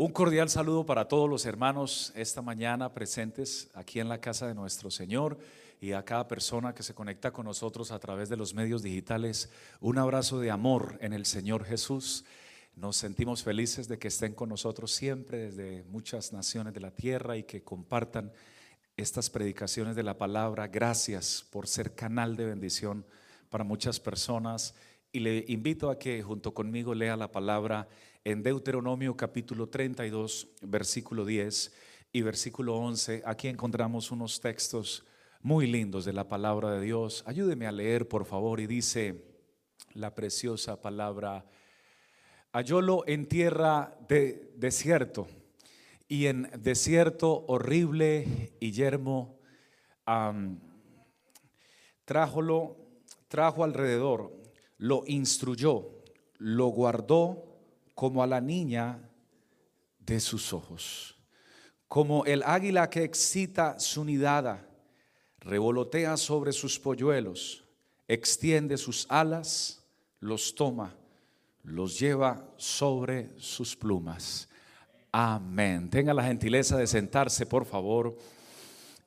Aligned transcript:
Un 0.00 0.12
cordial 0.12 0.48
saludo 0.48 0.86
para 0.86 1.08
todos 1.08 1.28
los 1.28 1.44
hermanos 1.44 2.12
esta 2.14 2.40
mañana 2.40 2.94
presentes 2.94 3.68
aquí 3.74 3.98
en 3.98 4.08
la 4.08 4.20
casa 4.20 4.46
de 4.46 4.54
nuestro 4.54 4.92
Señor 4.92 5.36
y 5.80 5.90
a 5.90 6.04
cada 6.04 6.28
persona 6.28 6.72
que 6.72 6.84
se 6.84 6.94
conecta 6.94 7.32
con 7.32 7.46
nosotros 7.46 7.90
a 7.90 7.98
través 7.98 8.28
de 8.28 8.36
los 8.36 8.54
medios 8.54 8.84
digitales. 8.84 9.50
Un 9.80 9.98
abrazo 9.98 10.38
de 10.38 10.52
amor 10.52 10.96
en 11.00 11.14
el 11.14 11.26
Señor 11.26 11.64
Jesús. 11.64 12.24
Nos 12.76 12.96
sentimos 12.96 13.42
felices 13.42 13.88
de 13.88 13.98
que 13.98 14.06
estén 14.06 14.34
con 14.34 14.50
nosotros 14.50 14.92
siempre 14.92 15.50
desde 15.50 15.82
muchas 15.90 16.32
naciones 16.32 16.74
de 16.74 16.80
la 16.80 16.92
tierra 16.92 17.36
y 17.36 17.42
que 17.42 17.64
compartan 17.64 18.30
estas 18.96 19.28
predicaciones 19.30 19.96
de 19.96 20.04
la 20.04 20.16
palabra. 20.16 20.68
Gracias 20.68 21.44
por 21.50 21.66
ser 21.66 21.96
canal 21.96 22.36
de 22.36 22.44
bendición 22.44 23.04
para 23.50 23.64
muchas 23.64 23.98
personas 23.98 24.76
y 25.10 25.18
le 25.18 25.44
invito 25.48 25.90
a 25.90 25.98
que 25.98 26.22
junto 26.22 26.54
conmigo 26.54 26.94
lea 26.94 27.16
la 27.16 27.32
palabra 27.32 27.88
en 28.30 28.42
Deuteronomio 28.42 29.16
capítulo 29.16 29.70
32, 29.70 30.48
versículo 30.60 31.24
10 31.24 31.74
y 32.12 32.20
versículo 32.20 32.76
11. 32.76 33.22
Aquí 33.24 33.48
encontramos 33.48 34.10
unos 34.10 34.38
textos 34.42 35.06
muy 35.40 35.66
lindos 35.66 36.04
de 36.04 36.12
la 36.12 36.28
palabra 36.28 36.72
de 36.72 36.82
Dios. 36.82 37.24
Ayúdeme 37.26 37.66
a 37.66 37.72
leer, 37.72 38.06
por 38.06 38.26
favor, 38.26 38.60
y 38.60 38.66
dice 38.66 39.24
la 39.94 40.14
preciosa 40.14 40.82
palabra, 40.82 41.46
hallólo 42.52 43.02
en 43.06 43.26
tierra 43.28 43.96
de 44.10 44.52
desierto 44.56 45.26
y 46.06 46.26
en 46.26 46.50
desierto 46.58 47.46
horrible 47.46 48.52
y 48.60 48.72
yermo, 48.72 49.40
trájolo, 52.04 52.76
trajo 53.28 53.64
alrededor, 53.64 54.38
lo 54.76 55.04
instruyó, 55.06 56.02
lo 56.36 56.66
guardó 56.66 57.47
como 57.98 58.22
a 58.22 58.28
la 58.28 58.40
niña 58.40 59.00
de 59.98 60.20
sus 60.20 60.52
ojos. 60.52 61.16
Como 61.88 62.24
el 62.26 62.44
águila 62.44 62.88
que 62.88 63.02
excita 63.02 63.80
su 63.80 64.04
nidada, 64.04 64.64
revolotea 65.40 66.16
sobre 66.16 66.52
sus 66.52 66.78
polluelos, 66.78 67.64
extiende 68.06 68.76
sus 68.76 69.04
alas, 69.10 69.82
los 70.20 70.54
toma, 70.54 70.94
los 71.64 71.98
lleva 71.98 72.48
sobre 72.56 73.32
sus 73.36 73.74
plumas. 73.74 74.48
Amén. 75.10 75.90
Tenga 75.90 76.14
la 76.14 76.22
gentileza 76.22 76.76
de 76.76 76.86
sentarse, 76.86 77.46
por 77.46 77.64
favor. 77.64 78.16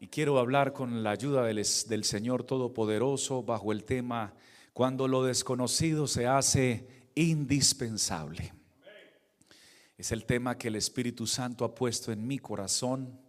Y 0.01 0.07
quiero 0.07 0.37
hablar 0.37 0.73
con 0.73 1.01
la 1.01 1.11
ayuda 1.11 1.45
del, 1.45 1.65
del 1.87 2.03
Señor 2.03 2.43
Todopoderoso 2.43 3.41
bajo 3.41 3.71
el 3.71 3.85
tema, 3.85 4.33
cuando 4.73 5.07
lo 5.07 5.23
desconocido 5.23 6.07
se 6.07 6.27
hace 6.27 7.05
indispensable. 7.15 8.51
Es 10.01 10.11
el 10.11 10.25
tema 10.25 10.57
que 10.57 10.69
el 10.69 10.77
Espíritu 10.77 11.27
Santo 11.27 11.63
ha 11.63 11.75
puesto 11.75 12.11
en 12.11 12.25
mi 12.25 12.39
corazón 12.39 13.19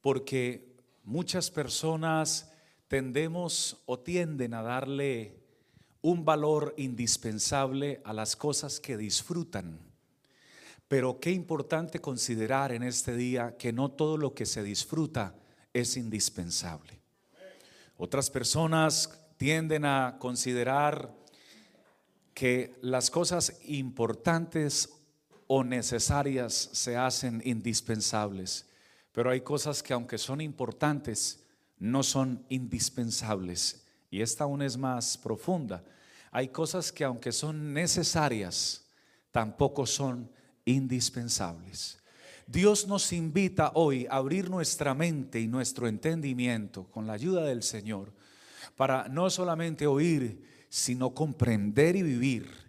porque 0.00 0.74
muchas 1.04 1.50
personas 1.50 2.50
tendemos 2.88 3.82
o 3.84 3.98
tienden 3.98 4.54
a 4.54 4.62
darle 4.62 5.42
un 6.00 6.24
valor 6.24 6.72
indispensable 6.78 8.00
a 8.02 8.14
las 8.14 8.34
cosas 8.34 8.80
que 8.80 8.96
disfrutan. 8.96 9.78
Pero 10.88 11.20
qué 11.20 11.32
importante 11.32 11.98
considerar 11.98 12.72
en 12.72 12.82
este 12.82 13.14
día 13.14 13.58
que 13.58 13.74
no 13.74 13.90
todo 13.90 14.16
lo 14.16 14.32
que 14.32 14.46
se 14.46 14.62
disfruta 14.62 15.34
es 15.74 15.98
indispensable. 15.98 16.98
Otras 17.98 18.30
personas 18.30 19.20
tienden 19.36 19.84
a 19.84 20.16
considerar 20.18 21.14
que 22.32 22.74
las 22.80 23.10
cosas 23.10 23.58
importantes 23.66 24.95
o 25.46 25.62
necesarias 25.64 26.70
se 26.72 26.96
hacen 26.96 27.40
indispensables. 27.44 28.66
Pero 29.12 29.30
hay 29.30 29.40
cosas 29.40 29.82
que 29.82 29.92
aunque 29.92 30.18
son 30.18 30.40
importantes, 30.40 31.44
no 31.78 32.02
son 32.02 32.44
indispensables. 32.48 33.84
Y 34.10 34.20
esta 34.20 34.44
aún 34.44 34.62
es 34.62 34.76
más 34.76 35.16
profunda. 35.16 35.84
Hay 36.30 36.48
cosas 36.48 36.92
que 36.92 37.04
aunque 37.04 37.32
son 37.32 37.72
necesarias, 37.72 38.86
tampoco 39.30 39.86
son 39.86 40.30
indispensables. 40.64 41.98
Dios 42.46 42.86
nos 42.86 43.12
invita 43.12 43.72
hoy 43.74 44.06
a 44.06 44.16
abrir 44.16 44.50
nuestra 44.50 44.94
mente 44.94 45.40
y 45.40 45.48
nuestro 45.48 45.88
entendimiento 45.88 46.84
con 46.90 47.06
la 47.06 47.14
ayuda 47.14 47.44
del 47.44 47.62
Señor 47.62 48.12
para 48.76 49.08
no 49.08 49.30
solamente 49.30 49.86
oír, 49.86 50.44
sino 50.68 51.14
comprender 51.14 51.96
y 51.96 52.02
vivir 52.02 52.65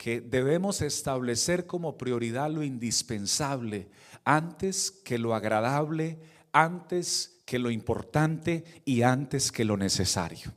que 0.00 0.22
debemos 0.22 0.80
establecer 0.80 1.66
como 1.66 1.98
prioridad 1.98 2.50
lo 2.50 2.62
indispensable 2.62 3.90
antes 4.24 4.90
que 4.90 5.18
lo 5.18 5.34
agradable, 5.34 6.18
antes 6.52 7.42
que 7.44 7.58
lo 7.58 7.70
importante 7.70 8.64
y 8.86 9.02
antes 9.02 9.52
que 9.52 9.62
lo 9.62 9.76
necesario. 9.76 10.54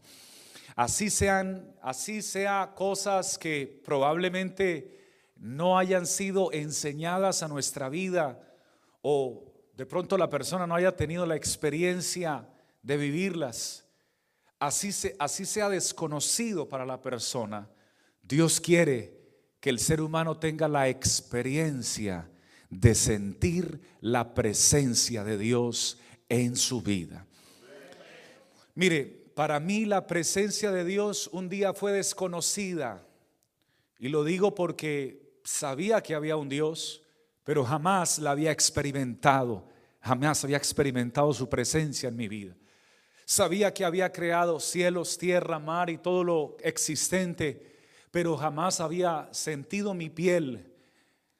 Así 0.77 1.09
sean, 1.09 1.75
así 1.81 2.21
sea 2.21 2.71
cosas 2.73 3.37
que 3.37 3.81
probablemente 3.83 5.33
no 5.35 5.77
hayan 5.77 6.07
sido 6.07 6.53
enseñadas 6.53 7.43
a 7.43 7.49
nuestra 7.49 7.89
vida 7.89 8.39
o 9.01 9.43
de 9.75 9.85
pronto 9.85 10.17
la 10.17 10.29
persona 10.29 10.65
no 10.65 10.75
haya 10.75 10.95
tenido 10.95 11.25
la 11.25 11.35
experiencia 11.35 12.47
de 12.81 12.95
vivirlas. 12.95 13.83
Así, 14.57 14.93
se, 14.93 15.17
así 15.19 15.45
sea 15.45 15.67
desconocido 15.67 16.69
para 16.69 16.85
la 16.85 17.01
persona. 17.01 17.69
Dios 18.21 18.61
quiere 18.61 19.22
que 19.63 19.69
el 19.69 19.79
ser 19.79 20.01
humano 20.01 20.37
tenga 20.37 20.67
la 20.67 20.89
experiencia 20.89 22.29
de 22.69 22.93
sentir 22.93 23.79
la 24.01 24.33
presencia 24.33 25.23
de 25.23 25.37
Dios 25.37 25.97
en 26.27 26.57
su 26.57 26.81
vida. 26.81 27.25
Mire, 28.75 29.05
para 29.33 29.61
mí 29.61 29.85
la 29.85 30.05
presencia 30.05 30.69
de 30.69 30.83
Dios 30.83 31.29
un 31.31 31.47
día 31.47 31.73
fue 31.73 31.93
desconocida. 31.93 33.07
Y 33.99 34.09
lo 34.09 34.25
digo 34.25 34.53
porque 34.53 35.39
sabía 35.45 36.03
que 36.03 36.13
había 36.13 36.35
un 36.35 36.49
Dios, 36.49 37.01
pero 37.45 37.63
jamás 37.63 38.19
la 38.19 38.31
había 38.31 38.51
experimentado. 38.51 39.65
Jamás 40.01 40.43
había 40.43 40.57
experimentado 40.57 41.31
su 41.33 41.47
presencia 41.47 42.09
en 42.09 42.17
mi 42.17 42.27
vida. 42.27 42.53
Sabía 43.23 43.73
que 43.73 43.85
había 43.85 44.11
creado 44.11 44.59
cielos, 44.59 45.17
tierra, 45.17 45.57
mar 45.57 45.89
y 45.89 45.99
todo 45.99 46.25
lo 46.25 46.57
existente 46.59 47.72
pero 48.13 48.37
jamás 48.37 48.79
había 48.79 49.27
sentido 49.31 49.95
mi 49.95 50.07
piel 50.07 50.71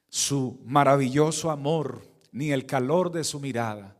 su 0.10 0.60
maravilloso 0.66 1.52
amor, 1.52 2.02
ni 2.32 2.52
el 2.52 2.66
calor 2.66 3.12
de 3.12 3.24
su 3.24 3.40
mirada. 3.40 3.96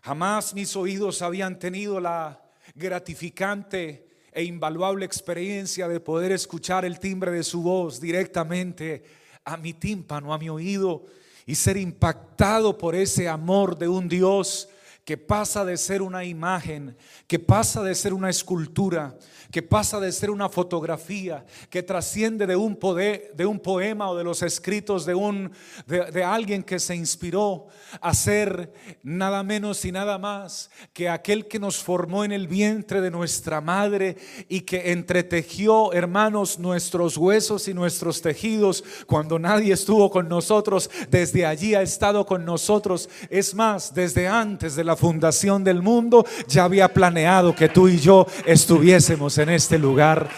Jamás 0.00 0.54
mis 0.54 0.76
oídos 0.76 1.22
habían 1.22 1.58
tenido 1.58 1.98
la 1.98 2.40
gratificante 2.76 4.06
e 4.30 4.44
invaluable 4.44 5.04
experiencia 5.04 5.88
de 5.88 5.98
poder 5.98 6.30
escuchar 6.30 6.84
el 6.84 7.00
timbre 7.00 7.32
de 7.32 7.42
su 7.42 7.62
voz 7.62 8.00
directamente 8.00 9.02
a 9.44 9.56
mi 9.56 9.72
tímpano, 9.72 10.32
a 10.32 10.38
mi 10.38 10.48
oído, 10.48 11.06
y 11.46 11.56
ser 11.56 11.76
impactado 11.76 12.78
por 12.78 12.94
ese 12.94 13.28
amor 13.28 13.76
de 13.76 13.88
un 13.88 14.08
Dios 14.08 14.68
que 15.04 15.18
pasa 15.18 15.64
de 15.64 15.76
ser 15.76 16.00
una 16.00 16.24
imagen, 16.24 16.96
que 17.26 17.38
pasa 17.38 17.82
de 17.82 17.94
ser 17.94 18.14
una 18.14 18.30
escultura, 18.30 19.18
que 19.50 19.62
pasa 19.62 20.00
de 20.00 20.10
ser 20.10 20.30
una 20.30 20.48
fotografía, 20.48 21.44
que 21.68 21.82
trasciende 21.82 22.46
de 22.46 22.56
un, 22.56 22.74
poder, 22.74 23.32
de 23.36 23.44
un 23.44 23.60
poema 23.60 24.10
o 24.10 24.16
de 24.16 24.24
los 24.24 24.42
escritos 24.42 25.04
de, 25.04 25.14
un, 25.14 25.52
de, 25.86 26.24
alguien 26.24 26.62
que 26.62 26.80
se 26.80 26.96
inspiró 26.96 27.66
a 28.00 28.14
ser 28.14 28.72
nada 29.02 29.42
menos 29.42 29.84
y 29.84 29.92
nada 29.92 30.18
más 30.18 30.70
que 30.92 31.08
aquel 31.08 31.46
que 31.48 31.58
nos 31.58 31.76
formó 31.76 32.24
en 32.24 32.32
el 32.32 32.48
vientre 32.48 33.00
de 33.00 33.10
nuestra 33.10 33.60
madre 33.60 34.16
y 34.48 34.62
que 34.62 34.90
entretejió, 34.92 35.92
hermanos, 35.92 36.58
nuestros 36.58 37.16
huesos 37.18 37.68
y 37.68 37.74
nuestros 37.74 38.22
tejidos 38.22 38.82
cuando 39.06 39.38
nadie 39.38 39.74
estuvo 39.74 40.10
con 40.10 40.28
nosotros. 40.28 40.90
Desde 41.10 41.44
allí 41.44 41.74
ha 41.74 41.82
estado 41.82 42.24
con 42.24 42.44
nosotros. 42.44 43.08
Es 43.28 43.54
más, 43.54 43.92
desde 43.94 44.26
antes 44.26 44.74
de 44.74 44.84
la 44.84 44.93
fundación 44.96 45.64
del 45.64 45.82
mundo 45.82 46.24
ya 46.46 46.64
había 46.64 46.92
planeado 46.92 47.54
que 47.54 47.68
tú 47.68 47.88
y 47.88 47.98
yo 47.98 48.26
estuviésemos 48.46 49.38
en 49.38 49.50
este 49.50 49.78
lugar. 49.78 50.28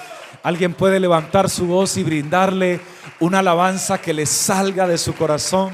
Alguien 0.42 0.74
puede 0.74 1.00
levantar 1.00 1.50
su 1.50 1.66
voz 1.66 1.96
y 1.96 2.04
brindarle 2.04 2.80
una 3.20 3.40
alabanza 3.40 3.98
que 3.98 4.14
le 4.14 4.26
salga 4.26 4.86
de 4.86 4.98
su 4.98 5.14
corazón. 5.14 5.72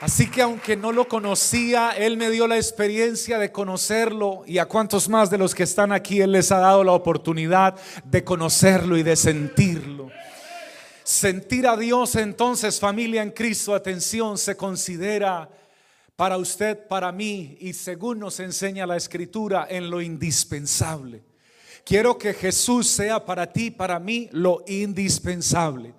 Así 0.00 0.30
que 0.30 0.42
aunque 0.42 0.76
no 0.76 0.92
lo 0.92 1.08
conocía, 1.08 1.90
Él 1.90 2.16
me 2.16 2.30
dio 2.30 2.46
la 2.46 2.56
experiencia 2.56 3.38
de 3.38 3.50
conocerlo 3.50 4.42
y 4.46 4.58
a 4.58 4.66
cuantos 4.66 5.08
más 5.08 5.30
de 5.30 5.38
los 5.38 5.54
que 5.54 5.62
están 5.62 5.90
aquí 5.90 6.20
Él 6.20 6.32
les 6.32 6.52
ha 6.52 6.58
dado 6.58 6.84
la 6.84 6.92
oportunidad 6.92 7.76
de 8.04 8.22
conocerlo 8.22 8.98
y 8.98 9.02
de 9.02 9.16
sentirlo. 9.16 10.10
Sentir 11.02 11.66
a 11.66 11.76
Dios 11.76 12.16
entonces, 12.16 12.78
familia 12.78 13.22
en 13.22 13.30
Cristo, 13.30 13.74
atención, 13.74 14.36
se 14.36 14.56
considera 14.56 15.48
para 16.16 16.38
usted, 16.38 16.88
para 16.88 17.12
mí 17.12 17.58
y 17.60 17.74
según 17.74 18.18
nos 18.18 18.40
enseña 18.40 18.86
la 18.86 18.96
escritura 18.96 19.66
en 19.68 19.90
lo 19.90 20.00
indispensable. 20.00 21.22
Quiero 21.84 22.18
que 22.18 22.34
Jesús 22.34 22.88
sea 22.88 23.24
para 23.24 23.52
ti, 23.52 23.70
para 23.70 24.00
mí, 24.00 24.28
lo 24.32 24.64
indispensable. 24.66 25.94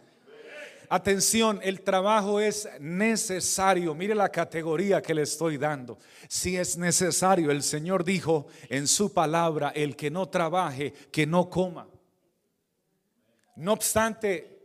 Atención, 0.89 1.59
el 1.63 1.81
trabajo 1.81 2.39
es 2.39 2.67
necesario. 2.79 3.93
Mire 3.93 4.15
la 4.15 4.29
categoría 4.29 5.01
que 5.01 5.13
le 5.13 5.21
estoy 5.21 5.57
dando. 5.57 5.97
Si 6.27 6.57
es 6.57 6.77
necesario, 6.77 7.51
el 7.51 7.61
Señor 7.61 8.03
dijo 8.03 8.47
en 8.69 8.87
su 8.87 9.13
palabra, 9.13 9.69
el 9.75 9.95
que 9.95 10.09
no 10.09 10.27
trabaje, 10.29 10.93
que 11.11 11.27
no 11.27 11.49
coma. 11.49 11.87
No 13.55 13.73
obstante, 13.73 14.59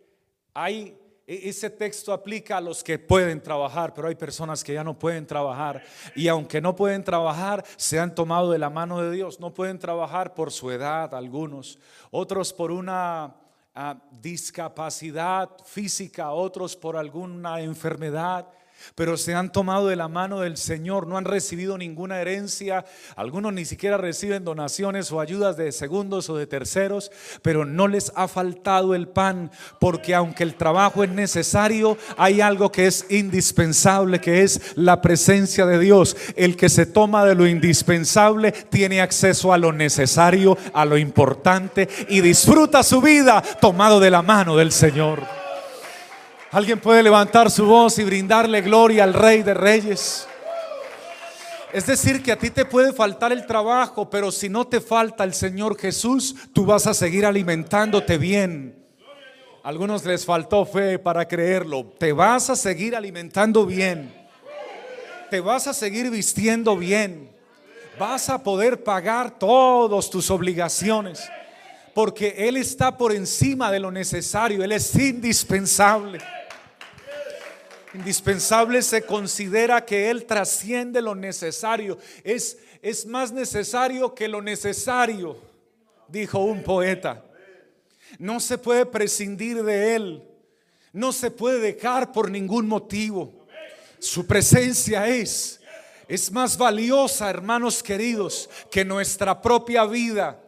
hay 0.55 0.97
ese 1.27 1.71
texto 1.71 2.13
aplica 2.13 2.57
a 2.57 2.61
los 2.61 2.83
que 2.83 2.99
pueden 2.99 3.41
trabajar, 3.41 3.95
pero 3.95 4.09
hay 4.09 4.15
personas 4.15 4.65
que 4.65 4.75
ya 4.75 4.83
no 4.83 4.99
pueden 4.99 5.27
trabajar. 5.27 5.83
Y 6.17 6.29
aunque 6.29 6.61
no 6.61 6.75
pueden 6.75 7.05
trabajar, 7.05 7.65
se 7.77 8.01
han 8.01 8.15
tomado 8.15 8.51
de 8.51 8.59
la 8.59 8.71
mano 8.71 9.01
de 9.01 9.11
Dios. 9.13 9.39
No 9.39 9.55
pueden 9.55 9.79
trabajar 9.79 10.35
por 10.35 10.51
su 10.51 10.71
edad, 10.71 11.15
algunos. 11.15 11.79
Otros 12.11 12.53
por 12.53 12.73
una 12.73 13.37
ah, 13.75 13.97
discapacidad 14.21 15.51
física, 15.65 16.33
otros 16.33 16.77
por 16.77 16.97
alguna 16.97 17.61
enfermedad 17.61 18.49
pero 18.95 19.17
se 19.17 19.35
han 19.35 19.53
tomado 19.53 19.89
de 19.89 19.97
la 19.97 20.09
mano 20.09 20.41
del 20.41 20.57
Señor, 20.57 21.07
no 21.07 21.17
han 21.17 21.25
recibido 21.25 21.79
ninguna 21.79 22.21
herencia, 22.21 22.85
algunos 23.17 23.53
ni 23.53 23.65
siquiera 23.65 23.97
reciben 23.97 24.45
donaciones 24.45 25.11
o 25.13 25.21
ayudas 25.21 25.57
de 25.57 25.73
segundos 25.73 26.29
o 26.31 26.37
de 26.37 26.47
terceros, 26.47 27.11
pero 27.43 27.65
no 27.65 27.89
les 27.89 28.13
ha 28.15 28.29
faltado 28.29 28.95
el 28.95 29.09
pan, 29.09 29.51
porque 29.81 30.15
aunque 30.15 30.43
el 30.43 30.55
trabajo 30.55 31.05
es 31.05 31.11
necesario, 31.11 31.97
hay 32.17 32.41
algo 32.41 32.73
que 32.73 32.87
es 32.87 33.07
indispensable, 33.11 34.21
que 34.21 34.43
es 34.43 34.73
la 34.77 35.01
presencia 35.01 35.67
de 35.67 35.79
Dios. 35.79 36.17
El 36.37 36.57
que 36.57 36.69
se 36.69 36.87
toma 36.87 37.25
de 37.25 37.35
lo 37.35 37.47
indispensable 37.47 38.53
tiene 38.53 39.01
acceso 39.01 39.53
a 39.53 39.59
lo 39.59 39.73
necesario, 39.73 40.57
a 40.73 40.85
lo 40.85 40.97
importante 40.97 41.89
y 42.09 42.21
disfruta 42.21 42.83
su 42.83 43.01
vida 43.01 43.43
tomado 43.61 44.01
de 44.01 44.11
la 44.11 44.23
mano 44.23 44.57
del 44.57 44.73
Señor. 44.73 45.42
Alguien 46.53 46.79
puede 46.81 47.03
levantar 47.03 47.51
su 47.51 47.65
voz 47.65 47.99
y 47.99 48.05
brindarle 48.05 48.61
gloria 48.61 49.05
al 49.05 49.15
Rey 49.15 49.43
de 49.43 49.55
Reyes. 49.55 50.29
Es 51.73 51.87
decir, 51.87 52.23
que 52.23 52.31
a 52.31 52.39
ti 52.39 52.51
te 52.51 52.67
puede 52.67 52.93
faltar 52.93 53.33
el 53.33 53.47
trabajo, 53.47 54.11
pero 54.11 54.31
si 54.31 54.51
no 54.51 54.67
te 54.67 54.83
falta 54.83 55.25
el 55.25 55.33
Señor 55.33 55.79
Jesús, 55.79 56.37
tú 56.53 56.67
vas 56.67 56.87
a 56.87 56.93
seguir 56.93 57.25
alimentándote 57.25 58.19
bien. 58.19 58.77
A 59.63 59.71
algunos 59.71 60.05
les 60.05 60.27
faltó 60.27 60.67
fe 60.67 60.99
para 60.99 61.27
creerlo. 61.27 61.87
Te 61.99 62.13
vas 62.13 62.51
a 62.51 62.57
seguir 62.57 62.95
alimentando 62.95 63.65
bien. 63.65 64.13
Te 65.31 65.41
vas 65.41 65.67
a 65.67 65.73
seguir 65.73 66.11
vistiendo 66.11 66.77
bien. 66.77 67.31
Vas 67.99 68.29
a 68.29 68.43
poder 68.43 68.85
pagar 68.85 69.39
todas 69.39 70.11
tus 70.11 70.31
obligaciones. 70.31 71.27
Porque 71.95 72.35
Él 72.37 72.59
está 72.59 72.99
por 72.99 73.11
encima 73.11 73.73
de 73.73 73.81
lo 73.81 73.91
necesario. 73.91 74.63
Él 74.63 74.73
es 74.73 74.95
indispensable. 74.95 76.19
Indispensable 77.95 78.81
se 78.83 79.03
considera 79.03 79.85
que 79.85 80.11
Él 80.11 80.25
trasciende 80.25 81.03
lo 81.03 81.15
necesario. 81.15 81.99
Es, 82.25 82.59
es 82.81 83.05
más 83.07 83.33
necesario 83.33 84.15
que 84.15 84.29
lo 84.29 84.41
necesario, 84.41 85.37
dijo 86.09 86.39
un 86.39 86.63
poeta. 86.63 87.25
No 88.19 88.41
se 88.41 88.59
puede 88.59 88.87
prescindir 88.87 89.63
de 89.63 89.95
Él. 89.95 90.23
No 90.93 91.13
se 91.13 91.31
puede 91.31 91.59
dejar 91.59 92.13
por 92.13 92.31
ningún 92.31 92.67
motivo. 92.67 93.47
Su 93.99 94.27
presencia 94.27 95.07
es, 95.07 95.61
es 96.09 96.31
más 96.33 96.57
valiosa, 96.57 97.31
hermanos 97.31 97.83
queridos, 97.83 98.51
que 98.71 98.85
nuestra 98.85 99.41
propia 99.41 99.85
vida 99.85 100.42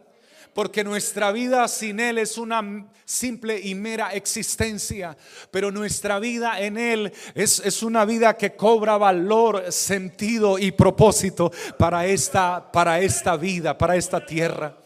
porque 0.55 0.85
nuestra 0.85 1.33
vida 1.33 1.67
sin 1.67 1.99
Él 1.99 2.17
es 2.17 2.37
una 2.37 2.87
simple 3.03 3.59
y 3.59 3.75
mera 3.75 4.13
existencia, 4.13 5.17
pero 5.51 5.69
nuestra 5.69 6.17
vida 6.17 6.61
en 6.61 6.77
Él 6.77 7.11
es, 7.33 7.59
es 7.59 7.83
una 7.83 8.05
vida 8.05 8.37
que 8.37 8.55
cobra 8.55 8.95
valor, 8.95 9.69
sentido 9.73 10.57
y 10.57 10.71
propósito 10.71 11.51
para 11.77 12.05
esta, 12.05 12.71
para 12.71 13.01
esta 13.01 13.35
vida, 13.35 13.77
para 13.77 13.97
esta 13.97 14.25
tierra. 14.25 14.77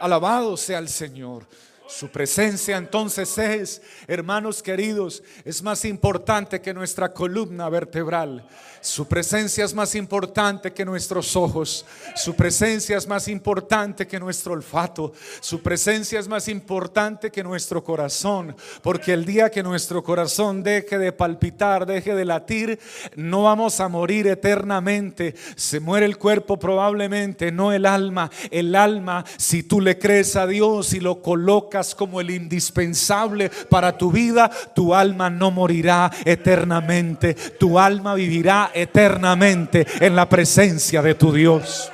Alabado 0.00 0.56
sea 0.56 0.78
el 0.78 0.88
Señor. 0.88 1.46
Su 1.86 2.08
presencia 2.08 2.78
entonces 2.78 3.36
es, 3.36 3.82
hermanos 4.06 4.62
queridos, 4.62 5.22
es 5.44 5.62
más 5.62 5.84
importante 5.84 6.62
que 6.62 6.72
nuestra 6.72 7.12
columna 7.12 7.68
vertebral. 7.68 8.48
Su 8.80 9.06
presencia 9.06 9.64
es 9.64 9.74
más 9.74 9.94
importante 9.94 10.72
que 10.72 10.84
nuestros 10.84 11.36
ojos. 11.36 11.84
Su 12.16 12.34
presencia 12.34 12.96
es 12.96 13.06
más 13.06 13.28
importante 13.28 14.06
que 14.06 14.18
nuestro 14.18 14.54
olfato. 14.54 15.12
Su 15.40 15.62
presencia 15.62 16.18
es 16.18 16.28
más 16.28 16.48
importante 16.48 17.30
que 17.30 17.42
nuestro 17.42 17.82
corazón. 17.82 18.56
Porque 18.82 19.12
el 19.12 19.24
día 19.24 19.50
que 19.50 19.62
nuestro 19.62 20.02
corazón 20.02 20.62
deje 20.62 20.98
de 20.98 21.12
palpitar, 21.12 21.86
deje 21.86 22.14
de 22.14 22.24
latir, 22.26 22.78
no 23.16 23.44
vamos 23.44 23.80
a 23.80 23.88
morir 23.88 24.26
eternamente. 24.26 25.34
Se 25.56 25.80
muere 25.80 26.04
el 26.04 26.18
cuerpo 26.18 26.58
probablemente, 26.58 27.52
no 27.52 27.72
el 27.72 27.86
alma. 27.86 28.30
El 28.50 28.74
alma, 28.74 29.24
si 29.38 29.62
tú 29.62 29.80
le 29.80 29.98
crees 29.98 30.36
a 30.36 30.46
Dios 30.46 30.92
y 30.92 31.00
lo 31.00 31.22
colocas 31.22 31.73
como 31.96 32.20
el 32.20 32.30
indispensable 32.30 33.50
para 33.68 33.98
tu 33.98 34.12
vida, 34.12 34.48
tu 34.74 34.94
alma 34.94 35.28
no 35.28 35.50
morirá 35.50 36.10
eternamente. 36.24 37.34
Tu 37.34 37.78
alma 37.78 38.14
vivirá 38.14 38.70
eternamente 38.72 39.84
en 40.00 40.14
la 40.14 40.28
presencia 40.28 41.02
de 41.02 41.14
tu 41.14 41.32
Dios. 41.32 41.90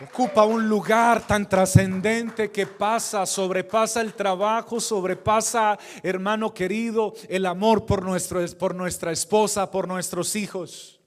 Ocupa 0.00 0.44
un 0.44 0.68
lugar 0.68 1.26
tan 1.26 1.48
trascendente 1.48 2.52
que 2.52 2.68
pasa, 2.68 3.26
sobrepasa 3.26 4.00
el 4.00 4.14
trabajo, 4.14 4.80
sobrepasa, 4.80 5.76
hermano 6.04 6.54
querido, 6.54 7.14
el 7.28 7.46
amor 7.46 7.84
por, 7.84 8.04
nuestro, 8.04 8.44
por 8.58 8.76
nuestra 8.76 9.10
esposa, 9.10 9.68
por 9.72 9.88
nuestros 9.88 10.36
hijos. 10.36 11.00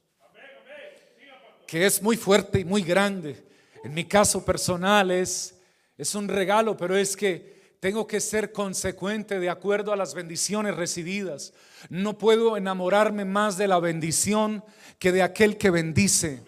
Que 1.66 1.86
es 1.86 2.02
muy 2.02 2.18
fuerte 2.18 2.60
y 2.60 2.66
muy 2.66 2.84
grande. 2.84 3.46
En 3.84 3.94
mi 3.94 4.04
caso 4.04 4.44
personal 4.44 5.10
es, 5.10 5.56
es 6.02 6.16
un 6.16 6.28
regalo, 6.28 6.76
pero 6.78 6.98
es 6.98 7.16
que 7.16 7.76
tengo 7.80 8.08
que 8.08 8.20
ser 8.20 8.52
consecuente 8.52 9.40
de 9.40 9.52
acuerdo 9.52 9.94
a 9.94 9.96
las 9.96 10.16
bendiciones 10.16 10.76
recibidas. 10.76 11.54
No 11.90 12.18
puedo 12.18 12.58
enamorarme 12.58 13.24
más 13.24 13.56
de 13.56 13.68
la 13.68 13.80
bendición 13.80 14.64
que 14.98 15.12
de 15.12 15.22
aquel 15.22 15.58
que 15.58 15.70
bendice. 15.70 16.42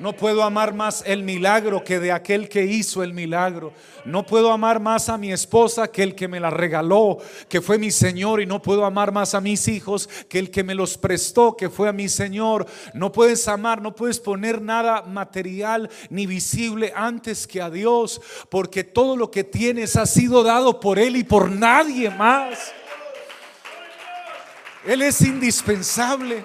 No 0.00 0.16
puedo 0.16 0.42
amar 0.42 0.72
más 0.72 1.04
el 1.06 1.22
milagro 1.22 1.84
que 1.84 2.00
de 2.00 2.10
aquel 2.10 2.48
que 2.48 2.64
hizo 2.64 3.02
el 3.02 3.12
milagro. 3.12 3.74
No 4.06 4.24
puedo 4.24 4.50
amar 4.50 4.80
más 4.80 5.10
a 5.10 5.18
mi 5.18 5.30
esposa 5.30 5.88
que 5.88 6.02
el 6.02 6.14
que 6.14 6.26
me 6.26 6.40
la 6.40 6.48
regaló, 6.48 7.18
que 7.50 7.60
fue 7.60 7.76
mi 7.76 7.90
Señor. 7.90 8.40
Y 8.40 8.46
no 8.46 8.62
puedo 8.62 8.86
amar 8.86 9.12
más 9.12 9.34
a 9.34 9.42
mis 9.42 9.68
hijos 9.68 10.08
que 10.30 10.38
el 10.38 10.50
que 10.50 10.64
me 10.64 10.74
los 10.74 10.96
prestó, 10.96 11.54
que 11.54 11.68
fue 11.68 11.86
a 11.86 11.92
mi 11.92 12.08
Señor. 12.08 12.66
No 12.94 13.12
puedes 13.12 13.46
amar, 13.46 13.82
no 13.82 13.94
puedes 13.94 14.18
poner 14.18 14.62
nada 14.62 15.02
material 15.02 15.90
ni 16.08 16.24
visible 16.24 16.94
antes 16.96 17.46
que 17.46 17.60
a 17.60 17.68
Dios, 17.68 18.22
porque 18.48 18.84
todo 18.84 19.18
lo 19.18 19.30
que 19.30 19.44
tienes 19.44 19.96
ha 19.96 20.06
sido 20.06 20.42
dado 20.42 20.80
por 20.80 20.98
Él 20.98 21.14
y 21.14 21.24
por 21.24 21.50
nadie 21.50 22.08
más. 22.08 22.72
Él 24.86 25.02
es 25.02 25.20
indispensable. 25.20 26.42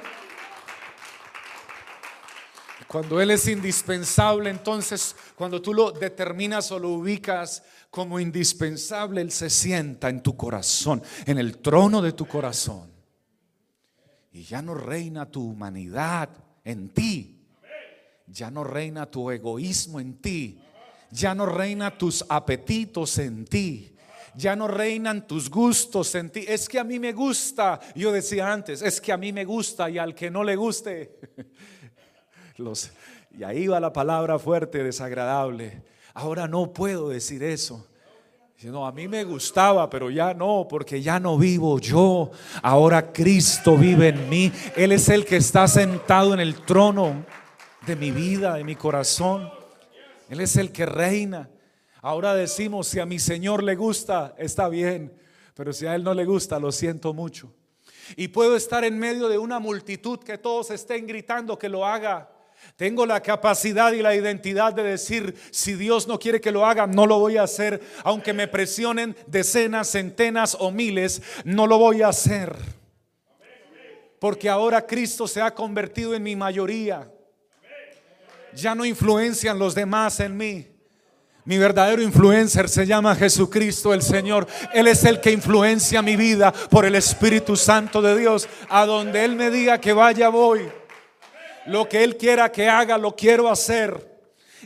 Cuando 2.87 3.19
Él 3.19 3.31
es 3.31 3.47
indispensable, 3.47 4.49
entonces 4.49 5.15
cuando 5.35 5.61
tú 5.61 5.73
lo 5.73 5.91
determinas 5.91 6.71
o 6.71 6.79
lo 6.79 6.89
ubicas 6.89 7.63
como 7.89 8.19
indispensable, 8.19 9.21
Él 9.21 9.31
se 9.31 9.49
sienta 9.49 10.09
en 10.09 10.21
tu 10.21 10.37
corazón, 10.37 11.01
en 11.25 11.37
el 11.37 11.57
trono 11.57 12.01
de 12.01 12.13
tu 12.13 12.27
corazón. 12.27 12.91
Y 14.31 14.43
ya 14.43 14.61
no 14.61 14.75
reina 14.75 15.25
tu 15.29 15.49
humanidad 15.49 16.29
en 16.63 16.89
ti. 16.89 17.41
Ya 18.27 18.51
no 18.51 18.63
reina 18.63 19.05
tu 19.05 19.31
egoísmo 19.31 19.99
en 19.99 20.15
ti. 20.21 20.59
Ya 21.11 21.33
no 21.33 21.45
reina 21.45 21.97
tus 21.97 22.25
apetitos 22.27 23.17
en 23.17 23.45
ti 23.45 23.95
ya 24.37 24.55
no 24.55 24.67
reinan 24.67 25.27
tus 25.27 25.49
gustos 25.49 26.13
en 26.15 26.29
ti. 26.29 26.45
Es 26.47 26.67
que 26.67 26.79
a 26.79 26.83
mí 26.83 26.99
me 26.99 27.13
gusta, 27.13 27.79
yo 27.95 28.11
decía 28.11 28.51
antes, 28.51 28.81
es 28.81 28.99
que 28.99 29.11
a 29.11 29.17
mí 29.17 29.31
me 29.31 29.45
gusta 29.45 29.89
y 29.89 29.97
al 29.97 30.13
que 30.13 30.29
no 30.29 30.43
le 30.43 30.55
guste, 30.55 31.19
y 33.37 33.43
ahí 33.43 33.67
va 33.67 33.79
la 33.79 33.91
palabra 33.91 34.39
fuerte, 34.39 34.83
desagradable. 34.83 35.83
Ahora 36.13 36.47
no 36.47 36.71
puedo 36.71 37.09
decir 37.09 37.43
eso. 37.43 37.85
No, 38.63 38.87
a 38.87 38.91
mí 38.91 39.07
me 39.07 39.23
gustaba, 39.23 39.89
pero 39.89 40.09
ya 40.09 40.33
no, 40.33 40.65
porque 40.67 41.01
ya 41.01 41.19
no 41.19 41.37
vivo 41.37 41.77
yo. 41.79 42.31
Ahora 42.63 43.11
Cristo 43.11 43.77
vive 43.77 44.07
en 44.07 44.29
mí. 44.29 44.51
Él 44.75 44.91
es 44.91 45.09
el 45.09 45.25
que 45.25 45.35
está 45.35 45.67
sentado 45.67 46.33
en 46.33 46.39
el 46.39 46.55
trono 46.63 47.25
de 47.85 47.95
mi 47.95 48.09
vida, 48.09 48.55
de 48.55 48.63
mi 48.63 48.75
corazón. 48.75 49.51
Él 50.29 50.39
es 50.39 50.55
el 50.55 50.71
que 50.71 50.85
reina. 50.85 51.49
Ahora 52.01 52.33
decimos, 52.33 52.87
si 52.87 52.99
a 52.99 53.05
mi 53.05 53.19
Señor 53.19 53.61
le 53.61 53.75
gusta, 53.75 54.33
está 54.37 54.67
bien, 54.69 55.13
pero 55.53 55.73
si 55.73 55.85
a 55.85 55.93
Él 55.93 56.03
no 56.03 56.13
le 56.13 56.25
gusta, 56.25 56.57
lo 56.57 56.71
siento 56.71 57.13
mucho. 57.13 57.53
Y 58.15 58.29
puedo 58.29 58.55
estar 58.55 58.83
en 58.83 58.97
medio 58.97 59.27
de 59.27 59.37
una 59.37 59.59
multitud 59.59 60.19
que 60.19 60.37
todos 60.37 60.71
estén 60.71 61.05
gritando 61.05 61.59
que 61.59 61.69
lo 61.69 61.85
haga 61.85 62.34
Tengo 62.75 63.05
la 63.05 63.21
capacidad 63.21 63.93
y 63.93 64.01
la 64.01 64.15
identidad 64.15 64.73
de 64.73 64.83
decir, 64.83 65.35
si 65.51 65.75
Dios 65.75 66.07
no 66.07 66.19
quiere 66.19 66.41
que 66.41 66.51
lo 66.51 66.65
haga, 66.65 66.87
no 66.87 67.05
lo 67.05 67.19
voy 67.19 67.37
a 67.37 67.43
hacer. 67.43 67.81
Aunque 68.03 68.33
me 68.33 68.47
presionen 68.47 69.15
decenas, 69.27 69.89
centenas 69.91 70.57
o 70.59 70.71
miles, 70.71 71.21
no 71.43 71.67
lo 71.67 71.77
voy 71.77 72.01
a 72.01 72.09
hacer. 72.09 72.55
Porque 74.19 74.49
ahora 74.49 74.85
Cristo 74.85 75.27
se 75.27 75.41
ha 75.41 75.53
convertido 75.53 76.13
en 76.13 76.23
mi 76.23 76.35
mayoría. 76.35 77.11
Ya 78.53 78.73
no 78.73 78.85
influencian 78.85 79.59
los 79.59 79.75
demás 79.75 80.19
en 80.19 80.35
mí. 80.35 80.67
Mi 81.45 81.59
verdadero 81.59 82.01
influencer 82.01 82.67
se 82.67 82.87
llama 82.87 83.15
Jesucristo 83.15 83.93
el 83.93 84.01
Señor. 84.01 84.47
Él 84.73 84.87
es 84.87 85.03
el 85.03 85.21
que 85.21 85.31
influencia 85.31 86.01
mi 86.01 86.15
vida 86.15 86.51
por 86.51 86.85
el 86.85 86.95
Espíritu 86.95 87.55
Santo 87.55 88.01
de 88.01 88.17
Dios. 88.17 88.49
A 88.67 88.87
donde 88.87 89.23
Él 89.23 89.35
me 89.35 89.51
diga 89.51 89.79
que 89.79 89.93
vaya, 89.93 90.29
voy. 90.29 90.67
Lo 91.67 91.89
que 91.89 92.03
Él 92.03 92.17
quiera 92.17 92.51
que 92.51 92.69
haga, 92.69 92.97
lo 92.97 93.15
quiero 93.15 93.49
hacer. 93.49 94.15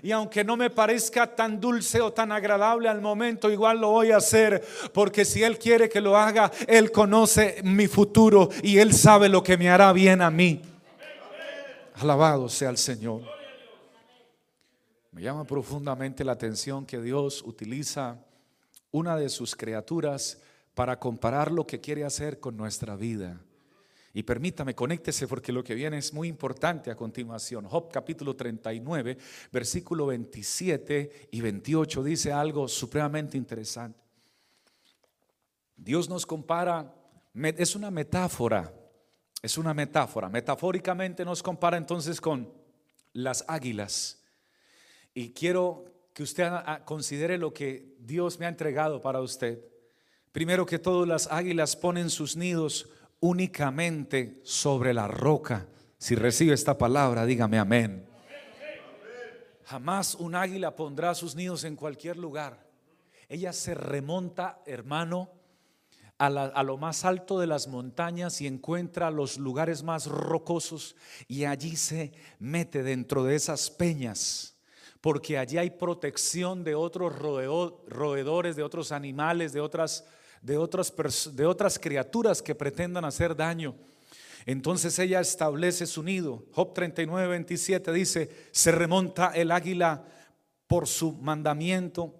Y 0.01 0.11
aunque 0.11 0.43
no 0.43 0.55
me 0.55 0.69
parezca 0.69 1.35
tan 1.35 1.59
dulce 1.59 1.99
o 2.01 2.13
tan 2.13 2.31
agradable 2.31 2.87
al 2.87 3.01
momento, 3.01 3.49
igual 3.49 3.79
lo 3.79 3.89
voy 3.91 4.11
a 4.11 4.17
hacer. 4.17 4.63
Porque 4.93 5.25
si 5.25 5.43
Él 5.43 5.57
quiere 5.57 5.89
que 5.89 6.01
lo 6.01 6.15
haga, 6.15 6.51
Él 6.67 6.91
conoce 6.91 7.61
mi 7.63 7.87
futuro 7.87 8.49
y 8.63 8.77
Él 8.77 8.93
sabe 8.93 9.29
lo 9.29 9.43
que 9.43 9.57
me 9.57 9.69
hará 9.69 9.91
bien 9.93 10.21
a 10.21 10.29
mí. 10.29 10.61
Alabado 11.95 12.47
sea 12.47 12.69
el 12.69 12.77
Señor. 12.77 13.23
Me 15.11 15.21
llama 15.21 15.43
profundamente 15.43 16.23
la 16.23 16.33
atención 16.33 16.85
que 16.85 17.01
Dios 17.01 17.41
utiliza 17.45 18.17
una 18.91 19.17
de 19.17 19.27
sus 19.27 19.55
criaturas 19.55 20.39
para 20.73 20.97
comparar 20.97 21.51
lo 21.51 21.67
que 21.67 21.81
quiere 21.81 22.05
hacer 22.05 22.39
con 22.39 22.55
nuestra 22.55 22.95
vida. 22.95 23.41
Y 24.19 24.23
permítame, 24.23 24.75
conéctese 24.75 25.29
porque 25.29 25.53
lo 25.53 25.63
que 25.63 25.73
viene 25.73 25.97
es 25.97 26.13
muy 26.13 26.27
importante 26.27 26.91
a 26.91 26.95
continuación. 26.97 27.63
Job 27.63 27.89
capítulo 27.89 28.35
39, 28.35 29.17
versículo 29.49 30.07
27 30.07 31.29
y 31.31 31.39
28 31.39 32.03
dice 32.03 32.33
algo 32.33 32.67
supremamente 32.67 33.37
interesante. 33.37 33.97
Dios 35.73 36.09
nos 36.09 36.25
compara, 36.25 36.93
es 37.33 37.77
una 37.77 37.89
metáfora, 37.91 38.73
es 39.41 39.57
una 39.57 39.73
metáfora. 39.73 40.27
Metafóricamente 40.27 41.23
nos 41.23 41.41
compara 41.41 41.77
entonces 41.77 42.19
con 42.19 42.51
las 43.13 43.45
águilas. 43.47 44.21
Y 45.13 45.31
quiero 45.31 45.85
que 46.13 46.23
usted 46.23 46.51
considere 46.83 47.37
lo 47.37 47.53
que 47.53 47.95
Dios 47.99 48.37
me 48.37 48.47
ha 48.47 48.49
entregado 48.49 48.99
para 48.99 49.21
usted. 49.21 49.63
Primero 50.33 50.65
que 50.65 50.77
todo, 50.77 51.05
las 51.05 51.31
águilas 51.31 51.77
ponen 51.77 52.09
sus 52.09 52.35
nidos 52.35 52.89
únicamente 53.19 54.39
sobre 54.43 54.93
la 54.93 55.07
roca. 55.07 55.67
Si 55.97 56.15
recibe 56.15 56.53
esta 56.53 56.77
palabra, 56.77 57.25
dígame 57.25 57.59
amén. 57.59 58.05
Jamás 59.65 60.15
un 60.15 60.35
águila 60.35 60.75
pondrá 60.75 61.13
sus 61.13 61.35
nidos 61.35 61.63
en 61.63 61.75
cualquier 61.75 62.17
lugar. 62.17 62.65
Ella 63.27 63.53
se 63.53 63.75
remonta, 63.75 64.61
hermano, 64.65 65.29
a, 66.17 66.25
a, 66.25 66.63
lo 66.63 66.77
más 66.77 67.05
alto 67.05 67.39
de 67.39 67.47
las 67.47 67.67
montañas 67.67 68.41
y 68.41 68.47
encuentra 68.47 69.11
los 69.11 69.37
lugares 69.37 69.83
más 69.83 70.07
rocosos 70.07 70.95
y 71.27 71.45
allí 71.45 71.75
se 71.75 72.13
mete 72.39 72.81
dentro 72.83 73.23
de 73.23 73.35
esas 73.35 73.69
peñas 73.69 74.59
porque 75.01 75.37
allí 75.37 75.57
hay 75.57 75.69
protección 75.71 76.63
de 76.63 76.75
otros 76.75 77.17
roedores, 77.17 78.55
de 78.55 78.63
otros 78.63 78.91
animales, 78.91 79.53
de 79.53 79.61
otras, 79.61 80.05
de 80.41 80.57
otras, 80.57 80.93
de 81.35 81.45
otras 81.45 81.77
criaturas 81.79 82.41
que 82.41 82.55
pretendan 82.55 83.05
hacer 83.05 83.35
daño. 83.35 83.75
Entonces 84.45 84.97
ella 84.99 85.19
establece 85.19 85.85
su 85.85 86.03
nido. 86.03 86.45
Job 86.51 86.73
39, 86.73 87.27
27 87.27 87.91
dice, 87.91 88.29
se 88.51 88.71
remonta 88.71 89.31
el 89.35 89.51
águila 89.51 90.05
por 90.67 90.87
su 90.87 91.13
mandamiento 91.13 92.15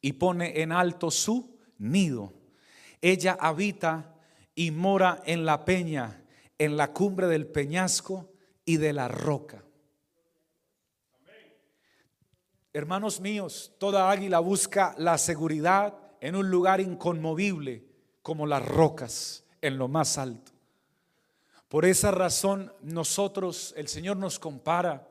y 0.00 0.14
pone 0.14 0.60
en 0.60 0.72
alto 0.72 1.10
su 1.10 1.56
nido. 1.78 2.32
Ella 3.00 3.36
habita 3.40 4.16
y 4.54 4.70
mora 4.70 5.22
en 5.24 5.44
la 5.44 5.64
peña, 5.64 6.22
en 6.58 6.76
la 6.76 6.92
cumbre 6.92 7.26
del 7.26 7.46
peñasco 7.46 8.30
y 8.64 8.76
de 8.76 8.92
la 8.92 9.08
roca. 9.08 9.64
Hermanos 12.72 13.20
míos, 13.20 13.72
toda 13.78 14.10
águila 14.10 14.38
busca 14.38 14.94
la 14.96 15.18
seguridad 15.18 15.94
en 16.22 16.36
un 16.36 16.48
lugar 16.50 16.80
inconmovible 16.80 17.84
como 18.22 18.46
las 18.46 18.64
rocas 18.64 19.44
en 19.60 19.76
lo 19.76 19.88
más 19.88 20.18
alto. 20.18 20.52
Por 21.68 21.84
esa 21.84 22.12
razón 22.12 22.72
nosotros, 22.80 23.74
el 23.76 23.88
Señor 23.88 24.16
nos 24.18 24.38
compara, 24.38 25.08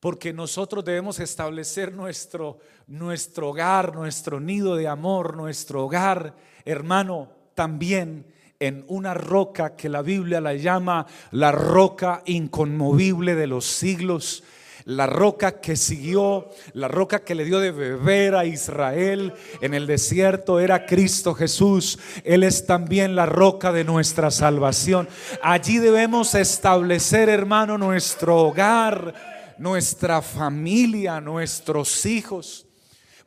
porque 0.00 0.32
nosotros 0.32 0.86
debemos 0.86 1.20
establecer 1.20 1.92
nuestro, 1.92 2.60
nuestro 2.86 3.50
hogar, 3.50 3.94
nuestro 3.94 4.40
nido 4.40 4.74
de 4.74 4.88
amor, 4.88 5.36
nuestro 5.36 5.84
hogar, 5.84 6.34
hermano, 6.64 7.30
también 7.54 8.32
en 8.58 8.86
una 8.88 9.12
roca 9.12 9.76
que 9.76 9.90
la 9.90 10.00
Biblia 10.00 10.40
la 10.40 10.54
llama 10.54 11.06
la 11.30 11.52
roca 11.52 12.22
inconmovible 12.24 13.34
de 13.34 13.48
los 13.48 13.66
siglos 13.66 14.44
la 14.88 15.06
roca 15.06 15.60
que 15.60 15.76
siguió, 15.76 16.48
la 16.72 16.88
roca 16.88 17.18
que 17.18 17.34
le 17.34 17.44
dio 17.44 17.60
de 17.60 17.72
beber 17.72 18.34
a 18.34 18.46
Israel 18.46 19.34
en 19.60 19.74
el 19.74 19.86
desierto 19.86 20.60
era 20.60 20.86
Cristo 20.86 21.34
Jesús. 21.34 21.98
Él 22.24 22.42
es 22.42 22.64
también 22.64 23.14
la 23.14 23.26
roca 23.26 23.70
de 23.70 23.84
nuestra 23.84 24.30
salvación. 24.30 25.06
Allí 25.42 25.76
debemos 25.76 26.34
establecer, 26.34 27.28
hermano, 27.28 27.76
nuestro 27.76 28.38
hogar, 28.38 29.12
nuestra 29.58 30.22
familia, 30.22 31.20
nuestros 31.20 32.06
hijos 32.06 32.67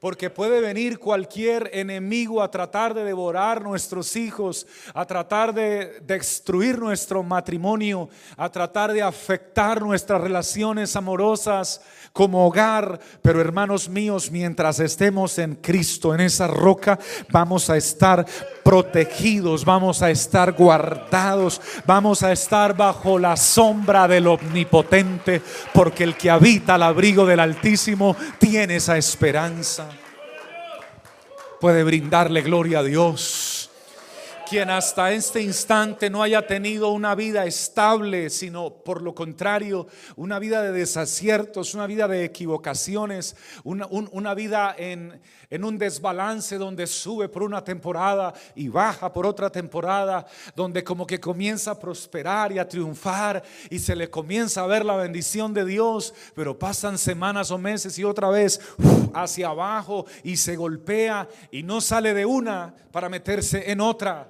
porque 0.02 0.32
puede 0.32 0.62
venir 0.62 0.98
cualquier 0.98 1.70
enemigo 1.74 2.42
a 2.42 2.50
tratar 2.50 2.96
de 2.96 3.04
devorar 3.04 3.62
nuestros 3.62 4.16
hijos, 4.16 4.66
a 4.96 5.06
tratar 5.06 5.54
de 5.54 6.02
destruir 6.08 6.80
nuestro 6.80 7.22
matrimonio, 7.22 8.10
a 8.36 8.50
tratar 8.50 8.94
de 8.94 9.04
afectar 9.04 9.80
nuestras 9.80 10.20
relaciones 10.20 10.96
amorosas 10.96 11.82
como 12.14 12.48
hogar. 12.48 13.00
Pero 13.22 13.40
hermanos 13.42 13.88
míos, 13.88 14.32
mientras 14.32 14.80
estemos 14.80 15.38
en 15.38 15.54
Cristo, 15.54 16.16
en 16.16 16.22
esa 16.22 16.48
roca, 16.48 16.98
vamos 17.30 17.70
a 17.70 17.78
estar 17.78 18.26
protegidos, 18.64 19.64
vamos 19.64 20.02
a 20.02 20.10
estar 20.10 20.54
guardados, 20.54 21.62
vamos 21.86 22.24
a 22.24 22.32
estar 22.32 22.76
bajo 22.76 23.20
la 23.20 23.38
sombra 23.38 24.08
del 24.08 24.26
omnipotente, 24.26 25.44
porque 25.76 26.04
el 26.04 26.18
que 26.18 26.32
habita 26.32 26.74
al 26.74 26.84
abrigo 26.84 27.28
del 27.28 27.40
Altísimo 27.40 28.16
tiene 28.40 28.78
esa 28.78 28.98
esperanza 28.98 29.91
puede 31.62 31.84
brindarle 31.84 32.42
gloria 32.42 32.80
a 32.80 32.84
Dios. 32.84 33.61
Quien 34.52 34.70
hasta 34.70 35.14
este 35.14 35.42
instante 35.42 36.10
no 36.10 36.22
haya 36.22 36.46
tenido 36.46 36.90
una 36.90 37.16
vida 37.16 37.46
estable, 37.46 38.30
sino 38.30 38.70
por 38.70 39.02
lo 39.02 39.16
contrario, 39.16 39.88
una 40.18 40.40
vida 40.40 40.62
de 40.62 40.74
desaciertos, 40.74 41.74
una 41.74 41.88
vida 41.88 42.06
de 42.10 42.26
equivocaciones, 42.26 43.38
una, 43.64 43.88
una 43.88 44.34
vida 44.34 44.76
en, 44.78 45.22
en 45.50 45.64
un 45.64 45.78
desbalance 45.78 46.58
donde 46.58 46.86
sube 46.86 47.30
por 47.30 47.44
una 47.44 47.64
temporada 47.64 48.34
y 48.54 48.68
baja 48.68 49.14
por 49.14 49.26
otra 49.26 49.50
temporada, 49.50 50.26
donde 50.54 50.84
como 50.84 51.08
que 51.08 51.22
comienza 51.22 51.72
a 51.72 51.80
prosperar 51.80 52.52
y 52.52 52.60
a 52.60 52.68
triunfar 52.68 53.42
y 53.70 53.80
se 53.80 53.96
le 53.96 54.10
comienza 54.10 54.64
a 54.64 54.68
ver 54.68 54.84
la 54.84 54.98
bendición 54.98 55.54
de 55.54 55.64
Dios, 55.64 56.14
pero 56.36 56.60
pasan 56.60 56.98
semanas 56.98 57.52
o 57.52 57.58
meses 57.58 57.98
y 57.98 58.04
otra 58.04 58.30
vez 58.30 58.60
hacia 59.14 59.48
abajo 59.48 60.06
y 60.24 60.36
se 60.36 60.58
golpea 60.58 61.30
y 61.52 61.64
no 61.64 61.80
sale 61.80 62.14
de 62.14 62.26
una 62.26 62.76
para 62.92 63.08
meterse 63.08 63.72
en 63.72 63.80
otra. 63.80 64.30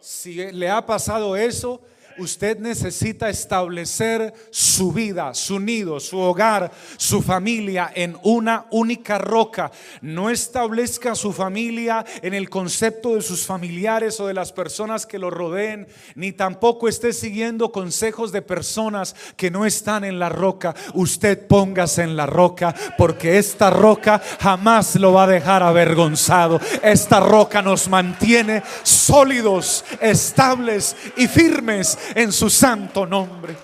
Si 0.00 0.34
le 0.52 0.68
ha 0.68 0.84
pasado 0.84 1.36
eso, 1.36 1.80
usted 2.18 2.58
necesita 2.58 3.28
establecer 3.28 4.32
su 4.50 4.92
vida, 4.92 5.34
su 5.34 5.60
nido, 5.60 6.00
su 6.00 6.18
hogar, 6.18 6.70
su 6.96 7.22
familia 7.22 7.90
en 7.94 8.16
una 8.22 8.66
única 8.70 9.18
roca. 9.18 9.70
No 10.00 10.30
establezca 10.30 11.14
su 11.14 11.32
familia 11.32 12.04
en 12.22 12.34
el 12.34 12.50
concepto 12.50 13.14
de 13.14 13.22
sus 13.22 13.46
familiares 13.46 14.20
o 14.20 14.26
de 14.26 14.34
las 14.34 14.52
personas 14.52 15.06
que 15.06 15.18
lo 15.18 15.30
rodeen, 15.30 15.86
ni 16.14 16.32
tampoco 16.32 16.88
esté 16.88 17.12
siguiendo 17.12 17.72
consejos 17.72 18.32
de 18.32 18.42
personas 18.42 19.14
que 19.36 19.50
no 19.50 19.64
están 19.64 20.04
en 20.04 20.18
la 20.18 20.28
roca. 20.28 20.74
Usted 20.94 21.46
póngase 21.46 22.02
en 22.02 22.16
la 22.16 22.26
roca 22.26 22.74
porque 22.96 23.38
esta 23.38 23.70
roca 23.70 24.20
jamás 24.40 24.96
lo 24.96 25.12
va 25.12 25.24
a 25.24 25.28
dejar 25.28 25.62
avergonzado. 25.62 26.60
Esta 26.82 27.20
roca 27.20 27.62
nos 27.62 27.88
mantiene 27.88 28.62
sólidos, 28.82 29.84
estables 30.00 30.96
y 31.16 31.26
firmes 31.28 31.98
en 32.14 32.32
su 32.32 32.50
santo 32.50 33.06
nombre. 33.06 33.56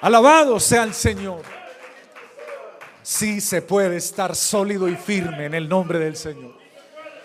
Alabado 0.00 0.60
sea 0.60 0.82
el 0.82 0.94
Señor. 0.94 1.42
Si 3.02 3.40
se 3.40 3.62
puede 3.62 3.96
estar 3.96 4.34
sólido 4.34 4.88
y 4.88 4.96
firme 4.96 5.46
en 5.46 5.54
el 5.54 5.68
nombre 5.68 5.98
del 5.98 6.16
Señor. 6.16 6.56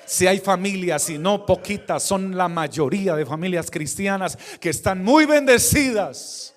Si 0.05 0.27
hay 0.27 0.39
familias, 0.39 1.09
y 1.09 1.17
no 1.17 1.45
poquitas, 1.45 2.03
son 2.03 2.35
la 2.35 2.49
mayoría 2.49 3.15
de 3.15 3.25
familias 3.25 3.71
cristianas 3.71 4.37
que 4.59 4.69
están 4.69 5.03
muy 5.03 5.25
bendecidas 5.25 6.51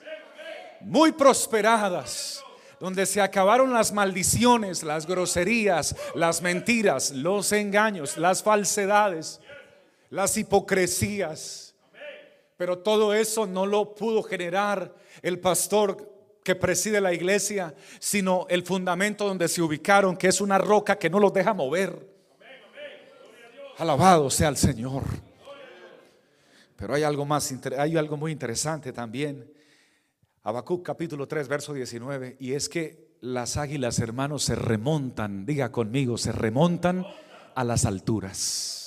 muy 0.85 1.12
prosperadas, 1.12 2.43
donde 2.78 3.07
se 3.07 3.21
acabaron 3.21 3.73
las 3.73 3.93
maldiciones, 3.93 4.83
las 4.83 5.07
groserías, 5.07 5.97
las 6.14 6.43
mentiras, 6.43 7.11
los 7.11 7.52
engaños, 7.52 8.16
las 8.19 8.43
falsedades, 8.43 9.40
las 10.11 10.37
hipocresías. 10.37 11.63
Pero 12.57 12.79
todo 12.79 13.15
eso 13.15 13.47
no 13.47 13.67
lo 13.67 13.95
pudo 13.95 14.23
generar 14.23 14.95
el 15.23 15.41
pastor 15.41 16.15
que 16.45 16.55
preside 16.55 17.01
la 17.01 17.13
iglesia, 17.13 17.75
sino 17.99 18.47
el 18.51 18.63
fundamento 18.65 19.27
donde 19.27 19.49
se 19.49 19.63
ubicaron, 19.63 20.17
que 20.17 20.29
es 20.29 20.41
una 20.41 20.59
roca 20.59 20.97
que 20.99 21.11
no 21.11 21.19
los 21.19 21.33
deja 21.33 21.55
mover. 21.55 22.15
Alabado 23.79 24.31
sea 24.31 24.49
el 24.49 24.57
Señor. 24.57 25.03
Pero 26.77 26.95
hay 26.95 27.03
algo 27.03 27.25
más, 27.25 27.53
hay 27.79 27.97
algo 27.97 28.17
muy 28.17 28.31
interesante 28.31 28.93
también. 28.93 29.51
Habacuc 30.43 30.85
capítulo 30.85 31.27
3, 31.27 31.49
verso 31.49 31.73
19, 31.73 32.37
y 32.39 32.53
es 32.53 32.69
que 32.69 33.17
las 33.21 33.57
águilas, 33.57 33.99
hermanos, 34.01 34.45
se 34.45 34.55
remontan, 34.55 35.47
diga 35.47 35.73
conmigo, 35.73 36.19
se 36.19 36.33
remontan 36.33 37.07
a 37.55 37.65
las 37.65 37.87
alturas. 37.87 38.84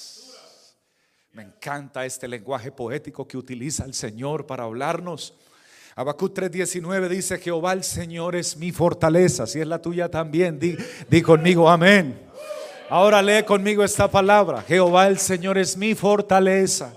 Me 1.38 1.44
encanta 1.44 2.03
este 2.03 2.27
lenguaje 2.27 2.72
poético 2.72 3.27
que 3.27 3.38
utiliza 3.38 3.86
el 3.86 3.94
Señor 3.94 4.48
para 4.48 4.63
hablarnos. 4.63 5.36
Habacuc 5.96 6.34
3:19 6.34 7.08
dice, 7.10 7.38
Jehová 7.38 7.74
el 7.74 7.84
Señor 7.84 8.36
es 8.36 8.58
mi 8.58 8.72
fortaleza, 8.72 9.46
si 9.46 9.60
es 9.60 9.67
la 9.67 9.79
tuya 9.79 10.10
también, 10.10 10.58
di, 10.58 10.75
di 11.08 11.22
conmigo, 11.22 11.70
amén. 11.70 12.20
Ahora 12.89 13.22
lee 13.22 13.44
conmigo 13.44 13.84
esta 13.84 14.10
palabra, 14.10 14.63
Jehová 14.63 15.06
el 15.06 15.20
Señor 15.20 15.60
es 15.60 15.77
mi 15.77 15.94
fortaleza. 15.94 16.91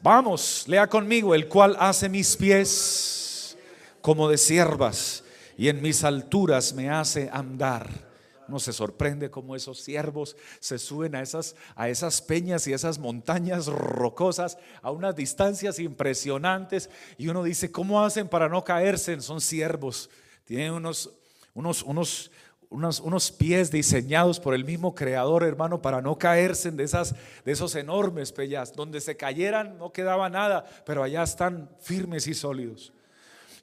Vamos, 0.00 0.62
lea 0.68 0.86
conmigo, 0.86 1.34
el 1.34 1.48
cual 1.48 1.76
hace 1.80 2.08
mis 2.08 2.36
pies 2.36 3.58
como 4.00 4.28
de 4.28 4.38
siervas 4.38 5.24
y 5.58 5.66
en 5.66 5.82
mis 5.82 6.04
alturas 6.04 6.72
me 6.72 6.88
hace 6.88 7.28
andar. 7.32 8.11
No 8.48 8.58
se 8.58 8.72
sorprende 8.72 9.30
cómo 9.30 9.56
esos 9.56 9.80
siervos 9.80 10.36
se 10.60 10.78
suben 10.78 11.14
a 11.14 11.22
esas, 11.22 11.56
a 11.74 11.88
esas 11.88 12.20
peñas 12.20 12.66
y 12.66 12.72
esas 12.72 12.98
montañas 12.98 13.66
rocosas 13.66 14.58
a 14.82 14.90
unas 14.90 15.16
distancias 15.16 15.78
impresionantes. 15.78 16.90
Y 17.18 17.28
uno 17.28 17.42
dice, 17.42 17.70
¿cómo 17.70 18.04
hacen 18.04 18.28
para 18.28 18.48
no 18.48 18.64
caerse? 18.64 19.20
Son 19.20 19.40
siervos. 19.40 20.10
Tienen 20.44 20.72
unos, 20.72 21.10
unos, 21.54 21.82
unos, 21.82 23.00
unos, 23.00 23.32
pies 23.32 23.70
diseñados 23.70 24.40
por 24.40 24.54
el 24.54 24.64
mismo 24.64 24.94
creador, 24.94 25.44
hermano, 25.44 25.80
para 25.80 26.00
no 26.00 26.18
caerse 26.18 26.70
de, 26.70 26.84
esas, 26.84 27.14
de 27.44 27.52
esos 27.52 27.74
enormes 27.74 28.32
pellas. 28.32 28.72
Donde 28.72 29.00
se 29.00 29.16
cayeran 29.16 29.78
no 29.78 29.92
quedaba 29.92 30.28
nada, 30.28 30.64
pero 30.84 31.02
allá 31.02 31.22
están 31.22 31.70
firmes 31.80 32.26
y 32.26 32.34
sólidos. 32.34 32.92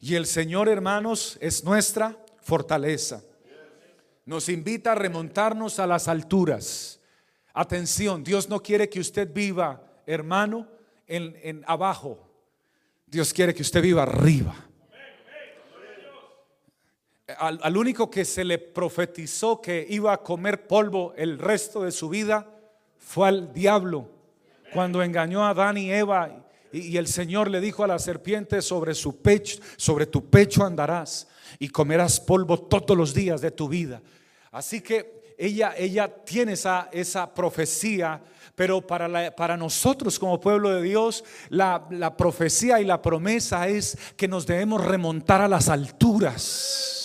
Y 0.02 0.16
el 0.16 0.26
Señor, 0.26 0.70
hermanos, 0.70 1.38
es 1.42 1.64
nuestra 1.64 2.18
fortaleza. 2.42 3.22
Nos 4.30 4.48
invita 4.48 4.92
a 4.92 4.96
remontarnos 4.96 5.80
a 5.80 5.88
las 5.88 6.08
alturas. 6.08 7.02
Atención, 7.52 8.24
Dios 8.24 8.48
no 8.48 8.62
quiere 8.62 8.88
que 8.88 9.00
usted 9.00 9.34
viva, 9.34 9.82
hermano, 10.06 10.68
en, 11.08 11.36
en 11.42 11.64
abajo. 11.66 12.30
Dios 13.08 13.34
quiere 13.34 13.56
que 13.56 13.64
usted 13.64 13.82
viva 13.82 14.04
arriba 14.04 14.70
al, 17.38 17.78
único 17.78 18.10
que 18.10 18.26
se 18.26 18.44
le 18.44 18.58
profetizó 18.58 19.62
que 19.62 19.86
iba 19.90 20.14
a 20.14 20.22
comer 20.22 20.68
polvo 20.68 21.14
el 21.16 21.38
resto 21.38 21.84
de 21.84 21.92
su 21.92 22.10
vida 22.10 22.48
fue 22.98 23.28
al 23.28 23.54
diablo. 23.54 24.10
Cuando 24.74 25.02
engañó 25.02 25.44
a 25.44 25.50
Adán 25.50 25.78
y 25.78 25.92
Eva 25.92 26.46
y, 26.72 26.98
el 26.98 27.08
Señor 27.08 27.50
le 27.50 27.62
dijo 27.62 27.84
a 27.84 27.88
la 27.88 28.00
serpiente 28.00 28.62
sobre 28.62 28.94
su 28.94 29.22
pecho, 29.22 29.60
sobre 29.78 30.06
tu 30.06 30.30
pecho 30.30 30.64
andarás 30.64 31.28
y 31.58 31.70
comerás 31.70 32.20
polvo 32.20 32.60
todos 32.60 32.96
los 32.96 33.14
días 33.14 33.42
de 33.42 33.52
tu 33.52 33.68
vida. 33.68 34.02
Así 34.52 34.82
que 34.82 35.36
ella, 35.38 35.74
ella 35.78 36.08
tiene 36.08 36.54
esa, 36.54 36.90
esa 36.92 37.34
profecía, 37.34 38.22
pero 38.56 38.86
para, 38.86 39.34
para 39.36 39.56
nosotros 39.56 40.20
como 40.20 40.40
pueblo 40.40 40.70
de 40.72 40.82
Dios, 40.82 41.24
la, 41.50 41.88
la 41.92 42.18
profecía 42.18 42.82
y 42.82 42.86
la 42.86 43.02
promesa 43.02 43.68
es 43.68 43.98
que 44.18 44.28
nos 44.28 44.46
debemos 44.46 44.86
remontar 44.86 45.42
a 45.42 45.48
las 45.48 45.70
alturas 45.70 47.00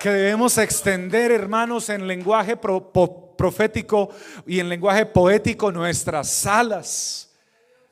que 0.00 0.08
debemos 0.08 0.56
extender, 0.56 1.30
hermanos, 1.30 1.90
en 1.90 2.06
lenguaje 2.06 2.56
profético 2.56 4.08
y 4.46 4.58
en 4.58 4.70
lenguaje 4.70 5.04
poético 5.04 5.70
nuestras 5.70 6.46
alas. 6.46 7.30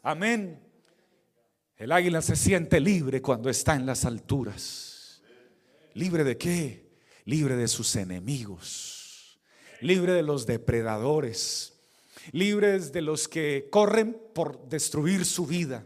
Amén. 0.03 0.59
El 1.77 1.93
águila 1.93 2.23
se 2.23 2.35
siente 2.35 2.81
libre 2.81 3.21
cuando 3.21 3.51
está 3.51 3.75
en 3.75 3.85
las 3.85 4.07
alturas. 4.07 5.23
¿Libre 5.93 6.25
de 6.25 6.39
qué? 6.39 6.88
Libre 7.29 7.57
de 7.57 7.69
sus 7.69 7.95
enemigos. 7.95 9.39
Libre 9.83 10.15
de 10.15 10.23
los 10.23 10.47
depredadores. 10.47 11.75
Libres 12.33 12.91
de 12.91 13.03
los 13.03 13.29
que 13.29 13.69
corren 13.71 14.19
por 14.35 14.67
destruir 14.71 15.27
su 15.27 15.47
vida. 15.47 15.85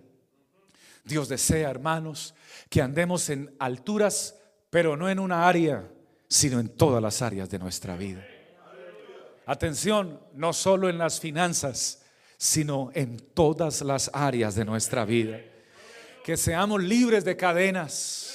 Dios 1.03 1.29
desea, 1.29 1.69
hermanos, 1.69 2.33
que 2.71 2.81
andemos 2.81 3.29
en 3.29 3.53
alturas, 3.59 4.37
pero 4.71 4.97
no 4.97 5.11
en 5.11 5.19
una 5.19 5.49
área 5.49 5.91
sino 6.29 6.61
en 6.61 6.69
todas 6.69 7.03
las 7.03 7.21
áreas 7.23 7.51
de 7.51 7.59
nuestra 7.59 7.97
vida. 7.97 8.25
Atención, 9.45 10.21
no 10.35 10.53
solo 10.53 10.89
en 10.89 10.97
las 10.97 11.19
finanzas, 11.19 12.05
sino 12.37 12.93
en 12.95 13.19
todas 13.19 13.83
las 13.83 14.13
áreas 14.15 14.55
de 14.55 14.65
nuestra 14.65 15.05
vida. 15.05 15.41
Que 16.25 16.37
seamos 16.37 16.81
libres 16.81 17.25
de 17.25 17.37
cadenas, 17.37 18.32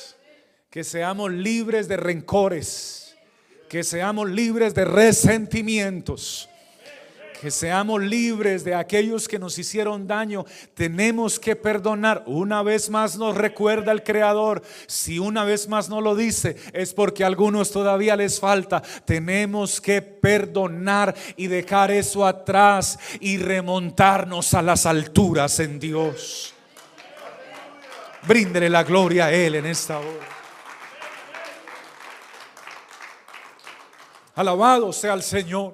que 0.78 0.84
seamos 0.84 1.32
libres 1.32 1.88
de 1.88 1.98
rencores, 1.98 3.18
que 3.68 3.84
seamos 3.84 4.30
libres 4.30 4.76
de 4.76 4.86
resentimientos 4.86 6.48
que 7.42 7.50
seamos 7.50 8.02
libres 8.02 8.64
de 8.64 8.74
aquellos 8.74 9.28
que 9.28 9.38
nos 9.38 9.60
hicieron 9.60 10.08
daño. 10.08 10.44
Tenemos 10.74 11.40
que 11.40 11.56
perdonar. 11.56 12.24
Una 12.26 12.64
vez 12.64 12.90
más 12.90 13.16
nos 13.16 13.36
recuerda 13.38 13.92
el 13.92 14.02
Creador. 14.02 14.64
Si 14.88 15.20
una 15.20 15.44
vez 15.44 15.68
más 15.68 15.88
no 15.88 16.02
lo 16.02 16.16
dice, 16.16 16.56
es 16.74 16.96
porque 16.96 17.24
a 17.24 17.28
algunos 17.28 17.70
todavía 17.70 18.16
les 18.16 18.40
falta. 18.40 18.82
Tenemos 19.06 19.80
que 19.80 20.02
perdonar 20.02 21.14
y 21.36 21.46
dejar 21.46 21.92
eso 21.92 22.26
atrás 22.26 22.98
y 23.20 23.38
remontarnos 23.38 24.56
a 24.56 24.64
las 24.64 24.88
alturas 24.88 25.60
en 25.60 25.80
Dios. 25.80 26.56
Bríndele 28.28 28.68
la 28.68 28.84
gloria 28.84 29.26
a 29.28 29.32
Él 29.32 29.56
en 29.56 29.68
esta 29.68 30.00
hora. 30.00 30.37
Alabado 34.38 34.94
sea 34.94 35.16
el 35.16 35.24
Señor. 35.24 35.74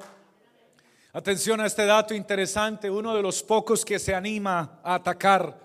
Atención 1.11 1.59
a 1.59 1.65
este 1.65 1.85
dato 1.85 2.13
interesante, 2.13 2.89
uno 2.89 3.13
de 3.13 3.21
los 3.21 3.43
pocos 3.43 3.83
que 3.83 3.99
se 3.99 4.15
anima 4.15 4.79
a 4.85 4.95
atacar 4.95 5.59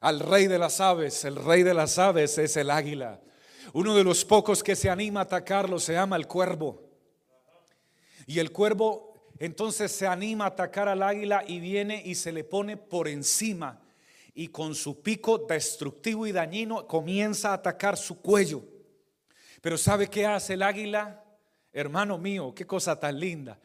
al 0.00 0.18
rey 0.18 0.46
de 0.46 0.58
las 0.58 0.80
aves, 0.80 1.26
el 1.26 1.36
rey 1.36 1.62
de 1.62 1.74
las 1.74 1.98
aves 1.98 2.38
es 2.38 2.56
el 2.56 2.70
águila. 2.70 3.20
Uno 3.74 3.94
de 3.94 4.02
los 4.02 4.24
pocos 4.24 4.62
que 4.62 4.74
se 4.74 4.88
anima 4.88 5.20
a 5.20 5.22
atacarlo 5.24 5.78
se 5.78 5.92
llama 5.92 6.16
el 6.16 6.26
cuervo. 6.26 6.82
Y 8.26 8.38
el 8.38 8.50
cuervo 8.50 9.28
entonces 9.38 9.92
se 9.92 10.06
anima 10.06 10.44
a 10.44 10.48
atacar 10.48 10.88
al 10.88 11.02
águila 11.02 11.44
y 11.46 11.60
viene 11.60 12.00
y 12.02 12.14
se 12.14 12.32
le 12.32 12.44
pone 12.44 12.78
por 12.78 13.08
encima 13.08 13.78
y 14.32 14.48
con 14.48 14.74
su 14.74 15.02
pico 15.02 15.36
destructivo 15.36 16.26
y 16.26 16.32
dañino 16.32 16.86
comienza 16.86 17.50
a 17.50 17.54
atacar 17.56 17.98
su 17.98 18.22
cuello. 18.22 18.64
Pero 19.60 19.76
¿sabe 19.76 20.08
qué 20.08 20.24
hace 20.24 20.54
el 20.54 20.62
águila? 20.62 21.21
Hermano 21.72 22.18
mío, 22.18 22.54
qué 22.54 22.66
cosa 22.66 22.98
tan 23.00 23.18
linda. 23.18 23.58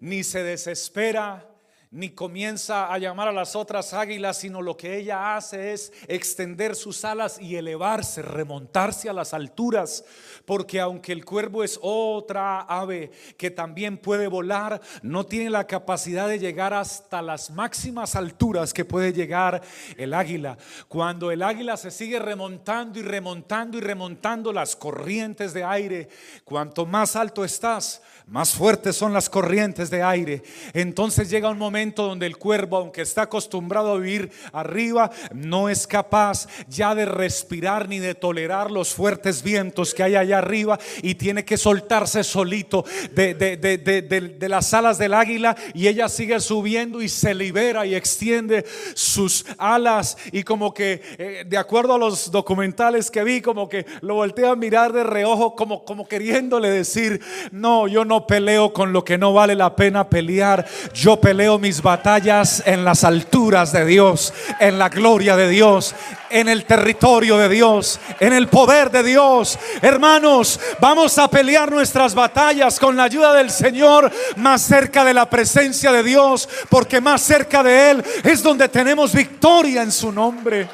Ni 0.00 0.22
se 0.22 0.42
desespera, 0.42 1.53
ni 1.94 2.10
comienza 2.10 2.92
a 2.92 2.98
llamar 2.98 3.28
a 3.28 3.32
las 3.32 3.54
otras 3.54 3.94
águilas, 3.94 4.38
sino 4.38 4.60
lo 4.60 4.76
que 4.76 4.98
ella 4.98 5.36
hace 5.36 5.72
es 5.72 5.92
extender 6.08 6.74
sus 6.74 7.04
alas 7.04 7.40
y 7.40 7.54
elevarse, 7.54 8.20
remontarse 8.20 9.08
a 9.08 9.12
las 9.12 9.32
alturas, 9.32 10.04
porque 10.44 10.80
aunque 10.80 11.12
el 11.12 11.24
cuervo 11.24 11.62
es 11.62 11.78
otra 11.80 12.62
ave 12.62 13.12
que 13.36 13.52
también 13.52 13.96
puede 13.96 14.26
volar, 14.26 14.80
no 15.02 15.24
tiene 15.24 15.50
la 15.50 15.68
capacidad 15.68 16.26
de 16.26 16.40
llegar 16.40 16.74
hasta 16.74 17.22
las 17.22 17.52
máximas 17.52 18.16
alturas 18.16 18.74
que 18.74 18.84
puede 18.84 19.12
llegar 19.12 19.62
el 19.96 20.14
águila. 20.14 20.58
Cuando 20.88 21.30
el 21.30 21.44
águila 21.44 21.76
se 21.76 21.92
sigue 21.92 22.18
remontando 22.18 22.98
y 22.98 23.02
remontando 23.02 23.78
y 23.78 23.80
remontando 23.80 24.52
las 24.52 24.74
corrientes 24.74 25.54
de 25.54 25.62
aire, 25.62 26.08
cuanto 26.44 26.86
más 26.86 27.14
alto 27.14 27.44
estás, 27.44 28.02
más 28.26 28.52
fuertes 28.52 28.96
son 28.96 29.12
las 29.12 29.30
corrientes 29.30 29.90
de 29.90 30.02
aire. 30.02 30.42
Entonces 30.72 31.30
llega 31.30 31.50
un 31.50 31.58
momento 31.58 31.83
donde 31.92 32.26
el 32.26 32.36
cuervo, 32.36 32.78
aunque 32.78 33.02
está 33.02 33.22
acostumbrado 33.22 33.92
a 33.92 33.98
vivir 33.98 34.30
arriba, 34.52 35.10
no 35.34 35.68
es 35.68 35.86
capaz 35.86 36.46
ya 36.68 36.94
de 36.94 37.04
respirar 37.04 37.88
ni 37.88 37.98
de 37.98 38.14
tolerar 38.14 38.70
los 38.70 38.94
fuertes 38.94 39.42
vientos 39.42 39.92
que 39.92 40.02
hay 40.02 40.16
allá 40.16 40.38
arriba 40.38 40.78
y 41.02 41.16
tiene 41.16 41.44
que 41.44 41.56
soltarse 41.56 42.24
solito 42.24 42.84
de, 43.12 43.34
de 43.34 44.48
las 44.48 44.72
alas 44.74 44.98
del 44.98 45.14
águila 45.14 45.56
y 45.74 45.88
ella 45.88 46.08
sigue 46.08 46.40
subiendo 46.40 47.02
y 47.02 47.08
se 47.08 47.34
libera 47.34 47.86
y 47.86 47.94
extiende 47.94 48.64
sus 48.94 49.44
alas 49.58 50.16
y 50.32 50.42
como 50.42 50.72
que 50.72 51.02
eh, 51.18 51.44
de 51.46 51.56
acuerdo 51.56 51.94
a 51.94 51.98
los 51.98 52.30
documentales 52.30 53.10
que 53.10 53.24
vi 53.24 53.40
como 53.40 53.68
que 53.68 53.86
lo 54.00 54.14
voltea 54.14 54.50
a 54.50 54.56
mirar 54.56 54.92
de 54.92 55.04
reojo 55.04 55.54
como, 55.54 55.84
como 55.84 56.06
queriéndole 56.06 56.70
decir 56.70 57.20
no 57.50 57.88
yo 57.88 58.04
no 58.04 58.26
peleo 58.26 58.72
con 58.72 58.92
lo 58.92 59.04
que 59.04 59.18
no 59.18 59.32
vale 59.32 59.54
la 59.54 59.76
pena 59.76 60.08
pelear 60.08 60.66
yo 60.94 61.20
peleo 61.20 61.58
mis 61.64 61.80
batallas 61.80 62.62
en 62.66 62.84
las 62.84 63.04
alturas 63.04 63.72
de 63.72 63.86
Dios 63.86 64.34
en 64.60 64.78
la 64.78 64.90
gloria 64.90 65.34
de 65.34 65.48
Dios 65.48 65.94
en 66.28 66.46
el 66.46 66.66
territorio 66.66 67.38
de 67.38 67.48
Dios 67.48 67.98
en 68.20 68.34
el 68.34 68.48
poder 68.48 68.90
de 68.90 69.02
Dios 69.02 69.58
hermanos 69.80 70.60
vamos 70.78 71.16
a 71.16 71.26
pelear 71.28 71.72
nuestras 71.72 72.14
batallas 72.14 72.78
con 72.78 72.98
la 72.98 73.04
ayuda 73.04 73.32
del 73.32 73.48
Señor 73.48 74.12
más 74.36 74.60
cerca 74.60 75.06
de 75.06 75.14
la 75.14 75.30
presencia 75.30 75.90
de 75.90 76.02
Dios 76.02 76.46
porque 76.68 77.00
más 77.00 77.22
cerca 77.22 77.62
de 77.62 77.92
Él 77.92 78.04
es 78.22 78.42
donde 78.42 78.68
tenemos 78.68 79.14
victoria 79.14 79.80
en 79.80 79.90
su 79.90 80.12
nombre. 80.12 80.68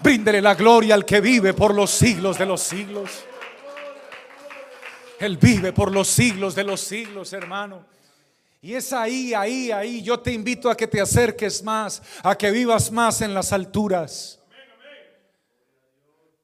Bríndele 0.00 0.40
la 0.40 0.54
gloria 0.54 0.94
al 0.94 1.04
que 1.04 1.20
vive 1.20 1.52
por 1.52 1.74
los 1.74 1.90
siglos 1.90 2.38
de 2.38 2.46
los 2.46 2.62
siglos. 2.62 3.10
Él 5.18 5.36
vive 5.36 5.74
por 5.74 5.92
los 5.92 6.08
siglos 6.08 6.54
de 6.54 6.64
los 6.64 6.80
siglos, 6.80 7.34
hermano. 7.34 7.95
Y 8.60 8.74
es 8.74 8.92
ahí, 8.92 9.34
ahí, 9.34 9.70
ahí. 9.70 10.02
Yo 10.02 10.18
te 10.20 10.32
invito 10.32 10.70
a 10.70 10.76
que 10.76 10.86
te 10.86 11.00
acerques 11.00 11.62
más, 11.62 12.02
a 12.22 12.36
que 12.36 12.50
vivas 12.50 12.90
más 12.90 13.20
en 13.20 13.34
las 13.34 13.52
alturas. 13.52 14.40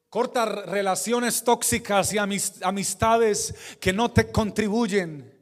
Corta 0.08 0.44
relaciones 0.44 1.42
tóxicas 1.42 2.12
y 2.12 2.18
amistades 2.18 3.54
que 3.80 3.94
no 3.94 4.10
te 4.10 4.30
contribuyen 4.30 5.32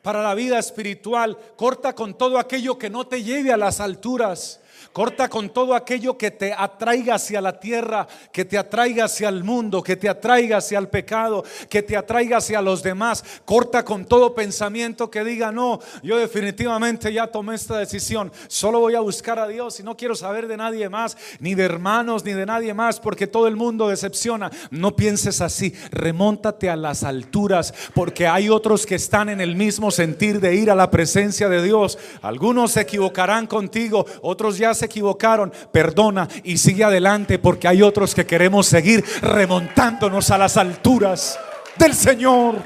para 0.00 0.22
la 0.22 0.34
vida 0.34 0.60
espiritual. 0.60 1.36
Corta 1.56 1.92
con 1.92 2.16
todo 2.16 2.38
aquello 2.38 2.78
que 2.78 2.88
no 2.88 3.06
te 3.06 3.24
lleve 3.24 3.52
a 3.52 3.56
las 3.56 3.80
alturas. 3.80 4.60
Corta 4.92 5.28
con 5.28 5.50
todo 5.50 5.74
aquello 5.74 6.16
que 6.16 6.30
te 6.30 6.52
atraiga 6.52 7.16
hacia 7.16 7.40
la 7.40 7.58
tierra, 7.58 8.06
que 8.32 8.44
te 8.44 8.58
atraiga 8.58 9.04
hacia 9.04 9.28
el 9.28 9.44
mundo, 9.44 9.82
que 9.82 9.96
te 9.96 10.08
atraiga 10.08 10.58
hacia 10.58 10.78
el 10.78 10.88
pecado, 10.88 11.44
que 11.68 11.82
te 11.82 11.96
atraiga 11.96 12.38
hacia 12.38 12.62
los 12.62 12.82
demás. 12.82 13.24
Corta 13.44 13.84
con 13.84 14.04
todo 14.04 14.34
pensamiento 14.34 15.10
que 15.10 15.24
diga, 15.24 15.52
no, 15.52 15.80
yo 16.02 16.18
definitivamente 16.18 17.12
ya 17.12 17.26
tomé 17.26 17.54
esta 17.54 17.78
decisión. 17.78 18.32
Solo 18.48 18.80
voy 18.80 18.94
a 18.94 19.00
buscar 19.00 19.38
a 19.38 19.48
Dios 19.48 19.80
y 19.80 19.82
no 19.82 19.96
quiero 19.96 20.14
saber 20.14 20.46
de 20.46 20.56
nadie 20.56 20.88
más, 20.88 21.16
ni 21.40 21.54
de 21.54 21.64
hermanos, 21.64 22.24
ni 22.24 22.32
de 22.32 22.46
nadie 22.46 22.74
más, 22.74 23.00
porque 23.00 23.26
todo 23.26 23.48
el 23.48 23.56
mundo 23.56 23.88
decepciona. 23.88 24.50
No 24.70 24.96
pienses 24.96 25.40
así. 25.40 25.74
Remóntate 25.90 26.70
a 26.70 26.76
las 26.76 27.04
alturas, 27.04 27.74
porque 27.94 28.26
hay 28.26 28.48
otros 28.48 28.86
que 28.86 28.96
están 28.96 29.28
en 29.28 29.40
el 29.40 29.56
mismo 29.56 29.90
sentir 29.90 30.40
de 30.40 30.54
ir 30.54 30.70
a 30.70 30.74
la 30.74 30.90
presencia 30.90 31.48
de 31.48 31.62
Dios. 31.62 31.98
Algunos 32.22 32.72
se 32.72 32.82
equivocarán 32.82 33.46
contigo, 33.46 34.06
otros 34.22 34.58
ya 34.58 34.73
se 34.74 34.86
equivocaron, 34.86 35.52
perdona 35.72 36.28
y 36.42 36.58
sigue 36.58 36.84
adelante 36.84 37.38
porque 37.38 37.68
hay 37.68 37.82
otros 37.82 38.14
que 38.14 38.26
queremos 38.26 38.66
seguir 38.66 39.04
remontándonos 39.22 40.30
a 40.30 40.38
las 40.38 40.56
alturas 40.56 41.38
del 41.76 41.94
Señor. 41.94 42.56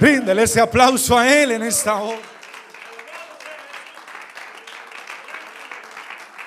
Ríndele 0.00 0.42
ese 0.42 0.60
aplauso 0.60 1.18
a 1.18 1.32
Él 1.32 1.52
en 1.52 1.62
esta 1.62 1.94
hora. 1.94 2.18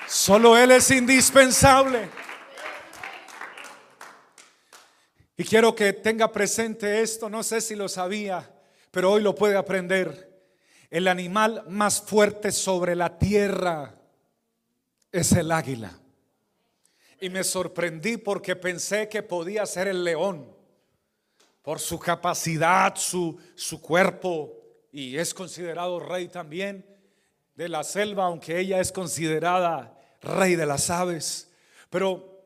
Solo 0.07 0.57
Él 0.57 0.71
es 0.71 0.89
indispensable. 0.91 2.09
Y 5.37 5.43
quiero 5.43 5.75
que 5.75 5.93
tenga 5.93 6.31
presente 6.31 7.01
esto, 7.01 7.29
no 7.29 7.43
sé 7.43 7.61
si 7.61 7.75
lo 7.75 7.87
sabía, 7.87 8.49
pero 8.89 9.11
hoy 9.11 9.21
lo 9.21 9.35
puede 9.35 9.55
aprender. 9.55 10.26
El 10.89 11.07
animal 11.07 11.65
más 11.67 12.01
fuerte 12.01 12.51
sobre 12.51 12.95
la 12.95 13.17
tierra 13.17 13.95
es 15.11 15.31
el 15.33 15.51
águila. 15.51 15.99
Y 17.19 17.29
me 17.29 17.43
sorprendí 17.43 18.17
porque 18.17 18.55
pensé 18.55 19.09
que 19.09 19.23
podía 19.23 19.65
ser 19.65 19.87
el 19.87 20.03
león 20.03 20.55
por 21.61 21.79
su 21.79 21.99
capacidad, 21.99 22.95
su, 22.95 23.37
su 23.55 23.81
cuerpo, 23.81 24.53
y 24.91 25.17
es 25.17 25.33
considerado 25.33 25.99
rey 25.99 26.29
también 26.29 26.85
de 27.55 27.67
la 27.67 27.83
selva, 27.83 28.25
aunque 28.25 28.59
ella 28.59 28.79
es 28.79 28.91
considerada 28.91 29.99
rey 30.21 30.55
de 30.55 30.65
las 30.65 30.89
aves. 30.89 31.51
Pero 31.89 32.36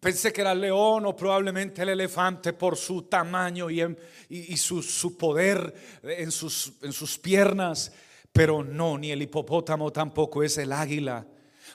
pensé 0.00 0.32
que 0.32 0.40
era 0.40 0.52
el 0.52 0.60
león 0.60 1.06
o 1.06 1.16
probablemente 1.16 1.82
el 1.82 1.90
elefante 1.90 2.52
por 2.52 2.76
su 2.76 3.02
tamaño 3.02 3.70
y, 3.70 3.82
y, 4.28 4.56
su, 4.56 4.82
su, 4.82 5.16
poder 5.16 5.74
en 6.02 6.30
sus, 6.30 6.74
en 6.82 6.92
sus 6.92 7.18
piernas. 7.18 7.92
Pero 8.32 8.62
no, 8.62 8.98
ni 8.98 9.10
el 9.10 9.22
hipopótamo 9.22 9.92
tampoco 9.92 10.42
es 10.42 10.58
el 10.58 10.72
águila 10.72 11.26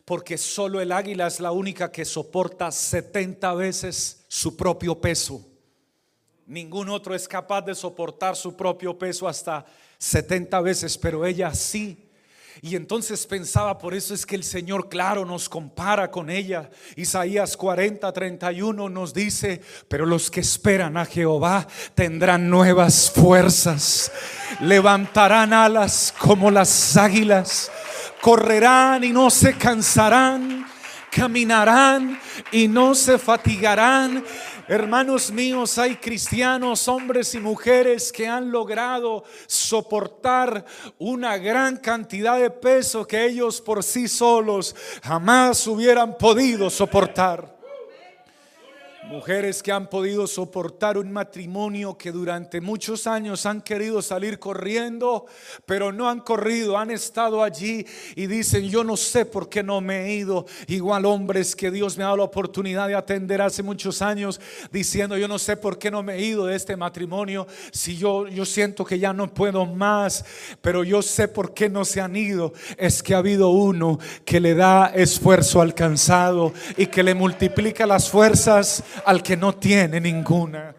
porque 0.05 0.38
solo 0.38 0.81
el 0.81 0.91
águila 0.91 1.27
es 1.27 1.39
la 1.39 1.51
única 1.51 1.91
que 1.91 2.05
soporta 2.05 2.71
70 2.71 3.53
veces 3.53 4.25
su 4.27 4.57
propio 4.57 4.99
peso. 4.99 5.45
Ningún 6.45 6.89
otro 6.89 7.15
es 7.15 7.27
capaz 7.27 7.62
de 7.62 7.75
soportar 7.75 8.36
su 8.36 8.55
propio 8.55 8.97
peso 8.97 9.27
hasta 9.27 9.65
70 9.97 10.59
veces, 10.62 10.97
pero 10.97 11.25
ella 11.25 11.53
sí. 11.53 12.02
Y 12.61 12.75
entonces 12.75 13.25
pensaba, 13.25 13.77
por 13.77 13.93
eso 13.93 14.13
es 14.13 14.25
que 14.25 14.35
el 14.35 14.43
Señor, 14.43 14.89
claro, 14.89 15.25
nos 15.25 15.49
compara 15.49 16.11
con 16.11 16.29
ella. 16.29 16.69
Isaías 16.95 17.57
40, 17.57 18.11
31 18.11 18.89
nos 18.89 19.13
dice, 19.13 19.61
pero 19.87 20.05
los 20.05 20.29
que 20.29 20.39
esperan 20.39 20.97
a 20.97 21.05
Jehová 21.05 21.67
tendrán 21.95 22.49
nuevas 22.49 23.11
fuerzas, 23.11 24.11
levantarán 24.59 25.53
alas 25.53 26.13
como 26.17 26.51
las 26.51 26.95
águilas 26.97 27.71
correrán 28.23 29.03
y 29.03 29.09
no 29.09 29.29
se 29.29 29.57
cansarán, 29.57 30.65
caminarán 31.11 32.17
y 32.53 32.69
no 32.69 32.95
se 32.95 33.17
fatigarán. 33.17 34.23
Hermanos 34.67 35.30
míos, 35.30 35.78
hay 35.78 35.97
cristianos, 35.97 36.88
hombres 36.88 37.36
y 37.36 37.39
mujeres 37.39 38.13
que 38.13 38.28
han 38.28 38.49
logrado 38.49 39.26
soportar 39.45 40.65
una 40.97 41.38
gran 41.38 41.76
cantidad 41.76 42.39
de 42.39 42.49
peso 42.49 43.06
que 43.06 43.26
ellos 43.26 43.60
por 43.60 43.84
sí 43.84 44.08
solos 44.08 44.73
jamás 45.04 45.67
hubieran 45.67 46.17
podido 46.17 46.69
soportar. 46.69 47.52
Mujeres 49.09 49.61
que 49.61 49.71
han 49.71 49.89
podido 49.89 50.25
soportar 50.27 50.97
un 50.97 51.11
matrimonio 51.11 51.97
que 51.97 52.11
durante 52.11 52.61
muchos 52.61 53.05
años 53.05 53.45
han 53.45 53.61
querido 53.61 54.01
salir 54.01 54.39
corriendo, 54.39 55.25
pero 55.65 55.91
no 55.91 56.09
han 56.09 56.21
corrido, 56.21 56.77
han 56.77 56.89
estado 56.89 57.43
allí 57.43 57.85
y 58.15 58.27
dicen, 58.27 58.69
yo 58.69 58.83
no 58.85 58.95
sé 58.95 59.25
por 59.25 59.49
qué 59.49 59.61
no 59.61 59.81
me 59.81 60.05
he 60.05 60.15
ido. 60.15 60.45
Igual 60.67 61.05
hombres 61.05 61.53
que 61.53 61.69
Dios 61.69 61.97
me 61.97 62.03
ha 62.03 62.07
dado 62.07 62.17
la 62.17 62.23
oportunidad 62.23 62.87
de 62.87 62.95
atender 62.95 63.41
hace 63.41 63.61
muchos 63.61 64.01
años, 64.01 64.39
diciendo, 64.71 65.17
yo 65.17 65.27
no 65.27 65.37
sé 65.37 65.57
por 65.57 65.77
qué 65.77 65.91
no 65.91 66.01
me 66.01 66.15
he 66.15 66.21
ido 66.21 66.45
de 66.45 66.55
este 66.55 66.77
matrimonio, 66.77 67.45
si 67.71 67.97
yo, 67.97 68.27
yo 68.27 68.45
siento 68.45 68.85
que 68.85 68.99
ya 68.99 69.11
no 69.11 69.33
puedo 69.33 69.65
más, 69.65 70.23
pero 70.61 70.83
yo 70.85 71.01
sé 71.01 71.27
por 71.27 71.53
qué 71.53 71.69
no 71.69 71.83
se 71.83 71.99
han 71.99 72.15
ido. 72.15 72.53
Es 72.77 73.03
que 73.03 73.13
ha 73.13 73.17
habido 73.17 73.49
uno 73.49 73.99
que 74.23 74.39
le 74.39 74.55
da 74.55 74.87
esfuerzo 74.87 75.61
alcanzado 75.61 76.53
y 76.77 76.87
que 76.87 77.03
le 77.03 77.13
multiplica 77.13 77.85
las 77.85 78.09
fuerzas 78.09 78.81
al 79.06 79.23
que 79.23 79.38
no 79.38 79.56
tiene 79.56 79.99
ninguna. 79.99 80.75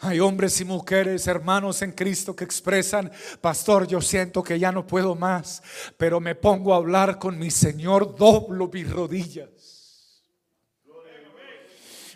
Hay 0.00 0.20
hombres 0.20 0.60
y 0.60 0.64
mujeres, 0.64 1.26
hermanos 1.26 1.82
en 1.82 1.92
Cristo, 1.92 2.36
que 2.36 2.44
expresan, 2.44 3.10
pastor, 3.40 3.86
yo 3.86 4.00
siento 4.00 4.42
que 4.42 4.58
ya 4.58 4.70
no 4.70 4.86
puedo 4.86 5.16
más, 5.16 5.60
pero 5.96 6.20
me 6.20 6.36
pongo 6.36 6.72
a 6.72 6.76
hablar 6.76 7.18
con 7.18 7.36
mi 7.36 7.50
Señor, 7.50 8.14
doblo 8.16 8.68
mis 8.72 8.88
rodillas 8.88 9.77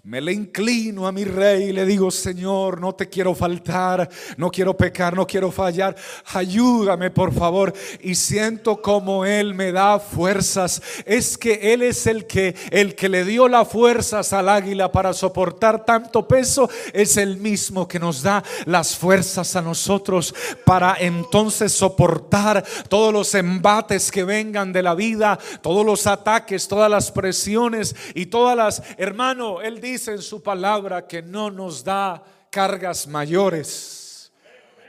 me 0.05 0.21
le 0.21 0.33
inclino 0.33 1.07
a 1.07 1.13
mi 1.13 1.23
rey 1.23 1.69
y 1.69 1.73
le 1.73 1.87
digo, 1.87 2.11
Señor, 2.11 2.81
no 2.81 2.93
te 2.93 3.09
quiero 3.09 3.37
faltar, 3.37 4.11
no 4.37 4.51
quiero 4.51 4.77
pecar, 4.77 5.15
no 5.15 5.29
quiero 5.29 5.53
fallar. 5.53 5.95
Ayúdame, 6.35 7.13
por 7.13 7.33
favor. 7.33 7.73
Y 8.01 8.17
siento 8.17 8.83
como 8.83 9.25
Él 9.25 9.55
me 9.55 9.71
da 9.71 10.01
fuerzas. 10.01 10.83
Es 11.07 11.39
que 11.39 11.73
Él 11.73 11.83
es 11.83 12.09
el 12.09 12.27
que, 12.27 12.57
el 12.73 12.97
que 12.97 13.09
le 13.09 13.25
dio 13.25 13.47
las 13.47 13.69
fuerzas 13.69 14.33
al 14.33 14.49
águila 14.49 14.91
para 14.91 15.13
soportar 15.13 15.85
tanto 15.85 16.27
peso. 16.27 16.69
Es 16.93 17.17
el 17.17 17.37
mismo 17.37 17.87
que 17.87 18.01
nos 18.01 18.23
da 18.23 18.43
las 18.67 18.97
fuerzas 18.97 19.55
a 19.55 19.63
nosotros 19.63 20.35
para 20.65 20.97
entonces 20.99 21.71
soportar 21.71 22.65
todos 22.89 23.13
los 23.13 23.37
embates 23.37 24.11
que 24.11 24.25
vengan 24.25 24.73
de 24.73 24.83
la 24.83 24.97
vida, 24.97 25.39
todos 25.61 25.87
los 25.87 26.09
ataques, 26.09 26.67
todas 26.67 26.91
las 26.91 27.13
presiones 27.13 27.95
y 28.17 28.27
todas 28.27 28.57
las, 28.57 28.83
hermano, 28.99 29.63
Él 29.63 29.81
dice, 29.81 29.92
dice 29.93 30.13
en 30.13 30.23
su 30.23 30.43
palabra 30.43 31.07
que 31.07 31.21
no 31.21 31.51
nos 31.51 31.85
da 31.85 32.23
cargas 32.51 33.07
mayores. 33.07 33.99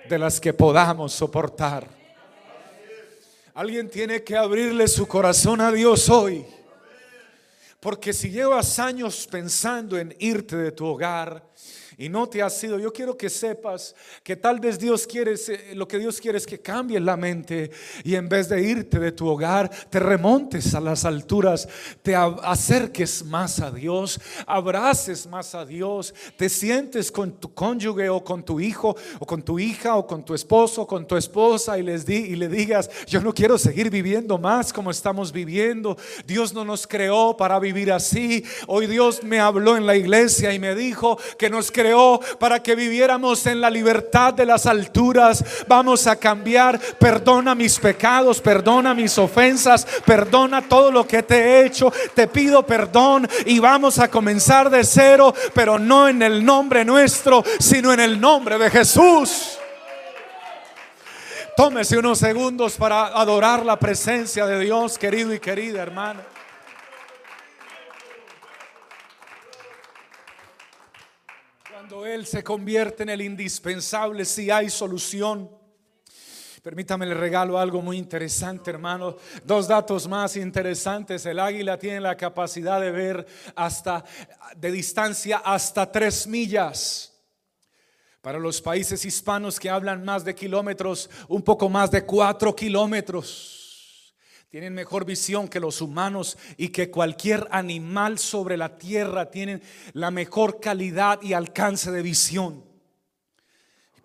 de 0.09 0.19
las 0.19 0.41
que 0.41 0.51
podamos 0.51 1.13
soportar. 1.13 1.87
Alguien 3.53 3.89
tiene 3.89 4.21
que 4.21 4.35
abrirle 4.35 4.85
su 4.89 5.07
corazón 5.07 5.61
a 5.61 5.71
Dios 5.71 6.09
hoy. 6.09 6.45
Porque 7.79 8.11
si 8.11 8.29
llevas 8.29 8.79
años 8.79 9.25
pensando 9.31 9.97
en 9.97 10.13
irte 10.19 10.57
de 10.57 10.73
tu 10.73 10.85
hogar, 10.85 11.41
y 12.03 12.09
no 12.09 12.27
te 12.27 12.41
ha 12.41 12.49
sido. 12.49 12.79
Yo 12.79 12.91
quiero 12.91 13.15
que 13.15 13.29
sepas 13.29 13.95
que 14.23 14.35
tal 14.35 14.59
vez 14.59 14.77
Dios 14.77 15.07
quiere, 15.07 15.35
lo 15.73 15.87
que 15.87 15.97
Dios 15.97 16.19
quiere 16.19 16.37
es 16.37 16.45
que 16.45 16.59
cambies 16.59 17.01
la 17.01 17.15
mente 17.15 17.71
y 18.03 18.15
en 18.15 18.27
vez 18.27 18.49
de 18.49 18.61
irte 18.61 18.99
de 18.99 19.13
tu 19.13 19.25
hogar, 19.25 19.71
te 19.89 19.99
remontes 19.99 20.75
a 20.75 20.81
las 20.81 21.05
alturas, 21.05 21.65
te 22.01 22.13
acerques 22.13 23.23
más 23.23 23.61
a 23.61 23.71
Dios, 23.71 24.19
abraces 24.45 25.25
más 25.27 25.55
a 25.55 25.65
Dios, 25.65 26.13
te 26.35 26.49
sientes 26.49 27.09
con 27.09 27.39
tu 27.39 27.53
cónyuge 27.53 28.09
o 28.09 28.21
con 28.21 28.43
tu 28.43 28.59
hijo 28.59 28.97
o 29.19 29.25
con 29.25 29.41
tu 29.41 29.57
hija 29.57 29.95
o 29.95 30.05
con 30.05 30.25
tu 30.25 30.33
esposo 30.33 30.81
o 30.81 30.87
con 30.87 31.07
tu 31.07 31.15
esposa 31.15 31.77
y 31.77 31.83
les 31.83 32.03
y 32.09 32.35
le 32.35 32.49
digas, 32.49 32.89
yo 33.07 33.21
no 33.21 33.33
quiero 33.33 33.57
seguir 33.57 33.89
viviendo 33.89 34.37
más 34.37 34.73
como 34.73 34.91
estamos 34.91 35.31
viviendo. 35.31 35.95
Dios 36.27 36.53
no 36.53 36.65
nos 36.65 36.85
creó 36.85 37.37
para 37.37 37.59
vivir 37.59 37.93
así. 37.93 38.43
Hoy 38.67 38.87
Dios 38.87 39.23
me 39.23 39.39
habló 39.39 39.77
en 39.77 39.85
la 39.85 39.95
iglesia 39.95 40.53
y 40.53 40.59
me 40.59 40.75
dijo 40.75 41.17
que 41.37 41.49
nos 41.49 41.71
creó 41.71 41.92
para 42.39 42.61
que 42.61 42.75
viviéramos 42.75 43.45
en 43.45 43.61
la 43.61 43.69
libertad 43.69 44.33
de 44.33 44.45
las 44.45 44.65
alturas. 44.65 45.43
Vamos 45.67 46.07
a 46.07 46.15
cambiar. 46.15 46.79
Perdona 46.99 47.55
mis 47.55 47.79
pecados, 47.79 48.41
perdona 48.41 48.93
mis 48.93 49.17
ofensas, 49.17 49.85
perdona 50.05 50.61
todo 50.61 50.91
lo 50.91 51.07
que 51.07 51.23
te 51.23 51.35
he 51.37 51.65
hecho. 51.65 51.91
Te 52.13 52.27
pido 52.27 52.65
perdón 52.65 53.27
y 53.45 53.59
vamos 53.59 53.99
a 53.99 54.09
comenzar 54.09 54.69
de 54.69 54.83
cero, 54.83 55.33
pero 55.53 55.79
no 55.79 56.07
en 56.07 56.21
el 56.21 56.43
nombre 56.43 56.83
nuestro, 56.85 57.43
sino 57.59 57.93
en 57.93 57.99
el 57.99 58.19
nombre 58.19 58.57
de 58.57 58.69
Jesús. 58.69 59.59
Tómese 61.55 61.97
unos 61.97 62.17
segundos 62.17 62.73
para 62.73 63.07
adorar 63.07 63.63
la 63.63 63.77
presencia 63.77 64.47
de 64.47 64.59
Dios, 64.59 64.97
querido 64.97 65.33
y 65.33 65.39
querida 65.39 65.83
hermana. 65.83 66.21
Él 72.05 72.25
se 72.25 72.43
convierte 72.43 73.03
en 73.03 73.09
el 73.09 73.21
indispensable, 73.21 74.25
si 74.25 74.51
hay 74.51 74.69
solución. 74.69 75.49
Permítame 76.61 77.05
le 77.05 77.13
regalo 77.13 77.59
algo 77.59 77.81
muy 77.81 77.97
interesante, 77.97 78.71
hermano. 78.71 79.17
Dos 79.43 79.67
datos 79.67 80.07
más 80.07 80.37
interesantes. 80.37 81.25
El 81.25 81.39
águila 81.39 81.77
tiene 81.77 81.99
la 81.99 82.15
capacidad 82.15 82.79
de 82.79 82.91
ver 82.91 83.27
hasta 83.55 84.05
de 84.55 84.71
distancia 84.71 85.41
hasta 85.43 85.91
tres 85.91 86.25
millas. 86.25 87.13
Para 88.21 88.39
los 88.39 88.61
países 88.61 89.03
hispanos 89.03 89.59
que 89.59 89.69
hablan 89.69 90.05
más 90.05 90.23
de 90.23 90.33
kilómetros, 90.33 91.09
un 91.27 91.41
poco 91.41 91.67
más 91.67 91.91
de 91.91 92.05
cuatro 92.05 92.55
kilómetros. 92.55 93.62
Tienen 94.53 94.75
mejor 94.75 95.03
visión 95.03 95.47
que 95.47 95.59
los 95.59 95.81
humanos 95.81 96.37
y 96.57 96.69
que 96.69 96.91
cualquier 96.91 97.47
animal 97.49 98.19
sobre 98.19 98.55
la 98.55 98.77
tierra. 98.77 99.31
Tienen 99.31 99.63
la 99.93 100.11
mejor 100.11 100.59
calidad 100.59 101.19
y 101.23 101.33
alcance 101.33 101.89
de 101.89 102.03
visión. 102.03 102.63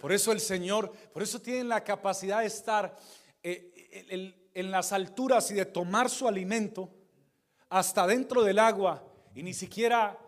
Por 0.01 0.11
eso 0.11 0.33
el 0.33 0.41
Señor, 0.41 0.91
por 1.13 1.23
eso 1.23 1.39
tienen 1.39 1.69
la 1.69 1.85
capacidad 1.85 2.41
de 2.41 2.47
estar 2.47 2.97
eh, 3.43 4.41
en 4.55 4.71
las 4.71 4.95
alturas 4.95 5.51
y 5.51 5.55
de 5.55 5.67
tomar 5.67 6.09
su 6.09 6.27
alimento 6.27 6.89
hasta 7.69 8.07
dentro 8.07 8.43
del 8.43 8.59
agua. 8.59 9.05
Y 9.35 9.43
ni 9.43 9.53
siquiera 9.53 10.19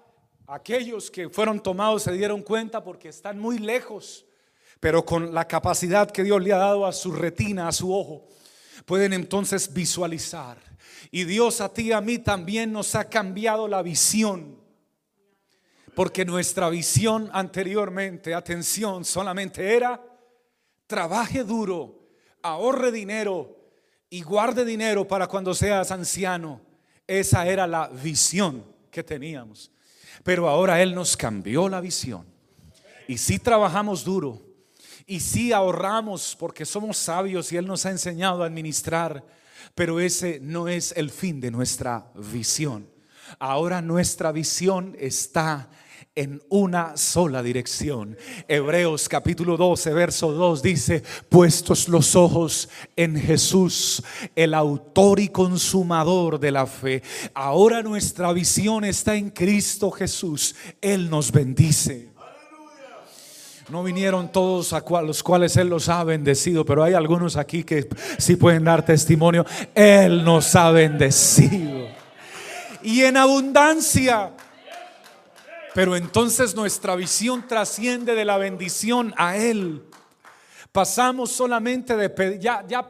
aquellos 0.46 1.10
que 1.10 1.30
fueron 1.30 1.62
tomados 1.62 2.02
se 2.02 2.12
dieron 2.12 2.42
cuenta 2.42 2.84
porque 2.84 3.08
están 3.08 3.38
muy 3.40 3.58
lejos. 3.58 4.26
Pero 4.80 5.02
con 5.02 5.32
la 5.32 5.48
capacidad 5.48 6.10
que 6.10 6.24
Dios 6.24 6.42
le 6.42 6.52
ha 6.52 6.58
dado 6.58 6.84
a 6.84 6.92
su 6.92 7.10
retina, 7.10 7.68
a 7.68 7.72
su 7.72 7.90
ojo 7.94 8.28
pueden 8.84 9.12
entonces 9.12 9.72
visualizar. 9.72 10.58
Y 11.10 11.24
Dios 11.24 11.60
a 11.60 11.72
ti 11.72 11.88
y 11.88 11.92
a 11.92 12.00
mí 12.00 12.18
también 12.18 12.72
nos 12.72 12.94
ha 12.94 13.08
cambiado 13.08 13.68
la 13.68 13.82
visión. 13.82 14.58
Porque 15.94 16.24
nuestra 16.24 16.68
visión 16.70 17.28
anteriormente, 17.32 18.34
atención, 18.34 19.04
solamente 19.04 19.74
era 19.74 20.00
trabaje 20.86 21.44
duro, 21.44 22.08
ahorre 22.42 22.90
dinero 22.92 23.56
y 24.08 24.22
guarde 24.22 24.64
dinero 24.64 25.06
para 25.06 25.26
cuando 25.26 25.54
seas 25.54 25.90
anciano. 25.90 26.60
Esa 27.06 27.46
era 27.46 27.66
la 27.66 27.88
visión 27.88 28.64
que 28.90 29.02
teníamos. 29.02 29.70
Pero 30.22 30.48
ahora 30.48 30.80
Él 30.82 30.94
nos 30.94 31.16
cambió 31.16 31.68
la 31.68 31.80
visión. 31.80 32.26
Y 33.08 33.18
si 33.18 33.38
trabajamos 33.38 34.04
duro, 34.04 34.49
y 35.10 35.18
sí 35.18 35.52
ahorramos 35.52 36.36
porque 36.38 36.64
somos 36.64 36.96
sabios 36.96 37.52
y 37.52 37.56
Él 37.56 37.66
nos 37.66 37.84
ha 37.84 37.90
enseñado 37.90 38.44
a 38.44 38.46
administrar, 38.46 39.24
pero 39.74 39.98
ese 39.98 40.38
no 40.40 40.68
es 40.68 40.94
el 40.96 41.10
fin 41.10 41.40
de 41.40 41.50
nuestra 41.50 42.12
visión. 42.14 42.88
Ahora 43.40 43.82
nuestra 43.82 44.30
visión 44.30 44.94
está 45.00 45.68
en 46.14 46.40
una 46.48 46.96
sola 46.96 47.42
dirección. 47.42 48.16
Hebreos 48.46 49.08
capítulo 49.08 49.56
12, 49.56 49.92
verso 49.94 50.30
2 50.30 50.62
dice, 50.62 51.02
puestos 51.28 51.88
los 51.88 52.14
ojos 52.14 52.68
en 52.94 53.16
Jesús, 53.16 54.04
el 54.36 54.54
autor 54.54 55.18
y 55.18 55.30
consumador 55.30 56.38
de 56.38 56.52
la 56.52 56.66
fe. 56.66 57.02
Ahora 57.34 57.82
nuestra 57.82 58.32
visión 58.32 58.84
está 58.84 59.16
en 59.16 59.30
Cristo 59.30 59.90
Jesús. 59.90 60.54
Él 60.80 61.10
nos 61.10 61.32
bendice. 61.32 62.09
No 63.70 63.84
vinieron 63.84 64.32
todos 64.32 64.72
a 64.72 64.82
los 65.02 65.22
cuales 65.22 65.56
Él 65.56 65.68
los 65.68 65.88
ha 65.88 66.02
bendecido, 66.02 66.64
pero 66.64 66.82
hay 66.82 66.94
algunos 66.94 67.36
aquí 67.36 67.62
que 67.62 67.88
sí 68.18 68.34
pueden 68.34 68.64
dar 68.64 68.84
testimonio. 68.84 69.46
Él 69.76 70.24
nos 70.24 70.56
ha 70.56 70.72
bendecido. 70.72 71.86
Y 72.82 73.02
en 73.02 73.16
abundancia. 73.16 74.32
Pero 75.72 75.94
entonces 75.94 76.56
nuestra 76.56 76.96
visión 76.96 77.46
trasciende 77.46 78.16
de 78.16 78.24
la 78.24 78.38
bendición 78.38 79.14
a 79.16 79.36
Él. 79.36 79.84
Pasamos 80.72 81.30
solamente 81.30 81.96
de 81.96 82.40
ya 82.40 82.64
ya 82.66 82.88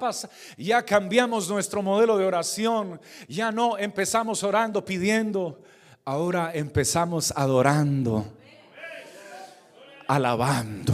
ya 0.56 0.82
cambiamos 0.82 1.50
nuestro 1.50 1.82
modelo 1.82 2.16
de 2.16 2.24
oración. 2.24 2.98
Ya 3.28 3.52
no 3.52 3.76
empezamos 3.76 4.42
orando 4.42 4.82
pidiendo, 4.82 5.60
ahora 6.06 6.52
empezamos 6.54 7.34
adorando 7.36 8.24
alabando. 10.10 10.92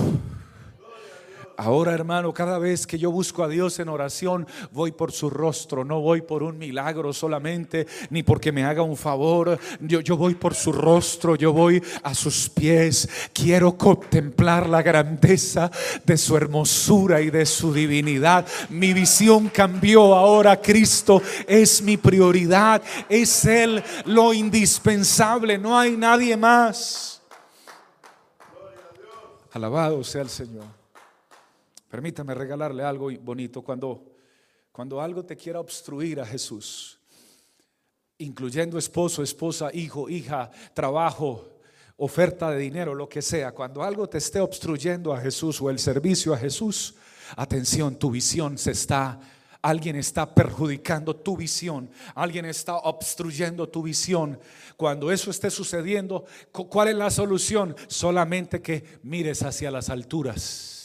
Ahora, 1.58 1.94
hermano, 1.94 2.34
cada 2.34 2.58
vez 2.58 2.86
que 2.86 2.98
yo 2.98 3.10
busco 3.10 3.42
a 3.42 3.48
Dios 3.48 3.78
en 3.78 3.88
oración, 3.88 4.46
voy 4.72 4.92
por 4.92 5.10
su 5.10 5.30
rostro, 5.30 5.86
no 5.86 6.02
voy 6.02 6.20
por 6.20 6.42
un 6.42 6.58
milagro 6.58 7.14
solamente, 7.14 7.86
ni 8.10 8.22
porque 8.22 8.52
me 8.52 8.64
haga 8.64 8.82
un 8.82 8.94
favor. 8.94 9.58
Yo, 9.80 10.00
yo 10.00 10.18
voy 10.18 10.34
por 10.34 10.54
su 10.54 10.70
rostro, 10.70 11.34
yo 11.34 11.54
voy 11.54 11.82
a 12.02 12.14
sus 12.14 12.50
pies. 12.50 13.08
Quiero 13.32 13.78
contemplar 13.78 14.68
la 14.68 14.82
grandeza 14.82 15.70
de 16.04 16.18
su 16.18 16.36
hermosura 16.36 17.22
y 17.22 17.30
de 17.30 17.46
su 17.46 17.72
divinidad. 17.72 18.46
Mi 18.68 18.92
visión 18.92 19.48
cambió. 19.48 20.14
Ahora 20.14 20.60
Cristo 20.60 21.22
es 21.46 21.80
mi 21.80 21.96
prioridad. 21.96 22.82
Es 23.08 23.46
Él 23.46 23.82
lo 24.04 24.34
indispensable. 24.34 25.56
No 25.56 25.78
hay 25.78 25.96
nadie 25.96 26.36
más. 26.36 27.15
Alabado 29.56 30.04
sea 30.04 30.20
el 30.20 30.28
Señor. 30.28 30.66
Permítame 31.88 32.34
regalarle 32.34 32.82
algo 32.82 33.10
bonito 33.22 33.62
cuando, 33.62 34.04
cuando 34.70 35.00
algo 35.00 35.24
te 35.24 35.34
quiera 35.34 35.60
obstruir 35.60 36.20
a 36.20 36.26
Jesús, 36.26 36.98
incluyendo 38.18 38.76
esposo, 38.76 39.22
esposa, 39.22 39.70
hijo, 39.72 40.10
hija, 40.10 40.50
trabajo, 40.74 41.48
oferta 41.96 42.50
de 42.50 42.58
dinero, 42.58 42.94
lo 42.94 43.08
que 43.08 43.22
sea, 43.22 43.52
cuando 43.52 43.82
algo 43.82 44.06
te 44.06 44.18
esté 44.18 44.40
obstruyendo 44.40 45.14
a 45.14 45.20
Jesús 45.22 45.58
o 45.62 45.70
el 45.70 45.78
servicio 45.78 46.34
a 46.34 46.36
Jesús, 46.36 46.94
atención, 47.34 47.96
tu 47.96 48.10
visión 48.10 48.58
se 48.58 48.72
está 48.72 49.18
Alguien 49.66 49.96
está 49.96 50.32
perjudicando 50.32 51.16
tu 51.16 51.36
visión. 51.36 51.90
Alguien 52.14 52.44
está 52.44 52.76
obstruyendo 52.76 53.68
tu 53.68 53.82
visión. 53.82 54.38
Cuando 54.76 55.10
eso 55.10 55.28
esté 55.28 55.50
sucediendo, 55.50 56.24
¿cuál 56.52 56.86
es 56.86 56.94
la 56.94 57.10
solución? 57.10 57.74
Solamente 57.88 58.62
que 58.62 58.84
mires 59.02 59.42
hacia 59.42 59.72
las 59.72 59.90
alturas. 59.90 60.75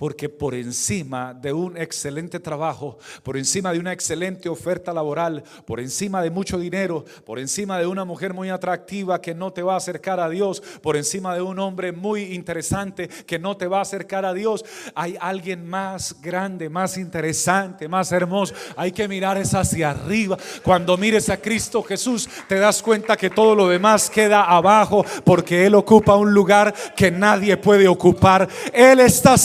Porque 0.00 0.30
por 0.30 0.54
encima 0.54 1.34
de 1.34 1.52
un 1.52 1.76
excelente 1.76 2.40
trabajo, 2.40 2.96
por 3.22 3.36
encima 3.36 3.70
de 3.70 3.80
una 3.80 3.92
excelente 3.92 4.48
oferta 4.48 4.94
laboral, 4.94 5.44
por 5.66 5.78
encima 5.78 6.22
de 6.22 6.30
mucho 6.30 6.58
dinero, 6.58 7.04
por 7.26 7.38
encima 7.38 7.78
de 7.78 7.86
una 7.86 8.06
mujer 8.06 8.32
muy 8.32 8.48
atractiva 8.48 9.20
que 9.20 9.34
no 9.34 9.52
te 9.52 9.62
va 9.62 9.74
a 9.74 9.76
acercar 9.76 10.18
a 10.18 10.30
Dios, 10.30 10.62
por 10.80 10.96
encima 10.96 11.34
de 11.34 11.42
un 11.42 11.58
hombre 11.58 11.92
muy 11.92 12.32
interesante 12.32 13.08
que 13.08 13.38
no 13.38 13.58
te 13.58 13.66
va 13.66 13.80
a 13.80 13.82
acercar 13.82 14.24
a 14.24 14.32
Dios, 14.32 14.64
hay 14.94 15.18
alguien 15.20 15.68
más 15.68 16.16
grande, 16.22 16.70
más 16.70 16.96
interesante, 16.96 17.86
más 17.86 18.10
hermoso. 18.10 18.54
Hay 18.76 18.92
que 18.92 19.06
mirar 19.06 19.36
es 19.36 19.52
hacia 19.52 19.90
arriba. 19.90 20.38
Cuando 20.62 20.96
mires 20.96 21.28
a 21.28 21.36
Cristo 21.36 21.82
Jesús, 21.82 22.26
te 22.48 22.58
das 22.58 22.80
cuenta 22.80 23.18
que 23.18 23.28
todo 23.28 23.54
lo 23.54 23.68
demás 23.68 24.08
queda 24.08 24.44
abajo 24.44 25.04
porque 25.26 25.66
Él 25.66 25.74
ocupa 25.74 26.16
un 26.16 26.32
lugar 26.32 26.72
que 26.96 27.10
nadie 27.10 27.58
puede 27.58 27.86
ocupar. 27.86 28.48
Él 28.72 29.00
está 29.00 29.36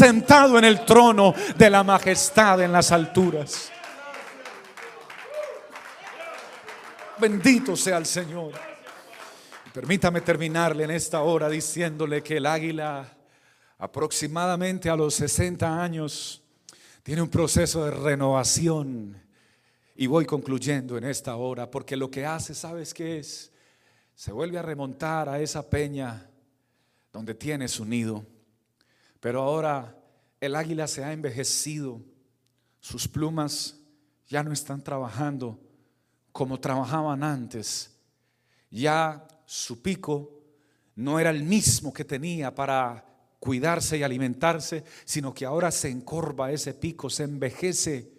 en 0.45 0.65
el 0.65 0.85
trono 0.85 1.33
de 1.57 1.69
la 1.69 1.83
majestad 1.83 2.61
en 2.61 2.71
las 2.71 2.91
alturas. 2.91 3.71
Bendito 7.19 7.75
sea 7.75 7.97
el 7.97 8.05
Señor. 8.05 8.51
Permítame 9.73 10.21
terminarle 10.21 10.83
en 10.83 10.91
esta 10.91 11.21
hora 11.21 11.49
diciéndole 11.49 12.21
que 12.21 12.37
el 12.37 12.45
águila 12.45 13.05
aproximadamente 13.77 14.89
a 14.89 14.95
los 14.95 15.15
60 15.15 15.81
años 15.81 16.43
tiene 17.03 17.21
un 17.21 17.29
proceso 17.29 17.85
de 17.85 17.91
renovación. 17.91 19.21
Y 19.95 20.07
voy 20.07 20.25
concluyendo 20.25 20.97
en 20.97 21.05
esta 21.05 21.35
hora, 21.35 21.71
porque 21.71 21.95
lo 21.95 22.11
que 22.11 22.25
hace, 22.25 22.53
¿sabes 22.53 22.93
qué 22.93 23.19
es? 23.19 23.51
Se 24.13 24.31
vuelve 24.31 24.57
a 24.57 24.61
remontar 24.61 25.29
a 25.29 25.39
esa 25.39 25.69
peña 25.69 26.29
donde 27.13 27.33
tiene 27.33 27.67
su 27.67 27.85
nido. 27.85 28.25
Pero 29.21 29.41
ahora 29.41 29.95
el 30.39 30.55
águila 30.55 30.87
se 30.87 31.03
ha 31.03 31.13
envejecido, 31.13 32.01
sus 32.79 33.07
plumas 33.07 33.79
ya 34.27 34.43
no 34.43 34.51
están 34.51 34.83
trabajando 34.83 35.59
como 36.31 36.59
trabajaban 36.59 37.23
antes, 37.23 37.97
ya 38.69 39.27
su 39.45 39.81
pico 39.81 40.43
no 40.95 41.19
era 41.19 41.29
el 41.29 41.43
mismo 41.43 41.93
que 41.93 42.05
tenía 42.05 42.53
para 42.53 43.05
cuidarse 43.39 43.97
y 43.97 44.03
alimentarse, 44.03 44.83
sino 45.05 45.33
que 45.33 45.45
ahora 45.45 45.71
se 45.71 45.89
encorva 45.89 46.51
ese 46.51 46.73
pico, 46.73 47.09
se 47.09 47.23
envejece 47.23 48.11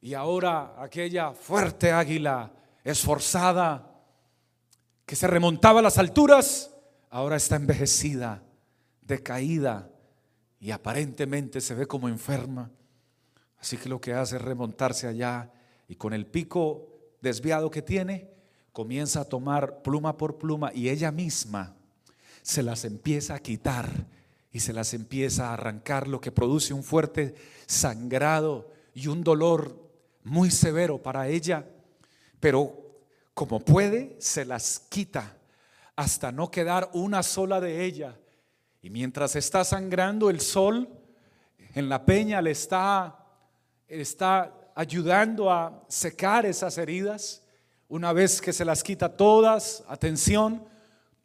y 0.00 0.14
ahora 0.14 0.74
aquella 0.82 1.32
fuerte 1.32 1.92
águila 1.92 2.52
esforzada 2.84 3.88
que 5.06 5.16
se 5.16 5.26
remontaba 5.26 5.80
a 5.80 5.82
las 5.82 5.98
alturas, 5.98 6.70
ahora 7.08 7.36
está 7.36 7.56
envejecida, 7.56 8.42
decaída, 9.00 9.91
y 10.62 10.70
aparentemente 10.70 11.60
se 11.60 11.74
ve 11.74 11.86
como 11.86 12.08
enferma. 12.08 12.70
Así 13.58 13.76
que 13.76 13.88
lo 13.88 14.00
que 14.00 14.14
hace 14.14 14.36
es 14.36 14.42
remontarse 14.42 15.08
allá 15.08 15.50
y 15.88 15.96
con 15.96 16.12
el 16.12 16.24
pico 16.24 16.86
desviado 17.20 17.68
que 17.68 17.82
tiene, 17.82 18.30
comienza 18.72 19.22
a 19.22 19.24
tomar 19.24 19.82
pluma 19.82 20.16
por 20.16 20.38
pluma 20.38 20.70
y 20.72 20.88
ella 20.88 21.10
misma 21.10 21.74
se 22.42 22.62
las 22.62 22.84
empieza 22.84 23.34
a 23.34 23.40
quitar 23.40 23.90
y 24.52 24.60
se 24.60 24.72
las 24.72 24.94
empieza 24.94 25.48
a 25.48 25.54
arrancar, 25.54 26.06
lo 26.06 26.20
que 26.20 26.30
produce 26.30 26.72
un 26.72 26.84
fuerte 26.84 27.34
sangrado 27.66 28.70
y 28.94 29.08
un 29.08 29.24
dolor 29.24 29.90
muy 30.22 30.52
severo 30.52 31.02
para 31.02 31.26
ella. 31.26 31.68
Pero 32.38 33.00
como 33.34 33.58
puede, 33.58 34.14
se 34.20 34.44
las 34.44 34.78
quita 34.78 35.36
hasta 35.96 36.30
no 36.30 36.52
quedar 36.52 36.88
una 36.92 37.24
sola 37.24 37.60
de 37.60 37.84
ella 37.84 38.16
y 38.82 38.90
mientras 38.90 39.36
está 39.36 39.64
sangrando 39.64 40.28
el 40.28 40.40
sol 40.40 40.88
en 41.74 41.88
la 41.88 42.04
peña 42.04 42.42
le 42.42 42.50
está, 42.50 43.24
está 43.86 44.52
ayudando 44.74 45.50
a 45.50 45.84
secar 45.88 46.44
esas 46.44 46.76
heridas. 46.78 47.44
Una 47.88 48.12
vez 48.12 48.40
que 48.40 48.52
se 48.52 48.64
las 48.64 48.82
quita 48.82 49.16
todas, 49.16 49.84
atención, 49.86 50.64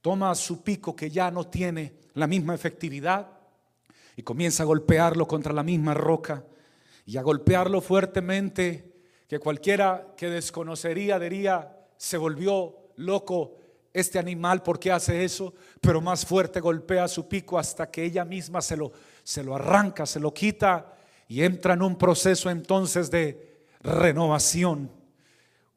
toma 0.02 0.36
su 0.36 0.64
pico 0.64 0.96
que 0.96 1.10
ya 1.10 1.32
no 1.32 1.48
tiene 1.48 1.96
la 2.14 2.28
misma 2.28 2.54
efectividad 2.54 3.28
y 4.16 4.22
comienza 4.22 4.62
a 4.62 4.68
golpearlo 4.68 5.28
contra 5.28 5.52
la 5.52 5.64
misma 5.64 5.96
roca 5.96 6.46
y 7.06 7.18
a 7.18 7.24
golpearlo 7.24 7.82
fuertemente 7.82 8.94
que 9.28 9.40
cualquiera 9.40 10.14
que 10.16 10.30
desconocería 10.30 11.18
diría, 11.20 11.76
se 11.98 12.18
volvió 12.18 12.92
loco 12.98 13.58
este 14.00 14.20
animal, 14.20 14.62
¿por 14.62 14.80
qué 14.80 14.92
hace 14.92 15.24
eso? 15.24 15.54
Pero 15.82 16.02
más 16.02 16.26
fuerte 16.26 16.60
golpea 16.60 17.08
su 17.08 17.28
pico 17.28 17.58
hasta 17.58 17.90
que 17.90 18.04
ella 18.04 18.24
misma 18.24 18.62
se 18.62 18.78
lo, 18.78 18.92
se 19.24 19.44
lo 19.44 19.56
arranca, 19.56 20.06
se 20.06 20.20
lo 20.20 20.34
quita 20.34 20.94
y 21.28 21.42
entra 21.42 21.74
en 21.74 21.82
un 21.82 21.98
proceso 21.98 22.50
entonces 22.50 23.10
de 23.10 23.58
renovación. 23.82 24.92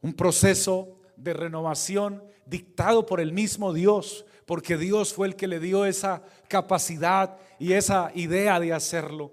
Un 0.02 0.12
proceso 0.12 0.98
de 1.16 1.32
renovación 1.32 2.22
dictado 2.44 3.06
por 3.06 3.20
el 3.20 3.32
mismo 3.32 3.72
Dios, 3.72 4.26
porque 4.44 4.76
Dios 4.76 5.14
fue 5.14 5.28
el 5.28 5.36
que 5.36 5.46
le 5.46 5.58
dio 5.58 5.86
esa 5.86 6.22
capacidad 6.48 7.36
y 7.58 7.72
esa 7.72 8.10
idea 8.14 8.60
de 8.60 8.72
hacerlo. 8.72 9.32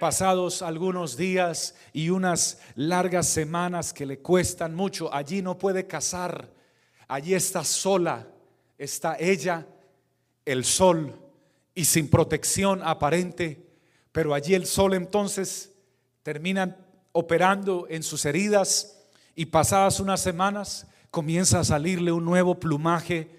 Pasados 0.00 0.62
algunos 0.62 1.16
días 1.16 1.74
y 1.92 2.10
unas 2.10 2.60
largas 2.74 3.28
semanas 3.28 3.92
que 3.92 4.06
le 4.06 4.18
cuestan 4.20 4.74
mucho, 4.74 5.12
allí 5.12 5.42
no 5.42 5.58
puede 5.58 5.86
cazar 5.86 6.57
Allí 7.08 7.34
está 7.34 7.64
sola, 7.64 8.28
está 8.76 9.16
ella, 9.18 9.66
el 10.44 10.64
sol, 10.64 11.18
y 11.74 11.84
sin 11.84 12.10
protección 12.10 12.82
aparente, 12.82 13.64
pero 14.10 14.34
allí 14.34 14.54
el 14.54 14.66
sol 14.66 14.94
entonces 14.94 15.72
termina 16.24 16.76
operando 17.12 17.86
en 17.88 18.02
sus 18.02 18.24
heridas 18.24 18.98
y 19.36 19.46
pasadas 19.46 20.00
unas 20.00 20.20
semanas 20.20 20.88
comienza 21.12 21.60
a 21.60 21.64
salirle 21.64 22.10
un 22.10 22.24
nuevo 22.24 22.58
plumaje, 22.58 23.30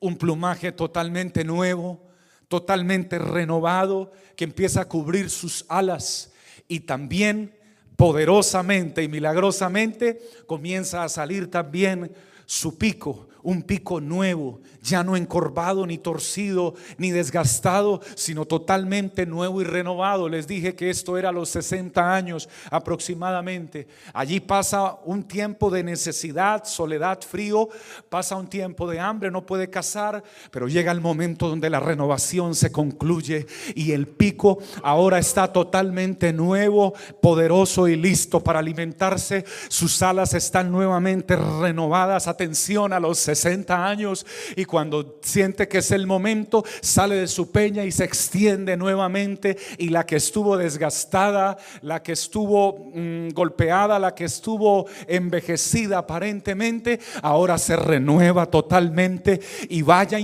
un 0.00 0.18
plumaje 0.18 0.72
totalmente 0.72 1.44
nuevo, 1.44 2.00
totalmente 2.48 3.18
renovado, 3.18 4.10
que 4.36 4.42
empieza 4.42 4.82
a 4.82 4.88
cubrir 4.88 5.30
sus 5.30 5.64
alas 5.68 6.32
y 6.66 6.80
también 6.80 7.56
poderosamente 7.94 9.04
y 9.04 9.08
milagrosamente 9.08 10.20
comienza 10.46 11.04
a 11.04 11.08
salir 11.08 11.48
también 11.48 12.12
su 12.46 12.76
pico, 12.76 13.28
un 13.44 13.62
pico 13.62 14.00
nuevo, 14.00 14.60
ya 14.82 15.04
no 15.04 15.16
encorvado, 15.16 15.86
ni 15.86 15.98
torcido, 15.98 16.74
ni 16.96 17.10
desgastado, 17.10 18.00
sino 18.16 18.46
totalmente 18.46 19.26
nuevo 19.26 19.60
y 19.60 19.64
renovado. 19.64 20.28
Les 20.30 20.48
dije 20.48 20.74
que 20.74 20.88
esto 20.88 21.18
era 21.18 21.28
a 21.28 21.32
los 21.32 21.50
60 21.50 22.14
años 22.14 22.48
aproximadamente. 22.70 23.86
Allí 24.14 24.40
pasa 24.40 24.96
un 25.04 25.24
tiempo 25.24 25.70
de 25.70 25.84
necesidad, 25.84 26.64
soledad, 26.64 27.20
frío, 27.20 27.68
pasa 28.08 28.34
un 28.36 28.48
tiempo 28.48 28.90
de 28.90 28.98
hambre, 28.98 29.30
no 29.30 29.44
puede 29.44 29.68
cazar, 29.68 30.24
pero 30.50 30.66
llega 30.66 30.90
el 30.90 31.02
momento 31.02 31.48
donde 31.48 31.68
la 31.68 31.80
renovación 31.80 32.54
se 32.54 32.72
concluye 32.72 33.46
y 33.74 33.92
el 33.92 34.08
pico 34.08 34.58
ahora 34.82 35.18
está 35.18 35.52
totalmente 35.52 36.32
nuevo, 36.32 36.94
poderoso 37.20 37.88
y 37.88 37.96
listo 37.96 38.42
para 38.42 38.60
alimentarse. 38.60 39.44
Sus 39.68 40.00
alas 40.00 40.32
están 40.32 40.72
nuevamente 40.72 41.36
renovadas. 41.36 42.26
Atención 42.26 42.94
a 42.94 43.00
los 43.00 43.18
60 43.18 43.33
años 43.70 44.26
y 44.56 44.64
cuando 44.64 45.18
siente 45.22 45.68
que 45.68 45.78
es 45.78 45.90
el 45.90 46.06
momento, 46.06 46.64
sale 46.80 47.16
de 47.16 47.28
su 47.28 47.50
peña 47.50 47.84
y 47.84 47.92
se 47.92 48.04
extiende 48.04 48.76
nuevamente 48.76 49.56
y 49.78 49.88
la 49.88 50.06
que 50.06 50.16
estuvo 50.16 50.56
desgastada, 50.56 51.56
la 51.82 52.02
que 52.02 52.12
estuvo 52.12 52.90
mm, 52.94 53.30
golpeada, 53.30 53.98
la 53.98 54.14
que 54.14 54.24
estuvo 54.24 54.86
envejecida 55.06 55.98
aparentemente, 55.98 57.00
ahora 57.22 57.58
se 57.58 57.76
renueva 57.76 58.46
totalmente 58.46 59.40
y 59.68 59.82
vaya 59.82 60.18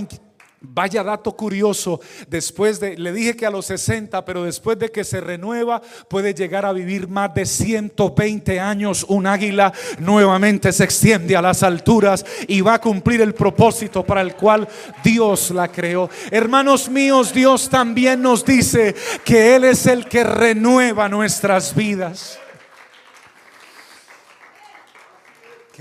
Vaya 0.63 1.03
dato 1.03 1.35
curioso, 1.35 1.99
después 2.27 2.79
de, 2.79 2.95
le 2.95 3.11
dije 3.11 3.35
que 3.35 3.47
a 3.47 3.49
los 3.49 3.65
60, 3.65 4.23
pero 4.23 4.43
después 4.43 4.77
de 4.77 4.91
que 4.91 5.03
se 5.03 5.19
renueva, 5.19 5.81
puede 6.07 6.35
llegar 6.35 6.67
a 6.67 6.71
vivir 6.71 7.07
más 7.07 7.33
de 7.33 7.47
120 7.47 8.59
años. 8.59 9.03
Un 9.09 9.25
águila 9.25 9.73
nuevamente 9.97 10.71
se 10.71 10.83
extiende 10.83 11.35
a 11.35 11.41
las 11.41 11.63
alturas 11.63 12.23
y 12.47 12.61
va 12.61 12.75
a 12.75 12.81
cumplir 12.81 13.21
el 13.21 13.33
propósito 13.33 14.05
para 14.05 14.21
el 14.21 14.35
cual 14.35 14.67
Dios 15.03 15.49
la 15.49 15.67
creó. 15.67 16.11
Hermanos 16.29 16.87
míos, 16.89 17.33
Dios 17.33 17.67
también 17.67 18.21
nos 18.21 18.45
dice 18.45 18.93
que 19.25 19.55
Él 19.55 19.63
es 19.63 19.87
el 19.87 20.05
que 20.05 20.23
renueva 20.23 21.09
nuestras 21.09 21.73
vidas. 21.73 22.40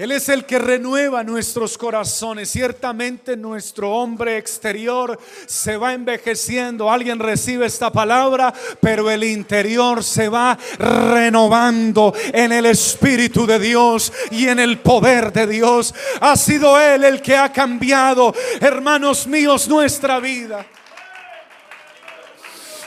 Él 0.00 0.12
es 0.12 0.30
el 0.30 0.46
que 0.46 0.58
renueva 0.58 1.22
nuestros 1.22 1.76
corazones. 1.76 2.48
Ciertamente 2.48 3.36
nuestro 3.36 3.90
hombre 3.92 4.38
exterior 4.38 5.20
se 5.44 5.76
va 5.76 5.92
envejeciendo. 5.92 6.90
Alguien 6.90 7.18
recibe 7.18 7.66
esta 7.66 7.92
palabra, 7.92 8.54
pero 8.80 9.10
el 9.10 9.22
interior 9.22 10.02
se 10.02 10.30
va 10.30 10.58
renovando 10.78 12.14
en 12.32 12.50
el 12.50 12.64
Espíritu 12.64 13.44
de 13.44 13.58
Dios 13.58 14.10
y 14.30 14.48
en 14.48 14.58
el 14.58 14.78
poder 14.78 15.34
de 15.34 15.46
Dios. 15.46 15.94
Ha 16.22 16.34
sido 16.34 16.80
Él 16.80 17.04
el 17.04 17.20
que 17.20 17.36
ha 17.36 17.52
cambiado, 17.52 18.34
hermanos 18.58 19.26
míos, 19.26 19.68
nuestra 19.68 20.18
vida. 20.18 20.64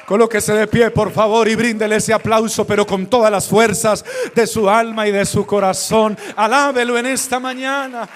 Colóquese 0.05 0.53
de 0.53 0.67
pie, 0.67 0.91
por 0.91 1.11
favor, 1.11 1.47
y 1.47 1.55
bríndele 1.55 1.95
ese 1.95 2.13
aplauso, 2.13 2.65
pero 2.65 2.85
con 2.85 3.07
todas 3.07 3.31
las 3.31 3.47
fuerzas 3.47 4.03
de 4.35 4.45
su 4.45 4.69
alma 4.69 5.07
y 5.07 5.11
de 5.11 5.25
su 5.25 5.45
corazón. 5.45 6.17
Alábelo 6.35 6.97
en 6.97 7.05
esta 7.05 7.39
mañana. 7.39 8.07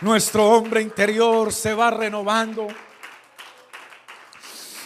Nuestro 0.00 0.46
hombre 0.48 0.80
interior 0.80 1.52
se 1.52 1.74
va 1.74 1.90
renovando. 1.90 2.68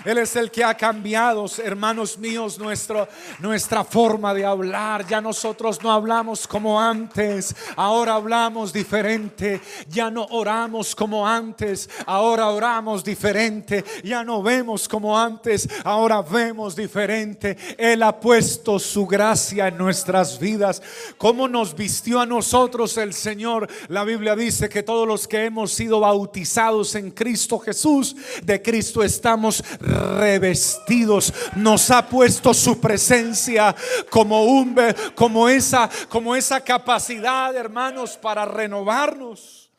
Él 0.05 0.19
es 0.19 0.37
el 0.37 0.51
que 0.51 0.65
ha 0.65 0.75
cambiado, 0.75 1.47
hermanos 1.63 2.19
míos, 2.19 2.59
nuestro, 2.59 3.09
nuestra 3.39 3.85
forma 3.85 4.33
de 4.35 4.45
hablar. 4.45 5.07
Ya 5.07 5.21
nosotros 5.21 5.83
no 5.83 5.93
hablamos 5.93 6.47
como 6.47 6.81
antes, 6.81 7.55
ahora 7.77 8.15
hablamos 8.15 8.73
diferente. 8.73 9.61
Ya 9.89 10.11
no 10.11 10.27
oramos 10.31 10.95
como 10.95 11.27
antes, 11.27 11.89
ahora 12.07 12.49
oramos 12.49 13.05
diferente. 13.05 13.85
Ya 14.03 14.25
no 14.25 14.43
vemos 14.43 14.89
como 14.89 15.19
antes, 15.19 15.69
ahora 15.85 16.23
vemos 16.23 16.75
diferente. 16.75 17.57
Él 17.77 18.03
ha 18.03 18.19
puesto 18.19 18.79
su 18.79 19.07
gracia 19.07 19.69
en 19.69 19.79
nuestras 19.79 20.39
vidas. 20.39 20.83
Como 21.19 21.49
nos 21.49 21.75
vistió 21.75 22.21
a 22.21 22.27
nosotros 22.27 22.97
el 22.97 23.13
Señor? 23.13 23.69
La 23.89 24.05
Biblia 24.05 24.35
dice 24.35 24.69
que 24.69 24.83
todos 24.83 25.07
los 25.07 25.29
que 25.29 25.45
hemos 25.45 25.73
sido 25.73 26.01
bautizados 26.01 26.95
en 26.95 27.11
Cristo 27.11 27.59
Jesús, 27.59 28.17
de 28.43 28.63
Cristo 28.63 29.03
estamos 29.03 29.63
revestidos. 29.91 31.33
Nos 31.57 31.91
ha 31.91 32.07
puesto 32.09 32.55
su 32.55 32.81
presencia 32.81 33.75
como 34.11 34.45
un 34.45 34.77
como 35.15 35.49
esa 35.49 35.89
como 36.09 36.37
esa 36.37 36.61
capacidad, 36.61 37.55
hermanos, 37.55 38.17
para 38.17 38.45
renovarnos 38.45 39.71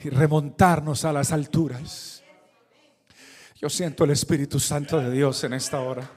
y 0.00 0.10
remontarnos 0.10 1.04
a 1.04 1.12
las 1.12 1.32
alturas. 1.32 2.22
Yo 3.60 3.70
siento 3.70 4.04
el 4.04 4.10
Espíritu 4.10 4.60
Santo 4.60 4.98
de 5.00 5.10
Dios 5.10 5.42
en 5.44 5.54
esta 5.54 5.80
hora. 5.80 6.08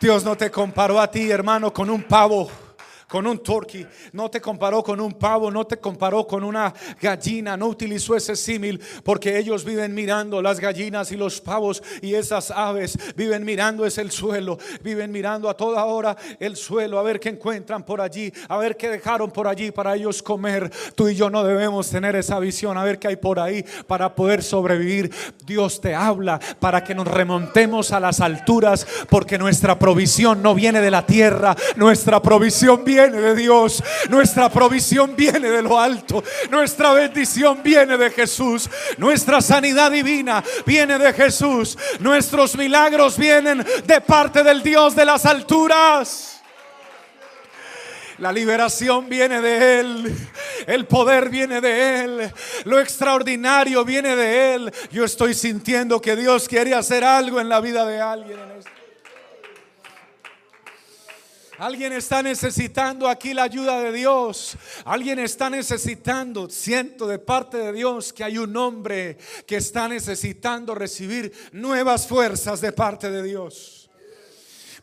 Dios 0.00 0.24
no 0.24 0.36
te 0.36 0.50
comparó 0.50 1.00
a 1.00 1.10
ti, 1.10 1.28
hermano, 1.30 1.72
con 1.72 1.90
un 1.90 2.04
pavo 2.04 2.48
con 3.08 3.26
un 3.26 3.38
turkey, 3.42 3.86
no 4.12 4.30
te 4.30 4.38
comparó 4.40 4.82
con 4.82 5.00
un 5.00 5.14
pavo, 5.14 5.50
no 5.50 5.66
te 5.66 5.78
comparó 5.78 6.26
con 6.26 6.44
una 6.44 6.74
gallina, 7.00 7.56
no 7.56 7.68
utilizó 7.68 8.14
ese 8.14 8.36
símil 8.36 8.80
porque 9.02 9.38
ellos 9.38 9.64
viven 9.64 9.94
mirando 9.94 10.42
las 10.42 10.60
gallinas 10.60 11.10
y 11.10 11.16
los 11.16 11.40
pavos 11.40 11.82
y 12.02 12.14
esas 12.14 12.50
aves 12.50 12.98
viven 13.16 13.44
mirando 13.44 13.86
es 13.86 13.96
el 13.96 14.10
suelo, 14.10 14.58
viven 14.82 15.10
mirando 15.10 15.48
a 15.48 15.56
toda 15.56 15.86
hora 15.86 16.16
el 16.38 16.54
suelo, 16.54 16.98
a 16.98 17.02
ver 17.02 17.18
qué 17.18 17.30
encuentran 17.30 17.82
por 17.82 18.02
allí, 18.02 18.30
a 18.46 18.58
ver 18.58 18.76
qué 18.76 18.90
dejaron 18.90 19.30
por 19.30 19.48
allí 19.48 19.70
para 19.70 19.96
ellos 19.96 20.22
comer. 20.22 20.70
Tú 20.94 21.08
y 21.08 21.14
yo 21.14 21.30
no 21.30 21.44
debemos 21.44 21.88
tener 21.88 22.14
esa 22.14 22.38
visión, 22.38 22.76
a 22.76 22.84
ver 22.84 22.98
qué 22.98 23.08
hay 23.08 23.16
por 23.16 23.40
ahí 23.40 23.64
para 23.86 24.14
poder 24.14 24.42
sobrevivir. 24.42 25.10
Dios 25.46 25.80
te 25.80 25.94
habla 25.94 26.38
para 26.60 26.84
que 26.84 26.94
nos 26.94 27.08
remontemos 27.08 27.90
a 27.92 28.00
las 28.00 28.20
alturas 28.20 28.86
porque 29.08 29.38
nuestra 29.38 29.78
provisión 29.78 30.42
no 30.42 30.54
viene 30.54 30.82
de 30.82 30.90
la 30.90 31.06
tierra, 31.06 31.56
nuestra 31.76 32.20
provisión 32.20 32.84
viene 32.84 32.97
viene 33.06 33.20
de 33.20 33.34
Dios. 33.34 33.82
Nuestra 34.08 34.48
provisión 34.48 35.14
viene 35.14 35.50
de 35.50 35.62
lo 35.62 35.78
alto. 35.78 36.22
Nuestra 36.50 36.92
bendición 36.92 37.62
viene 37.62 37.96
de 37.96 38.10
Jesús. 38.10 38.68
Nuestra 38.96 39.40
sanidad 39.40 39.90
divina 39.90 40.42
viene 40.66 40.98
de 40.98 41.12
Jesús. 41.12 41.78
Nuestros 42.00 42.56
milagros 42.56 43.16
vienen 43.16 43.64
de 43.84 44.00
parte 44.00 44.42
del 44.42 44.62
Dios 44.62 44.96
de 44.96 45.04
las 45.04 45.24
alturas. 45.26 46.42
La 48.18 48.32
liberación 48.32 49.08
viene 49.08 49.40
de 49.40 49.80
Él. 49.80 50.16
El 50.66 50.86
poder 50.86 51.28
viene 51.28 51.60
de 51.60 52.00
Él. 52.00 52.32
Lo 52.64 52.80
extraordinario 52.80 53.84
viene 53.84 54.16
de 54.16 54.54
Él. 54.54 54.72
Yo 54.90 55.04
estoy 55.04 55.34
sintiendo 55.34 56.00
que 56.00 56.16
Dios 56.16 56.48
quiere 56.48 56.74
hacer 56.74 57.04
algo 57.04 57.40
en 57.40 57.48
la 57.48 57.60
vida 57.60 57.86
de 57.86 58.00
alguien 58.00 58.40
en 58.40 58.58
esto. 58.58 58.77
Alguien 61.58 61.92
está 61.92 62.22
necesitando 62.22 63.08
aquí 63.08 63.34
la 63.34 63.42
ayuda 63.42 63.80
de 63.80 63.92
Dios. 63.92 64.56
Alguien 64.84 65.18
está 65.18 65.50
necesitando, 65.50 66.48
siento 66.48 67.08
de 67.08 67.18
parte 67.18 67.56
de 67.56 67.72
Dios 67.72 68.12
que 68.12 68.22
hay 68.22 68.38
un 68.38 68.56
hombre 68.56 69.18
que 69.44 69.56
está 69.56 69.88
necesitando 69.88 70.72
recibir 70.74 71.32
nuevas 71.50 72.06
fuerzas 72.06 72.60
de 72.60 72.70
parte 72.70 73.10
de 73.10 73.24
Dios 73.24 73.77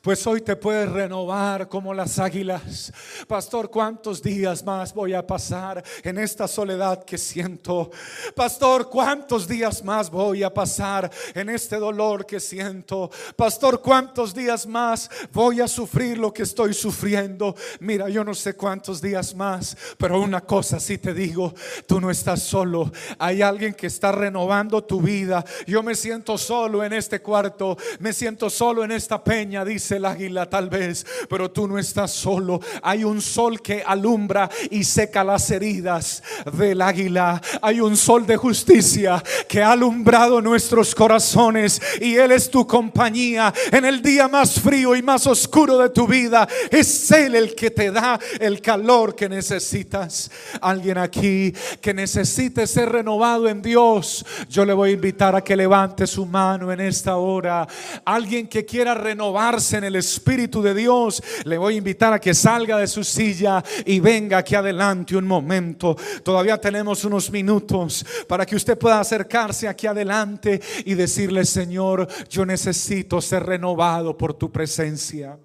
pues 0.06 0.28
hoy 0.28 0.42
te 0.42 0.56
puedes 0.56 0.88
renovar 0.88 1.68
como 1.68 1.92
las 1.92 2.20
águilas. 2.20 2.94
Pastor, 3.28 3.72
¿cuántos 3.72 4.22
días 4.22 4.64
más 4.64 4.94
voy 4.94 5.16
a 5.16 5.26
pasar 5.26 5.84
en 6.04 6.20
esta 6.20 6.48
soledad 6.48 7.04
que 7.04 7.18
siento? 7.18 7.90
Pastor, 8.36 8.88
¿cuántos 8.88 9.48
días 9.48 9.84
más 9.84 10.12
voy 10.12 10.44
a 10.44 10.54
pasar 10.54 11.10
en 11.34 11.50
este 11.50 11.78
dolor 11.78 12.24
que 12.24 12.40
siento? 12.40 13.10
Pastor, 13.36 13.82
¿cuántos 13.82 14.36
días 14.36 14.68
más 14.68 15.10
voy 15.34 15.60
a 15.60 15.68
sufrir 15.68 16.20
lo 16.20 16.32
que 16.32 16.44
estoy 16.44 16.76
sufriendo? 16.76 17.56
Mira, 17.80 18.08
yo 18.08 18.24
no 18.24 18.36
sé 18.36 18.54
cuántos 18.56 19.02
días 19.02 19.34
más, 19.34 19.76
pero 19.98 20.22
una 20.22 20.42
cosa 20.42 20.80
sí 20.80 21.00
te 21.00 21.16
digo, 21.16 21.52
tú 21.88 22.00
no 22.00 22.12
estás 22.12 22.44
solo. 22.44 22.92
Hay 23.18 23.42
alguien 23.42 23.74
que 23.74 23.88
está 23.88 24.12
renovando 24.12 24.84
tu 24.84 25.02
vida. 25.02 25.44
Yo 25.66 25.82
me 25.82 25.96
siento 25.96 26.38
solo 26.38 26.84
en 26.84 26.94
este 26.94 27.24
cuarto, 27.24 27.76
me 27.98 28.14
siento 28.14 28.52
solo 28.52 28.84
en 28.84 28.92
esta 28.92 29.24
peña, 29.24 29.66
dice 29.66 29.95
el 29.96 30.06
águila 30.06 30.50
tal 30.50 30.70
vez, 30.70 31.06
pero 31.30 31.52
tú 31.52 31.68
no 31.68 31.78
estás 31.78 32.12
solo. 32.12 32.60
Hay 32.82 33.04
un 33.04 33.22
sol 33.22 33.62
que 33.62 33.84
alumbra 33.86 34.50
y 34.70 34.84
seca 34.84 35.24
las 35.24 35.50
heridas 35.52 36.24
del 36.54 36.82
águila. 36.82 37.42
Hay 37.62 37.82
un 37.82 37.98
sol 37.98 38.26
de 38.26 38.38
justicia 38.38 39.24
que 39.48 39.62
ha 39.62 39.72
alumbrado 39.72 40.42
nuestros 40.42 40.94
corazones 40.94 41.82
y 42.02 42.16
Él 42.16 42.32
es 42.32 42.50
tu 42.50 42.68
compañía 42.68 43.54
en 43.72 43.86
el 43.86 44.02
día 44.02 44.28
más 44.28 44.60
frío 44.60 44.96
y 44.96 45.02
más 45.02 45.28
oscuro 45.28 45.78
de 45.78 45.90
tu 45.90 46.08
vida. 46.08 46.48
Es 46.70 47.12
Él 47.12 47.36
el 47.36 47.56
que 47.56 47.72
te 47.72 47.92
da 47.92 48.20
el 48.40 48.62
calor 48.62 49.16
que 49.16 49.30
necesitas. 49.30 50.30
Alguien 50.62 50.98
aquí 50.98 51.54
que 51.82 51.94
necesite 51.94 52.68
ser 52.68 52.92
renovado 52.92 53.48
en 53.48 53.62
Dios, 53.62 54.26
yo 54.50 54.66
le 54.66 54.74
voy 54.74 54.92
a 54.92 54.94
invitar 54.94 55.36
a 55.36 55.44
que 55.44 55.56
levante 55.56 56.08
su 56.08 56.26
mano 56.26 56.72
en 56.72 56.82
esta 56.82 57.18
hora. 57.18 57.68
Alguien 58.04 58.48
que 58.48 58.66
quiera 58.66 58.94
renovarse 58.94 59.78
en 59.78 59.85
el 59.86 59.96
Espíritu 59.96 60.62
de 60.62 60.74
Dios, 60.74 61.22
le 61.46 61.58
voy 61.58 61.76
a 61.76 61.78
invitar 61.78 62.14
a 62.14 62.20
que 62.20 62.34
salga 62.34 62.78
de 62.78 62.88
su 62.88 63.04
silla 63.04 63.64
y 63.86 64.00
venga 64.00 64.40
aquí 64.40 64.56
adelante 64.56 65.16
un 65.16 65.28
momento. 65.28 65.96
Todavía 66.24 66.58
tenemos 66.58 67.06
unos 67.06 67.32
minutos 67.32 68.06
para 68.28 68.46
que 68.46 68.56
usted 68.56 68.78
pueda 68.78 69.00
acercarse 69.00 69.68
aquí 69.68 69.88
adelante 69.88 70.62
y 70.86 70.94
decirle, 70.94 71.46
Señor, 71.46 72.08
yo 72.30 72.46
necesito 72.46 73.22
ser 73.22 73.44
renovado 73.44 74.18
por 74.18 74.34
tu 74.34 74.52
presencia. 74.52 75.38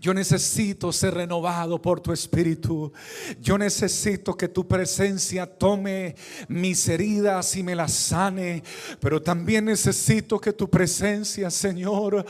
Yo 0.00 0.14
necesito 0.14 0.92
ser 0.92 1.14
renovado 1.14 1.80
por 1.80 2.00
tu 2.00 2.12
espíritu. 2.12 2.92
Yo 3.40 3.58
necesito 3.58 4.36
que 4.36 4.48
tu 4.48 4.66
presencia 4.66 5.46
tome 5.46 6.14
mis 6.48 6.88
heridas 6.88 7.56
y 7.56 7.62
me 7.62 7.74
las 7.74 7.92
sane. 7.92 8.62
Pero 9.00 9.22
también 9.22 9.64
necesito 9.66 10.38
que 10.38 10.52
tu 10.52 10.68
presencia, 10.68 11.50
Señor, 11.50 12.24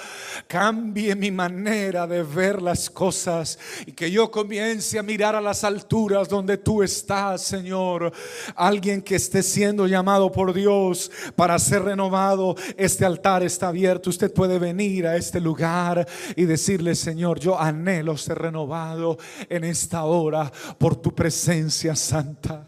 cambie 0.47 1.15
mi 1.15 1.31
manera 1.31 2.07
de 2.07 2.23
ver 2.23 2.63
las 2.63 2.91
cosas 2.91 3.59
y 3.87 3.93
que 3.93 4.11
yo 4.11 4.31
comience 4.31 4.99
a 4.99 5.03
mirar 5.03 5.35
a 5.35 5.41
las 5.41 5.65
alturas 5.65 6.29
donde 6.29 6.59
tú 6.59 6.83
estás, 6.83 7.43
Señor. 7.43 8.13
Alguien 8.55 9.03
que 9.03 9.17
esté 9.17 9.43
siendo 9.43 9.87
llamado 9.87 10.31
por 10.31 10.53
Dios 10.53 11.11
para 11.35 11.59
ser 11.59 11.83
renovado, 11.83 12.57
este 12.77 13.05
altar 13.05 13.43
está 13.43 13.69
abierto. 13.69 14.11
Usted 14.11 14.33
puede 14.33 14.59
venir 14.59 15.07
a 15.07 15.17
este 15.17 15.41
lugar 15.41 16.07
y 16.35 16.45
decirle, 16.45 16.95
Señor, 16.95 17.41
yo 17.47 17.61
anhelo 17.61 18.17
ser 18.17 18.39
renovado 18.39 19.19
en 19.49 19.63
esta 19.63 20.03
hora 20.03 20.51
por 20.79 20.97
tu 20.97 21.15
presencia 21.15 21.95
santa. 21.95 22.67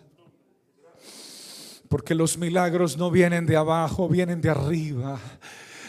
Porque 1.88 2.14
los 2.14 2.38
milagros 2.38 2.96
no 2.96 3.10
vienen 3.10 3.44
de 3.44 3.56
abajo, 3.56 4.08
vienen 4.08 4.40
de 4.40 4.50
arriba. 4.50 5.18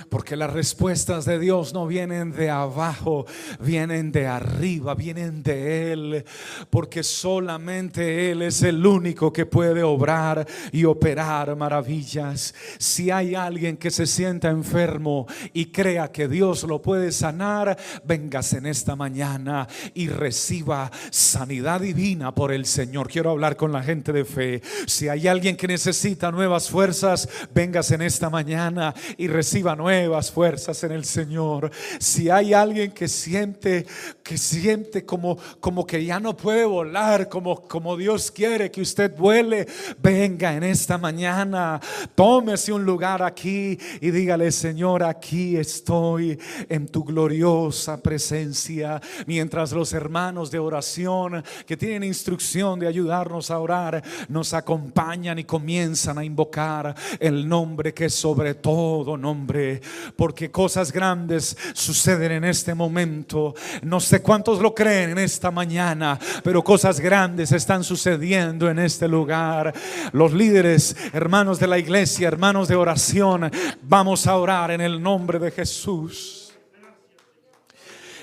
Porque 0.09 0.35
las 0.35 0.51
respuestas 0.51 1.25
de 1.25 1.37
Dios 1.37 1.73
no 1.73 1.85
vienen 1.85 2.31
de 2.31 2.49
abajo, 2.49 3.25
vienen 3.59 4.11
de 4.11 4.25
arriba, 4.25 4.95
vienen 4.95 5.43
de 5.43 5.91
Él. 5.91 6.25
Porque 6.69 7.03
solamente 7.03 8.31
Él 8.31 8.41
es 8.41 8.63
el 8.63 8.83
único 8.85 9.31
que 9.31 9.45
puede 9.45 9.83
obrar 9.83 10.47
y 10.71 10.85
operar 10.85 11.55
maravillas. 11.55 12.55
Si 12.79 13.11
hay 13.11 13.35
alguien 13.35 13.77
que 13.77 13.91
se 13.91 14.07
sienta 14.07 14.49
enfermo 14.49 15.27
y 15.53 15.67
crea 15.67 16.11
que 16.11 16.27
Dios 16.27 16.63
lo 16.63 16.81
puede 16.81 17.11
sanar, 17.11 17.77
véngase 18.03 18.57
en 18.57 18.65
esta 18.65 18.95
mañana 18.95 19.67
y 19.93 20.07
reciba 20.07 20.91
sanidad 21.11 21.81
divina 21.81 22.33
por 22.33 22.51
el 22.51 22.65
Señor. 22.65 23.09
Quiero 23.09 23.29
hablar 23.29 23.55
con 23.57 23.71
la 23.71 23.83
gente 23.83 24.11
de 24.11 24.25
fe. 24.25 24.61
Si 24.87 25.07
hay 25.07 25.27
alguien 25.27 25.55
que 25.55 25.67
necesita 25.67 26.31
nuevas 26.31 26.69
fuerzas, 26.69 27.29
véngase 27.53 27.95
en 27.95 28.01
esta 28.01 28.29
mañana 28.31 28.95
y 29.17 29.27
reciba 29.27 29.75
nuevas 29.75 29.98
nuevas 29.99 30.31
fuerzas 30.31 30.81
en 30.85 30.93
el 30.93 31.03
Señor. 31.03 31.69
Si 31.99 32.29
hay 32.29 32.53
alguien 32.53 32.91
que 32.91 33.09
siente, 33.09 33.85
que 34.23 34.37
siente 34.37 35.05
como, 35.05 35.37
como 35.59 35.85
que 35.85 36.05
ya 36.05 36.21
no 36.21 36.37
puede 36.37 36.63
volar, 36.63 37.27
como, 37.27 37.67
como 37.67 37.97
Dios 37.97 38.31
quiere 38.31 38.71
que 38.71 38.81
usted 38.81 39.13
vuele, 39.17 39.67
venga 40.01 40.53
en 40.53 40.63
esta 40.63 40.97
mañana, 40.97 41.81
tómese 42.15 42.71
un 42.71 42.85
lugar 42.85 43.21
aquí 43.21 43.77
y 43.99 44.11
dígale, 44.11 44.51
Señor, 44.53 45.03
aquí 45.03 45.57
estoy 45.57 46.39
en 46.69 46.87
tu 46.87 47.03
gloriosa 47.03 48.01
presencia. 48.01 49.01
Mientras 49.27 49.73
los 49.73 49.91
hermanos 49.91 50.49
de 50.49 50.59
oración 50.59 51.43
que 51.65 51.75
tienen 51.75 52.05
instrucción 52.05 52.79
de 52.79 52.87
ayudarnos 52.87 53.51
a 53.51 53.59
orar, 53.59 54.01
nos 54.29 54.53
acompañan 54.53 55.39
y 55.39 55.43
comienzan 55.43 56.17
a 56.17 56.23
invocar 56.23 56.95
el 57.19 57.47
nombre 57.49 57.93
que 57.93 58.05
es 58.05 58.13
sobre 58.13 58.53
todo 58.55 59.17
nombre, 59.17 59.81
porque 60.15 60.51
cosas 60.51 60.91
grandes 60.91 61.57
suceden 61.73 62.31
en 62.31 62.43
este 62.43 62.73
momento. 62.73 63.55
No 63.81 63.99
sé 63.99 64.21
cuántos 64.21 64.59
lo 64.59 64.73
creen 64.73 65.11
en 65.11 65.19
esta 65.19 65.51
mañana, 65.51 66.19
pero 66.43 66.63
cosas 66.63 66.99
grandes 66.99 67.51
están 67.51 67.83
sucediendo 67.83 68.69
en 68.69 68.79
este 68.79 69.07
lugar. 69.07 69.73
Los 70.11 70.33
líderes, 70.33 70.95
hermanos 71.13 71.59
de 71.59 71.67
la 71.67 71.77
iglesia, 71.77 72.27
hermanos 72.27 72.67
de 72.67 72.75
oración, 72.75 73.51
vamos 73.81 74.27
a 74.27 74.35
orar 74.35 74.71
en 74.71 74.81
el 74.81 75.01
nombre 75.01 75.39
de 75.39 75.51
Jesús. 75.51 76.38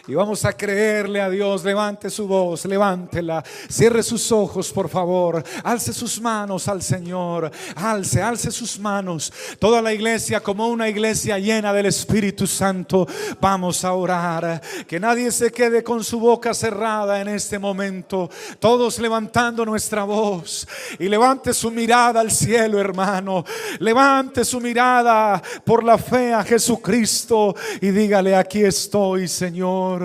Y 0.08 0.14
vamos 0.14 0.44
a 0.44 0.52
creerle 0.52 1.20
a 1.20 1.28
Dios. 1.28 1.64
Levante 1.64 2.10
su 2.10 2.28
voz, 2.28 2.64
levántela. 2.64 3.42
Cierre 3.68 4.04
sus 4.04 4.30
ojos, 4.30 4.70
por 4.70 4.88
favor. 4.88 5.42
Alce 5.64 5.92
sus 5.92 6.20
manos 6.20 6.68
al 6.68 6.80
Señor. 6.80 7.50
Alce, 7.74 8.22
alce 8.22 8.52
sus 8.52 8.78
manos. 8.78 9.32
Toda 9.58 9.82
la 9.82 9.92
iglesia 9.92 10.38
como 10.40 10.68
una 10.68 10.88
iglesia 10.88 11.40
llena 11.40 11.72
del 11.72 11.86
Espíritu 11.86 12.46
Santo. 12.46 13.06
Vamos 13.40 13.84
a 13.84 13.94
orar. 13.94 14.62
Que 14.86 15.00
nadie 15.00 15.32
se 15.32 15.50
quede 15.50 15.82
con 15.82 16.04
su 16.04 16.20
boca 16.20 16.54
cerrada 16.54 17.20
en 17.20 17.26
este 17.26 17.58
momento. 17.58 18.30
Todos 18.60 19.00
levantando 19.00 19.64
nuestra 19.64 20.04
voz. 20.04 20.68
Y 21.00 21.08
levante 21.08 21.52
su 21.52 21.72
mirada 21.72 22.20
al 22.20 22.30
cielo, 22.30 22.78
hermano. 22.78 23.44
Levante 23.80 24.44
su 24.44 24.60
mirada 24.60 25.42
por 25.64 25.82
la 25.82 25.98
fe 25.98 26.32
a 26.32 26.44
Jesucristo. 26.44 27.56
Y 27.80 27.88
dígale, 27.88 28.36
aquí 28.36 28.62
estoy, 28.62 29.26
Señor. 29.26 29.95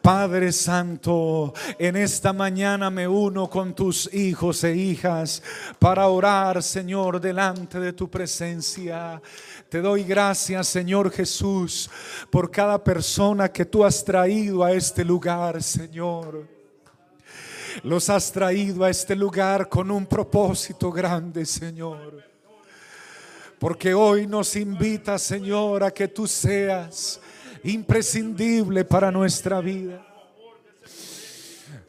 Padre 0.00 0.52
Santo, 0.52 1.52
en 1.78 1.96
esta 1.96 2.32
mañana 2.32 2.90
me 2.90 3.06
uno 3.06 3.48
con 3.48 3.74
tus 3.74 4.12
hijos 4.12 4.64
e 4.64 4.74
hijas 4.74 5.42
para 5.78 6.08
orar, 6.08 6.62
Señor, 6.62 7.20
delante 7.20 7.80
de 7.80 7.92
tu 7.92 8.10
presencia. 8.10 9.20
Te 9.68 9.80
doy 9.80 10.04
gracias, 10.04 10.68
Señor 10.68 11.10
Jesús, 11.10 11.90
por 12.30 12.50
cada 12.50 12.82
persona 12.82 13.50
que 13.50 13.64
tú 13.64 13.84
has 13.84 14.04
traído 14.04 14.62
a 14.64 14.72
este 14.72 15.04
lugar, 15.04 15.62
Señor. 15.62 16.48
Los 17.82 18.08
has 18.08 18.30
traído 18.30 18.84
a 18.84 18.90
este 18.90 19.16
lugar 19.16 19.68
con 19.68 19.90
un 19.90 20.06
propósito 20.06 20.92
grande, 20.92 21.44
Señor. 21.44 22.22
Porque 23.58 23.94
hoy 23.94 24.26
nos 24.26 24.56
invita, 24.56 25.18
Señor, 25.18 25.82
a 25.84 25.90
que 25.90 26.08
tú 26.08 26.26
seas 26.26 27.20
imprescindible 27.64 28.84
para 28.84 29.10
nuestra 29.10 29.60
vida. 29.60 30.06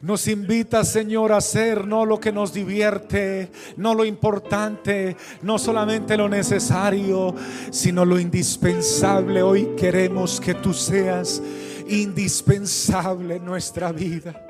Nos 0.00 0.28
invita, 0.28 0.84
Señor, 0.84 1.32
a 1.32 1.38
hacer 1.38 1.86
no 1.86 2.04
lo 2.04 2.20
que 2.20 2.30
nos 2.30 2.52
divierte, 2.52 3.50
no 3.76 3.94
lo 3.94 4.04
importante, 4.04 5.16
no 5.42 5.58
solamente 5.58 6.16
lo 6.16 6.28
necesario, 6.28 7.34
sino 7.70 8.04
lo 8.04 8.18
indispensable. 8.18 9.42
Hoy 9.42 9.70
queremos 9.76 10.38
que 10.40 10.54
tú 10.54 10.74
seas 10.74 11.42
indispensable 11.88 13.36
en 13.36 13.44
nuestra 13.44 13.90
vida. 13.90 14.45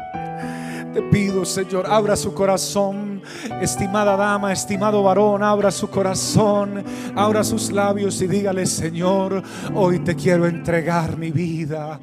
Te 0.97 1.03
pido, 1.03 1.45
Señor, 1.45 1.85
abra 1.87 2.17
su 2.17 2.33
corazón, 2.33 3.21
estimada 3.61 4.17
dama, 4.17 4.51
estimado 4.51 5.03
varón, 5.03 5.43
abra 5.43 5.71
su 5.71 5.91
corazón, 5.91 6.83
abra 7.15 7.45
sus 7.45 7.71
labios 7.71 8.23
y 8.23 8.27
dígale, 8.27 8.65
Señor, 8.65 9.43
hoy 9.75 9.99
te 9.99 10.17
quiero 10.17 10.47
entregar 10.47 11.19
mi 11.19 11.31
vida. 11.31 12.01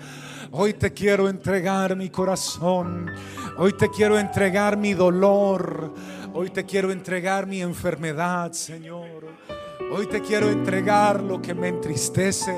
Hoy 0.52 0.76
te 0.76 0.94
quiero 0.94 1.28
entregar 1.28 1.96
mi 1.96 2.12
corazón. 2.12 3.10
Hoy 3.58 3.74
te 3.74 3.90
quiero 3.90 4.20
entregar 4.20 4.78
mi 4.78 4.94
dolor. 4.94 5.96
Hoy 6.32 6.52
te 6.52 6.64
quiero 6.64 6.92
entregar 6.92 7.48
mi 7.48 7.64
enfermedad, 7.64 8.52
Señor. 8.52 9.26
Hoy 9.92 10.06
te 10.06 10.22
quiero 10.22 10.52
entregar 10.52 11.20
lo 11.20 11.42
que 11.42 11.56
me 11.56 11.70
entristece. 11.70 12.56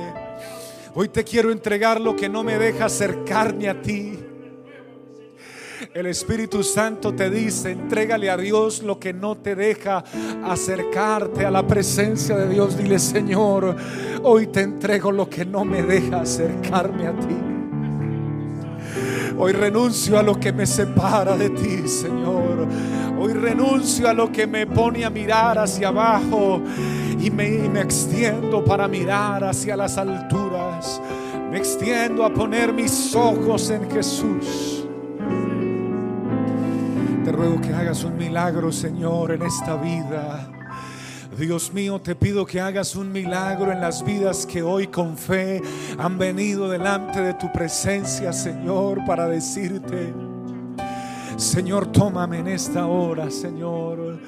Hoy 0.95 1.07
te 1.07 1.23
quiero 1.23 1.49
entregar 1.49 2.01
lo 2.01 2.13
que 2.13 2.27
no 2.27 2.43
me 2.43 2.57
deja 2.57 2.87
acercarme 2.87 3.69
a 3.69 3.81
ti. 3.81 4.19
El 5.93 6.05
Espíritu 6.05 6.63
Santo 6.63 7.13
te 7.13 7.29
dice, 7.29 7.71
entrégale 7.71 8.29
a 8.29 8.37
Dios 8.37 8.83
lo 8.83 8.99
que 8.99 9.13
no 9.13 9.35
te 9.35 9.55
deja 9.55 10.03
acercarte 10.43 11.45
a 11.45 11.51
la 11.51 11.65
presencia 11.65 12.35
de 12.35 12.49
Dios. 12.49 12.77
Dile, 12.77 12.99
Señor, 12.99 13.75
hoy 14.23 14.47
te 14.47 14.61
entrego 14.61 15.11
lo 15.11 15.29
que 15.29 15.45
no 15.45 15.65
me 15.65 15.83
deja 15.83 16.21
acercarme 16.21 17.07
a 17.07 17.13
ti. 17.13 17.35
Hoy 19.37 19.51
renuncio 19.51 20.17
a 20.17 20.23
lo 20.23 20.39
que 20.39 20.53
me 20.53 20.65
separa 20.65 21.35
de 21.35 21.49
ti, 21.49 21.87
Señor. 21.87 22.67
Hoy 23.19 23.33
renuncio 23.33 24.09
a 24.09 24.13
lo 24.13 24.31
que 24.31 24.47
me 24.47 24.65
pone 24.65 25.03
a 25.03 25.09
mirar 25.09 25.57
hacia 25.57 25.89
abajo 25.89 26.61
y 27.19 27.29
me, 27.31 27.47
y 27.47 27.69
me 27.69 27.81
extiendo 27.81 28.63
para 28.63 28.87
mirar 28.87 29.43
hacia 29.43 29.75
las 29.75 29.97
alturas. 29.97 31.01
Me 31.51 31.57
extiendo 31.57 32.23
a 32.23 32.33
poner 32.33 32.71
mis 32.71 33.13
ojos 33.13 33.69
en 33.69 33.89
Jesús. 33.91 34.74
Te 37.25 37.31
ruego 37.31 37.59
que 37.59 37.73
hagas 37.73 38.03
un 38.03 38.17
milagro, 38.17 38.71
Señor, 38.71 39.31
en 39.31 39.41
esta 39.41 39.75
vida. 39.77 40.47
Dios 41.35 41.73
mío, 41.73 41.99
te 41.99 42.13
pido 42.13 42.45
que 42.45 42.61
hagas 42.61 42.95
un 42.95 43.11
milagro 43.11 43.71
en 43.71 43.81
las 43.81 44.05
vidas 44.05 44.45
que 44.45 44.61
hoy 44.61 44.85
con 44.85 45.17
fe 45.17 45.59
han 45.97 46.19
venido 46.19 46.69
delante 46.69 47.21
de 47.21 47.33
tu 47.33 47.51
presencia, 47.51 48.31
Señor, 48.31 49.03
para 49.07 49.27
decirte, 49.27 50.13
Señor, 51.35 51.87
tómame 51.87 52.37
en 52.37 52.47
esta 52.49 52.85
hora, 52.85 53.31
Señor. 53.31 54.19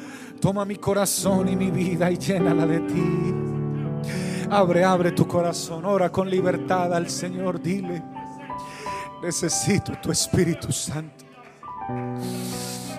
Toma 0.41 0.65
mi 0.65 0.77
corazón 0.77 1.49
y 1.49 1.55
mi 1.55 1.69
vida 1.69 2.09
y 2.09 2.17
llénala 2.17 2.65
de 2.65 2.79
ti. 2.79 3.35
Abre, 4.49 4.83
abre 4.83 5.11
tu 5.11 5.27
corazón, 5.27 5.85
ora 5.85 6.11
con 6.11 6.27
libertad 6.27 6.91
al 6.95 7.11
Señor, 7.11 7.61
dile, 7.61 8.01
necesito 9.21 9.91
tu 10.01 10.11
Espíritu 10.11 10.71
Santo. 10.71 11.25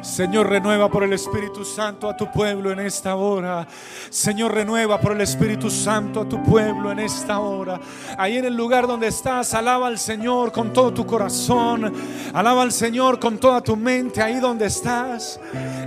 Señor, 0.09 0.49
renueva 0.49 0.89
por 0.89 1.05
el 1.05 1.13
Espíritu 1.13 1.65
Santo 1.65 2.09
a 2.09 2.17
tu 2.17 2.31
pueblo 2.33 2.73
en 2.73 2.81
esta 2.81 3.15
hora. 3.15 3.69
Señor, 4.09 4.55
renueva 4.55 4.99
por 4.99 5.13
el 5.13 5.21
Espíritu 5.21 5.71
Santo 5.71 6.23
a 6.23 6.29
tu 6.29 6.43
pueblo 6.43 6.91
en 6.91 6.99
esta 6.99 7.39
hora. 7.39 7.79
Ahí 8.17 8.39
en 8.39 8.47
el 8.47 8.57
lugar 8.57 8.87
donde 8.87 9.09
estás, 9.09 9.53
alaba 9.53 9.87
al 9.87 9.99
Señor 9.99 10.51
con 10.51 10.73
todo 10.73 10.93
tu 10.93 11.05
corazón. 11.05 11.93
Alaba 12.33 12.63
al 12.63 12.73
Señor 12.73 13.21
con 13.21 13.37
toda 13.39 13.61
tu 13.61 13.77
mente 13.77 14.23
ahí 14.23 14.41
donde 14.41 14.67
estás. 14.67 15.39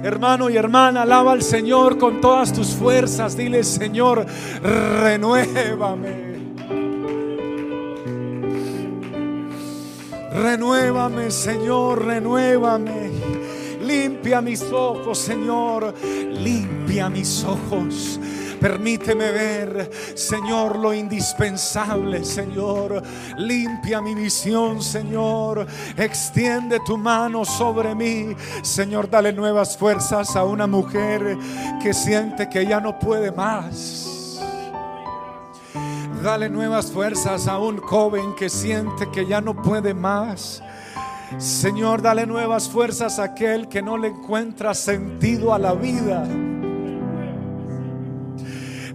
Hermano 0.03 0.49
y 0.49 0.55
hermana, 0.55 1.01
alaba 1.01 1.31
al 1.31 1.41
Señor 1.41 1.97
con 1.97 2.21
todas 2.21 2.53
tus 2.53 2.75
fuerzas. 2.75 3.35
Dile, 3.35 3.63
Señor, 3.63 4.25
renuévame. 4.61 6.31
Renuévame, 10.31 11.31
Señor, 11.31 12.05
renuévame. 12.05 13.10
Limpia 13.91 14.39
mis 14.39 14.61
ojos, 14.71 15.17
Señor. 15.17 15.93
Limpia 16.01 17.09
mis 17.09 17.43
ojos. 17.43 18.17
Permíteme 18.61 19.31
ver, 19.31 19.91
Señor, 20.15 20.77
lo 20.77 20.93
indispensable, 20.93 22.23
Señor. 22.23 23.03
Limpia 23.37 23.99
mi 24.01 24.15
visión, 24.15 24.81
Señor. 24.81 25.67
Extiende 25.97 26.79
tu 26.85 26.97
mano 26.97 27.43
sobre 27.43 27.93
mí. 27.93 28.33
Señor, 28.61 29.09
dale 29.09 29.33
nuevas 29.33 29.75
fuerzas 29.77 30.37
a 30.37 30.45
una 30.45 30.67
mujer 30.67 31.37
que 31.83 31.93
siente 31.93 32.47
que 32.47 32.65
ya 32.65 32.79
no 32.79 32.97
puede 32.97 33.29
más. 33.33 34.39
Dale 36.23 36.49
nuevas 36.49 36.89
fuerzas 36.89 37.45
a 37.45 37.57
un 37.57 37.77
joven 37.77 38.35
que 38.35 38.49
siente 38.49 39.09
que 39.11 39.25
ya 39.25 39.41
no 39.41 39.53
puede 39.53 39.93
más. 39.93 40.63
Señor, 41.37 42.01
dale 42.01 42.25
nuevas 42.25 42.69
fuerzas 42.69 43.19
a 43.19 43.23
aquel 43.23 43.67
que 43.67 43.81
no 43.81 43.97
le 43.97 44.09
encuentra 44.09 44.73
sentido 44.73 45.53
a 45.53 45.59
la 45.59 45.73
vida. 45.73 46.27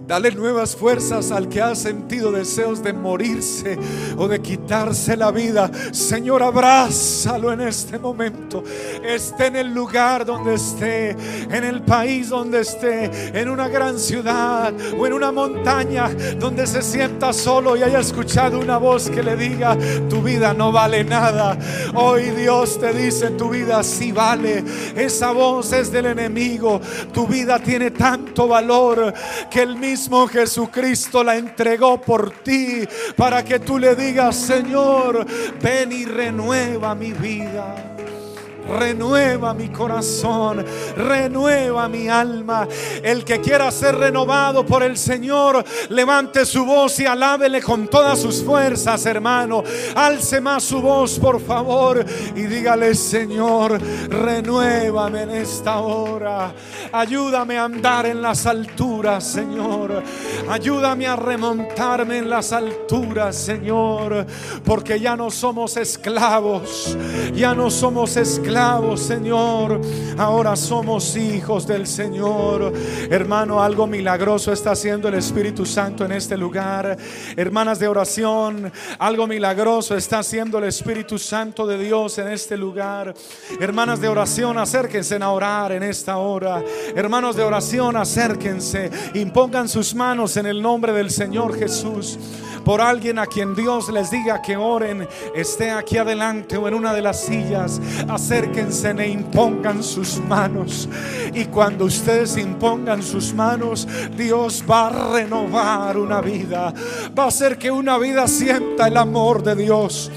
Dale 0.06 0.30
nuevas 0.30 0.76
fuerzas 0.76 1.32
al 1.32 1.48
que 1.48 1.60
ha 1.60 1.74
sentido 1.74 2.30
deseos 2.30 2.80
de 2.80 2.92
morirse 2.92 3.76
o 4.16 4.28
de 4.28 4.40
quitarse 4.40 5.16
la 5.16 5.32
vida. 5.32 5.68
Señor, 5.90 6.44
abrázalo 6.44 7.52
en 7.52 7.62
este 7.62 7.98
momento. 7.98 8.62
Esté 9.02 9.46
en 9.46 9.56
el 9.56 9.74
lugar 9.74 10.24
donde 10.24 10.54
esté, 10.54 11.10
en 11.10 11.64
el 11.64 11.82
país 11.82 12.28
donde 12.28 12.60
esté, 12.60 13.10
en 13.36 13.48
una 13.48 13.66
gran 13.66 13.98
ciudad 13.98 14.72
o 14.96 15.08
en 15.08 15.12
una 15.12 15.32
montaña 15.32 16.08
donde 16.38 16.68
se 16.68 16.82
sienta 16.82 17.32
solo 17.32 17.76
y 17.76 17.82
haya 17.82 17.98
escuchado 17.98 18.60
una 18.60 18.78
voz 18.78 19.10
que 19.10 19.24
le 19.24 19.36
diga, 19.36 19.76
tu 20.08 20.22
vida 20.22 20.54
no 20.54 20.70
vale 20.70 21.02
nada. 21.02 21.58
Hoy 21.94 22.30
Dios 22.30 22.78
te 22.78 22.92
dice, 22.92 23.30
tu 23.30 23.48
vida 23.48 23.82
sí 23.82 24.12
vale. 24.12 24.62
Esa 24.94 25.32
voz 25.32 25.72
es 25.72 25.90
del 25.90 26.06
enemigo. 26.06 26.80
Tu 27.12 27.26
vida 27.26 27.58
tiene 27.58 27.90
tanto 27.90 28.46
valor 28.46 29.12
que 29.50 29.62
el 29.62 29.74
mismo 29.74 29.95
Jesucristo 30.30 31.24
la 31.24 31.36
entregó 31.36 32.00
por 32.00 32.30
ti 32.42 32.86
para 33.16 33.42
que 33.42 33.58
tú 33.58 33.78
le 33.78 33.94
digas, 33.96 34.36
Señor, 34.36 35.26
ven 35.62 35.90
y 35.90 36.04
renueva 36.04 36.94
mi 36.94 37.12
vida. 37.12 37.95
Renueva 38.68 39.54
mi 39.54 39.68
corazón, 39.68 40.64
renueva 40.96 41.88
mi 41.88 42.08
alma. 42.08 42.66
El 43.02 43.24
que 43.24 43.40
quiera 43.40 43.70
ser 43.70 43.96
renovado 43.96 44.66
por 44.66 44.82
el 44.82 44.96
Señor, 44.96 45.64
levante 45.90 46.44
su 46.44 46.64
voz 46.64 46.98
y 47.00 47.06
alábele 47.06 47.62
con 47.62 47.86
todas 47.86 48.20
sus 48.20 48.42
fuerzas, 48.42 49.06
hermano. 49.06 49.62
Alce 49.94 50.40
más 50.40 50.64
su 50.64 50.80
voz, 50.80 51.18
por 51.18 51.40
favor, 51.40 52.04
y 52.34 52.42
dígale, 52.42 52.94
Señor, 52.94 53.80
renuévame 54.08 55.22
en 55.22 55.30
esta 55.30 55.78
hora. 55.78 56.52
Ayúdame 56.92 57.58
a 57.58 57.64
andar 57.64 58.06
en 58.06 58.20
las 58.20 58.46
alturas, 58.46 59.24
Señor. 59.24 60.02
Ayúdame 60.48 61.06
a 61.06 61.14
remontarme 61.14 62.18
en 62.18 62.30
las 62.30 62.52
alturas, 62.52 63.36
Señor. 63.36 64.26
Porque 64.64 64.98
ya 64.98 65.16
no 65.16 65.30
somos 65.30 65.76
esclavos, 65.76 66.96
ya 67.32 67.54
no 67.54 67.70
somos 67.70 68.16
esclavos 68.16 68.55
Señor. 68.96 69.82
Ahora 70.16 70.56
somos 70.56 71.14
hijos 71.14 71.66
del 71.66 71.86
Señor. 71.86 72.72
Hermano, 73.10 73.62
algo 73.62 73.86
milagroso 73.86 74.50
está 74.50 74.70
haciendo 74.70 75.08
el 75.08 75.14
Espíritu 75.14 75.66
Santo 75.66 76.06
en 76.06 76.12
este 76.12 76.38
lugar. 76.38 76.96
Hermanas 77.36 77.78
de 77.78 77.86
oración, 77.86 78.72
algo 78.98 79.26
milagroso 79.26 79.94
está 79.94 80.20
haciendo 80.20 80.56
el 80.56 80.64
Espíritu 80.64 81.18
Santo 81.18 81.66
de 81.66 81.76
Dios 81.76 82.16
en 82.16 82.28
este 82.28 82.56
lugar. 82.56 83.12
Hermanas 83.60 84.00
de 84.00 84.08
oración, 84.08 84.56
acérquense 84.56 85.16
a 85.16 85.30
orar 85.30 85.72
en 85.72 85.82
esta 85.82 86.16
hora. 86.16 86.64
Hermanos 86.94 87.36
de 87.36 87.42
oración, 87.42 87.94
acérquense. 87.96 88.90
Impongan 89.12 89.68
sus 89.68 89.94
manos 89.94 90.34
en 90.38 90.46
el 90.46 90.62
nombre 90.62 90.94
del 90.94 91.10
Señor 91.10 91.58
Jesús 91.58 92.18
por 92.64 92.80
alguien 92.80 93.20
a 93.20 93.26
quien 93.26 93.54
Dios 93.54 93.88
les 93.90 94.10
diga 94.10 94.42
que 94.42 94.56
oren, 94.56 95.06
esté 95.36 95.70
aquí 95.70 95.98
adelante 95.98 96.56
o 96.56 96.66
en 96.66 96.74
una 96.74 96.92
de 96.92 97.00
las 97.00 97.20
sillas, 97.20 97.80
acérquense 98.08 98.45
e 98.54 99.08
impongan 99.08 99.82
sus 99.82 100.18
manos. 100.20 100.88
Y 101.34 101.46
cuando 101.46 101.84
ustedes 101.84 102.36
impongan 102.36 103.02
sus 103.02 103.32
manos, 103.32 103.86
Dios 104.16 104.64
va 104.68 104.88
a 104.88 105.12
renovar 105.12 105.96
una 105.96 106.20
vida, 106.20 106.72
va 107.16 107.24
a 107.24 107.28
hacer 107.28 107.58
que 107.58 107.70
una 107.70 107.98
vida 107.98 108.26
sienta 108.28 108.88
el 108.88 108.96
amor 108.96 109.42
de 109.42 109.56
Dios 109.56 110.10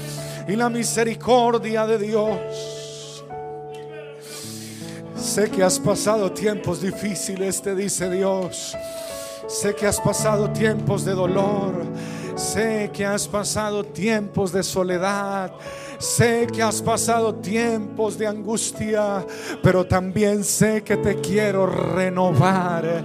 y 0.48 0.56
la 0.56 0.68
misericordia 0.68 1.86
de 1.86 1.98
Dios. 1.98 3.24
Sé 5.16 5.50
que 5.50 5.62
has 5.62 5.78
pasado 5.78 6.32
tiempos 6.32 6.80
difíciles, 6.80 7.60
te 7.60 7.74
dice 7.74 8.10
Dios. 8.10 8.76
Sé 9.46 9.74
que 9.74 9.86
has 9.86 10.00
pasado 10.00 10.50
tiempos 10.50 11.04
de 11.04 11.12
dolor. 11.12 11.84
Sé 12.36 12.90
que 12.92 13.04
has 13.04 13.28
pasado 13.28 13.84
tiempos 13.84 14.50
de 14.52 14.62
soledad. 14.62 15.52
Sé 16.00 16.46
que 16.46 16.62
has 16.62 16.80
pasado 16.80 17.34
tiempos 17.34 18.16
de 18.16 18.26
angustia, 18.26 19.22
pero 19.62 19.84
también 19.84 20.44
sé 20.44 20.82
que 20.82 20.96
te 20.96 21.16
quiero 21.16 21.66
renovar. 21.66 23.04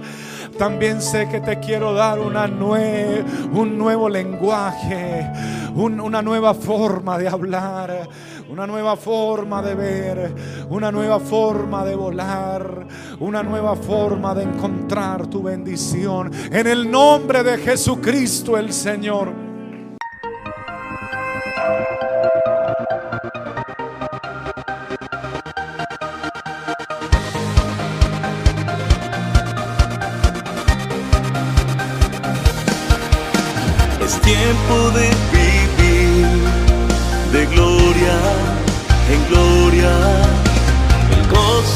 También 0.58 1.02
sé 1.02 1.28
que 1.28 1.40
te 1.42 1.60
quiero 1.60 1.92
dar 1.92 2.18
una 2.18 2.46
un 2.46 3.76
nuevo 3.76 4.08
lenguaje, 4.08 5.30
una 5.74 6.22
nueva 6.22 6.54
forma 6.54 7.18
de 7.18 7.28
hablar, 7.28 8.08
una 8.48 8.66
nueva 8.66 8.96
forma 8.96 9.60
de 9.60 9.74
ver, 9.74 10.34
una 10.70 10.90
nueva 10.90 11.20
forma 11.20 11.84
de 11.84 11.94
volar, 11.94 12.86
una 13.20 13.42
nueva 13.42 13.76
forma 13.76 14.34
de 14.34 14.44
encontrar 14.44 15.26
tu 15.26 15.42
bendición. 15.42 16.30
En 16.50 16.66
el 16.66 16.90
nombre 16.90 17.42
de 17.42 17.58
Jesucristo 17.58 18.56
el 18.56 18.72
Señor. 18.72 19.45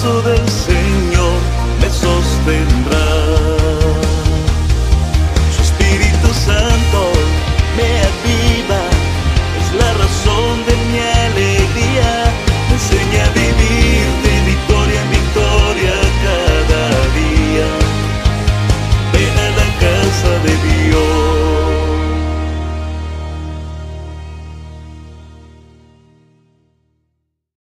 Señor 0.01 0.50